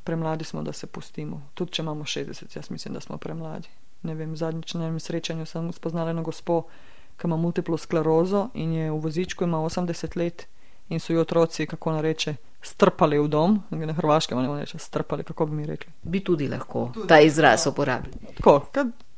premladi 0.04 0.44
smo, 0.44 0.62
da 0.62 0.72
se 0.72 0.86
pustimo. 0.86 1.40
Tudi 1.54 1.72
če 1.72 1.82
imamo 1.82 2.04
60, 2.04 2.56
jaz 2.56 2.70
mislim, 2.70 2.94
da 2.94 3.00
smo 3.00 3.18
premladi. 3.18 3.68
Ne 4.02 4.14
vem, 4.14 4.36
zadnjič 4.36 4.74
na 4.74 4.86
enem 4.86 5.00
srečanju 5.00 5.46
sem 5.46 5.72
spoznala 5.72 6.10
eno 6.10 6.22
gospo, 6.22 6.64
ki 7.18 7.28
ima 7.28 7.36
multiplo 7.36 7.78
sklerozo 7.78 8.48
in 8.54 8.72
je 8.72 8.90
v 8.90 8.98
vozičku, 8.98 9.44
ima 9.44 9.58
80 9.62 10.16
let 10.16 10.46
in 10.88 11.00
so 11.00 11.12
jo 11.12 11.20
otroci, 11.22 11.66
kako 11.66 11.92
naj 11.92 12.02
reče, 12.02 12.34
strpali 12.62 13.18
v 13.18 13.28
dom, 13.28 13.60
na 13.70 13.92
hrvaškem 13.92 14.38
ne 14.42 14.60
reče, 14.60 14.78
strpali, 14.78 15.24
kako 15.24 15.46
bi 15.46 15.56
mi 15.56 15.66
rekli. 15.66 15.92
Bi 16.02 16.20
tudi 16.24 16.48
lahko 16.48 16.90
tudi 16.94 17.08
ta 17.08 17.20
izraz 17.20 17.66
uporabili. 17.66 18.14
Tako, 18.36 18.60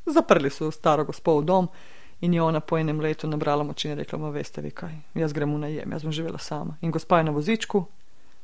zaprli 0.07 0.51
so 0.51 0.71
staro 0.71 1.05
gospo 1.05 1.39
v 1.41 1.45
dom. 1.45 1.69
In 2.25 2.35
je 2.35 2.43
ona 2.43 2.61
po 2.61 2.79
enem 2.81 3.01
letu 3.05 3.29
nabrala 3.29 3.65
moči 3.65 3.91
in 3.91 3.99
rekla: 4.01 4.31
Veste, 4.33 4.63
vi 4.65 4.71
kaj, 4.73 4.95
jaz 5.15 5.33
grem 5.37 5.53
v 5.55 5.59
najem, 5.67 5.93
jaz 5.93 6.07
bom 6.07 6.13
živela 6.13 6.39
sama. 6.39 6.79
In 6.81 6.91
gospa 6.91 7.19
je 7.21 7.25
na 7.29 7.35
vozičku, 7.37 7.85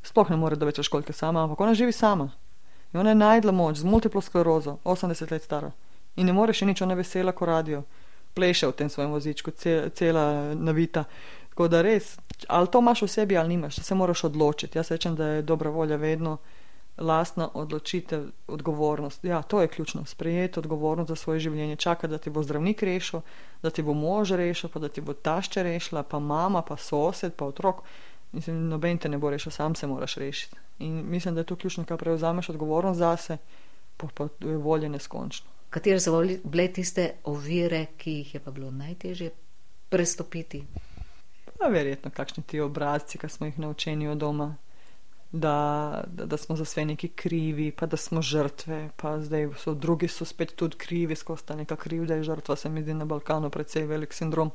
sploh 0.02 0.30
ne 0.30 0.36
more, 0.36 0.56
da 0.56 0.68
več 0.68 0.82
školke 0.84 1.16
sama, 1.16 1.46
ampak 1.46 1.60
ona 1.64 1.72
živi 1.74 1.92
sama. 1.96 2.28
In 2.92 3.00
ona 3.00 3.14
je 3.14 3.20
najdla 3.22 3.52
moč 3.52 3.80
z 3.80 3.88
multiplo 3.88 4.20
sklerozo, 4.20 4.76
80 4.84 5.32
let 5.32 5.42
stara. 5.42 5.72
In 6.16 6.26
ne 6.26 6.34
more 6.36 6.52
še 6.52 6.68
nič, 6.68 6.82
ona 6.82 6.98
vesela, 6.98 7.32
ko 7.32 7.48
radio, 7.48 7.84
pleše 8.34 8.68
v 8.68 8.76
tem 8.76 8.90
svojem 8.92 9.14
vozičku, 9.14 9.54
cela 9.94 10.54
navita. 10.54 11.06
Tako 11.48 11.68
da 11.72 11.80
res, 11.82 12.18
ali 12.48 12.68
to 12.68 12.82
imaš 12.84 13.06
v 13.06 13.08
sebi 13.08 13.36
ali 13.36 13.56
nimaš, 13.56 13.80
se 13.80 13.94
moraš 13.94 14.24
odločiti. 14.28 14.78
Jaz 14.78 14.90
rečem, 14.90 15.16
da 15.16 15.38
je 15.38 15.46
dobra 15.46 15.70
volja 15.70 15.96
vedno 15.96 16.38
lastna 17.01 17.48
odločitev, 17.55 18.24
odgovornost. 18.46 19.24
Ja, 19.24 19.42
to 19.42 19.61
je 19.61 19.68
ključno. 19.68 20.05
Sprejeti 20.05 20.59
odgovornost 20.59 21.09
za 21.09 21.16
svoje 21.16 21.40
življenje, 21.40 21.76
čakati, 21.76 22.11
da 22.11 22.18
ti 22.18 22.30
bo 22.30 22.42
zdravnik 22.42 22.82
rešil, 22.82 23.20
da 23.62 23.70
ti 23.70 23.82
bo 23.82 23.94
mož 23.94 24.30
rešil, 24.30 24.70
pa 24.70 24.80
da 24.80 24.88
ti 24.88 25.01
bo 25.01 25.12
tašča 25.12 25.62
rešila, 25.62 26.03
pa 26.03 26.18
mama, 26.18 26.62
pa 26.62 26.76
sosed, 26.76 27.34
pa 27.34 27.44
otrok. 27.44 27.82
Mislim, 28.32 28.68
noben 28.68 28.98
te 28.98 29.09
ne 29.09 29.18
bo 29.18 29.30
rešil, 29.30 29.53
sam 29.53 29.74
se 29.74 29.86
moraš 29.86 30.16
rešiti. 30.16 30.57
In 30.78 31.03
mislim, 31.11 31.34
da 31.34 31.40
je 31.40 31.44
to 31.44 31.57
ključno, 31.57 31.84
kar 31.84 31.98
prevzameš 31.98 32.48
odgovornost 32.48 32.98
zase, 32.98 33.38
pa, 33.96 34.07
pa 34.14 34.28
je 34.40 34.57
volje 34.57 34.88
neskončno. 34.88 35.51
Katere 35.70 36.01
so 36.01 36.22
bile 36.44 36.68
tiste 36.72 37.12
ovire, 37.24 37.86
ki 37.98 38.12
jih 38.12 38.34
je 38.34 38.40
pa 38.40 38.51
bilo 38.51 38.70
najtežje 38.70 39.30
prestopiti? 39.88 40.64
Pa 41.59 41.68
verjetno 41.68 42.11
kakšni 42.11 42.42
ti 42.42 42.61
obrazci, 42.61 43.18
ki 43.18 43.28
smo 43.28 43.46
jih 43.46 43.59
naučeni 43.59 44.09
od 44.09 44.18
doma 44.18 44.55
da, 45.32 46.04
da, 46.06 46.24
da 46.26 46.36
smo 46.36 46.56
za 46.56 46.62
vse 46.62 46.84
neki 46.84 47.08
krivi, 47.08 47.70
pa 47.72 47.86
da 47.86 47.96
smo 47.96 48.22
žrtve, 48.22 48.90
pa 48.96 49.20
zdaj 49.20 49.48
so 49.58 49.74
drugi 49.74 50.08
so 50.08 50.24
spet 50.24 50.54
tudi 50.56 50.76
krivi, 50.76 51.16
skozi 51.16 51.44
ta 51.44 51.56
neka 51.56 51.76
krivda 51.76 52.14
je 52.14 52.22
žrtva, 52.22 52.56
se 52.56 52.68
mi 52.68 52.82
zdi 52.82 52.94
na 52.94 53.04
Balkanu 53.04 53.50
precej 53.50 53.86
velik 53.86 54.12
sindrom. 54.12 54.50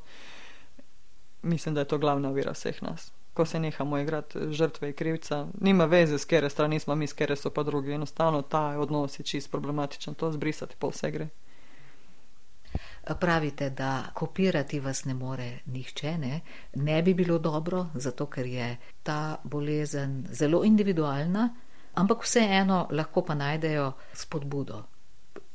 Mislim, 1.41 1.75
da 1.75 1.81
je 1.81 1.87
to 1.87 1.97
glavna 1.97 2.29
ovira 2.29 2.51
vseh 2.51 2.83
nas. 2.83 3.11
Ko 3.33 3.45
se 3.45 3.59
nehamo 3.59 3.97
igrati 3.97 4.39
žrtve 4.51 4.87
in 4.87 4.93
krivca, 4.93 5.47
nima 5.61 5.85
veze, 5.85 6.17
s 6.17 6.25
kere 6.25 6.49
strani 6.49 6.79
smo 6.79 6.95
mi, 6.95 7.07
s 7.07 7.13
kere 7.13 7.35
so 7.35 7.49
pa 7.49 7.63
drugi. 7.63 7.91
Enostavno 7.91 8.41
ta 8.41 8.79
odnos 8.79 9.19
je 9.19 9.23
čist 9.23 9.51
problematičen, 9.51 10.13
to 10.13 10.31
zbrisati 10.31 10.75
pol 10.79 10.89
vse 10.89 11.11
gre. 11.11 11.27
Pravite, 13.19 13.69
da 13.69 14.03
kopirati 14.13 14.79
vas 14.79 15.05
ne 15.05 15.13
more 15.13 15.59
nihče, 15.65 16.17
ne? 16.17 16.41
ne 16.75 17.01
bi 17.01 17.13
bilo 17.13 17.37
dobro, 17.39 17.85
zato 17.93 18.25
ker 18.25 18.45
je 18.45 18.77
ta 19.03 19.37
bolezen 19.43 20.25
zelo 20.31 20.63
individualna, 20.65 21.49
ampak 21.93 22.23
vseeno 22.23 22.87
lahko 22.91 23.21
pa 23.21 23.35
najdejo 23.35 23.91
spodbudo 24.13 24.83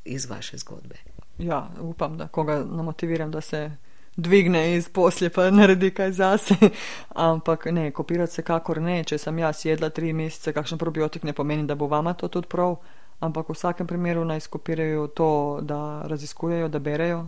iz 0.05 0.31
vaše 0.31 0.59
zgodbe. 0.59 0.97
Ja, 1.39 1.71
upam, 1.81 2.17
da 2.19 2.29
koga 2.29 2.65
namotiviram, 2.65 3.31
da 3.31 3.41
se 3.41 3.71
dvigne 4.17 4.77
iz 4.77 4.89
posle, 4.89 5.31
pa 5.31 5.51
naredi 5.51 5.91
kaj 5.91 6.13
zase. 6.13 6.55
Ampak 7.15 7.67
ne, 7.71 7.91
kopirati 7.91 8.33
se 8.33 8.43
kakor 8.43 8.81
ne. 8.81 9.05
Če 9.05 9.19
sem 9.19 9.39
jaz 9.39 9.65
jedla 9.65 9.91
tri 9.91 10.13
mesece, 10.13 10.53
kakšen 10.53 10.79
probiotik 10.79 11.23
ne 11.23 11.33
pomeni, 11.33 11.67
da 11.67 11.75
bo 11.75 11.87
vama 11.87 12.15
to 12.15 12.29
tudi 12.29 12.49
prav. 12.49 12.77
Ampak 13.21 13.49
v 13.49 13.57
vsakem 13.57 13.87
primeru 13.87 14.25
naj 14.25 14.41
skopirajo 14.41 15.07
to, 15.07 15.59
da 15.63 16.03
raziskujejo, 16.09 16.69
da 16.69 16.79
berejo, 16.79 17.27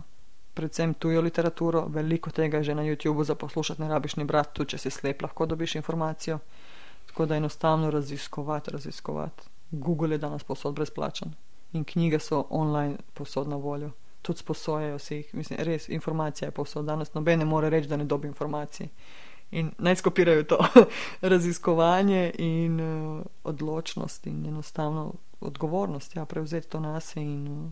predvsem 0.53 0.93
tujo 0.93 1.21
literaturo. 1.21 1.85
Veliko 1.87 2.31
tega 2.31 2.57
je 2.57 2.63
že 2.63 2.75
na 2.75 2.83
YouTubu 2.83 3.23
za 3.23 3.35
poslušati, 3.35 3.81
ne 3.81 3.87
rabiš 3.87 4.15
ni 4.15 4.25
brati, 4.25 4.53
tudi 4.53 4.69
če 4.69 4.77
si 4.77 4.89
slep, 4.89 5.21
lahko 5.21 5.45
dobiš 5.45 5.75
informacijo. 5.75 6.39
Tako 7.07 7.25
da 7.25 7.35
enostavno 7.35 7.91
raziskovati, 7.91 8.71
raziskovati. 8.71 9.43
Google 9.71 10.15
je 10.15 10.17
danes 10.17 10.43
posod 10.43 10.75
brezplačen 10.75 11.33
in 11.73 11.83
knjige 11.83 12.19
so 12.19 12.45
online 12.49 12.97
posod 13.13 13.47
na 13.47 13.55
voljo 13.55 13.91
tudi 14.23 14.39
sposojajo 14.39 14.99
si 14.99 15.15
jih. 15.15 15.35
Mislim, 15.35 15.59
res 15.59 15.89
informacija 15.89 16.47
je 16.47 16.51
povsod. 16.51 16.85
Danes 16.85 17.13
noben 17.13 17.39
ne 17.39 17.45
more 17.45 17.69
reči, 17.69 17.87
da 17.87 17.97
ne 17.97 18.05
dobi 18.05 18.27
informacije. 18.27 18.89
In 19.51 19.71
naj 19.77 19.95
skopirajo 19.95 20.43
to 20.43 20.57
raziskovanje 21.33 22.31
in 22.37 22.79
uh, 22.81 23.25
odločnost 23.43 24.27
in 24.27 24.45
enostavno 24.45 25.13
odgovornost, 25.39 26.15
ja, 26.15 26.25
prevzeti 26.25 26.69
to 26.69 26.79
na 26.79 26.99
sebe 26.99 27.25
in 27.25 27.47
uh, 27.47 27.71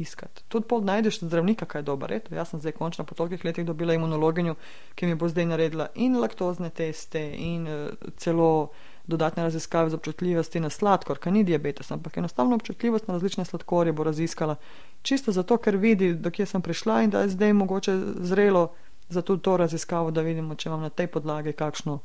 iskati. 0.00 0.42
Tudi 0.48 0.68
pol 0.68 0.82
najdeš 0.84 1.20
zdravnika, 1.20 1.66
kaj 1.66 1.82
je 1.82 1.88
dober. 1.90 2.12
Eto, 2.12 2.34
jaz 2.34 2.50
sem 2.50 2.60
zdaj 2.60 2.72
končno 2.78 3.04
po 3.04 3.14
tolikih 3.14 3.44
letih 3.44 3.66
dobila 3.66 3.94
imunologinjo, 3.94 4.54
ki 4.94 5.06
mi 5.06 5.14
bo 5.14 5.28
zdaj 5.28 5.46
naredila 5.46 5.88
in 5.94 6.18
laktozne 6.20 6.70
teste 6.70 7.22
in 7.36 7.68
uh, 7.68 8.10
celo 8.16 8.70
dodatne 9.06 9.42
raziskave 9.42 9.90
za 9.90 9.96
občutljivosti 9.96 10.60
na 10.60 10.70
sladkor, 10.70 11.18
ker 11.18 11.32
ni 11.32 11.44
diabetes, 11.44 11.90
ampak 11.90 12.16
enostavno 12.16 12.56
občutljivost 12.56 13.08
na 13.08 13.14
različne 13.14 13.44
sladkorje 13.44 13.92
bo 13.92 14.04
raziskala. 14.04 14.56
Čisto 15.02 15.32
zato, 15.32 15.56
ker 15.56 15.76
vidi, 15.76 16.14
do 16.14 16.30
kje 16.30 16.46
sem 16.46 16.62
prišla 16.62 17.02
in 17.02 17.10
da 17.10 17.20
je 17.20 17.34
zdaj 17.36 17.52
mogoče 17.52 17.98
zrelo 18.20 18.70
za 19.08 19.22
tudi 19.22 19.42
to 19.42 19.56
raziskavo, 19.56 20.10
da 20.10 20.22
vidimo, 20.22 20.54
če 20.54 20.68
imam 20.68 20.80
na 20.80 20.90
tej 20.90 21.06
podlagi 21.06 21.52
kakšno 21.52 21.98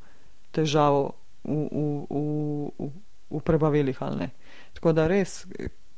težavo 0.52 1.14
v, 1.44 1.56
v, 1.72 1.86
v, 2.10 2.72
v, 2.80 2.92
v 3.30 3.42
prebavilih 3.46 3.98
ali 4.04 4.18
ne. 4.18 4.30
Tako 4.74 4.94
da 4.94 5.08
res, 5.08 5.46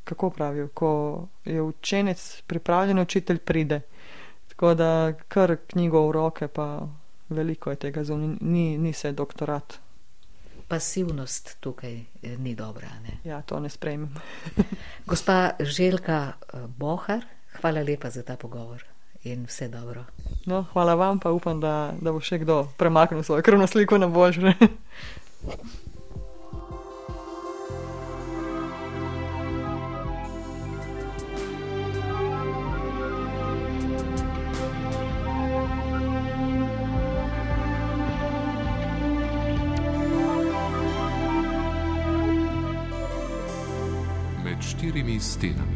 kako 0.04 0.30
pravijo, 0.30 0.68
ko 0.74 1.28
je 1.46 1.62
učenec 1.62 2.42
pripravljen, 2.48 3.00
učitelj 3.00 3.40
pride. 3.40 3.82
Tako 4.48 4.74
da 4.74 5.14
kar 5.28 5.58
knjigo 5.68 6.08
v 6.08 6.12
roke, 6.12 6.48
pa 6.48 6.88
veliko 7.30 7.70
je 7.70 7.76
tega, 7.76 8.04
ni, 8.42 8.78
ni 8.78 8.94
se 8.94 9.12
doktorat 9.12 9.80
pasivnost 10.72 11.58
tukaj 11.60 11.94
eh, 12.24 12.38
ni 12.38 12.56
dobra. 12.56 12.88
Ne? 13.04 13.18
Ja, 13.24 13.42
to 13.42 13.60
ne 13.60 13.70
sprejmem. 13.70 14.16
Gospa 15.10 15.50
Željka 15.60 16.32
eh, 16.32 16.58
Bohar, 16.78 17.26
hvala 17.62 17.84
lepa 17.84 18.10
za 18.10 18.24
ta 18.24 18.36
pogovor 18.36 18.84
in 19.24 19.46
vse 19.46 19.68
dobro. 19.68 20.06
No, 20.46 20.66
hvala 20.74 20.96
vam, 20.96 21.20
pa 21.20 21.32
upam, 21.32 21.60
da, 21.60 21.94
da 22.02 22.12
bo 22.12 22.22
še 22.24 22.40
kdo 22.42 22.64
premaknil 22.78 23.24
svojo 23.24 23.44
krvno 23.44 23.68
sliko 23.68 24.00
na 24.02 24.08
božje. 24.08 24.56
štirimi 45.42 45.56
stenami. 45.58 45.71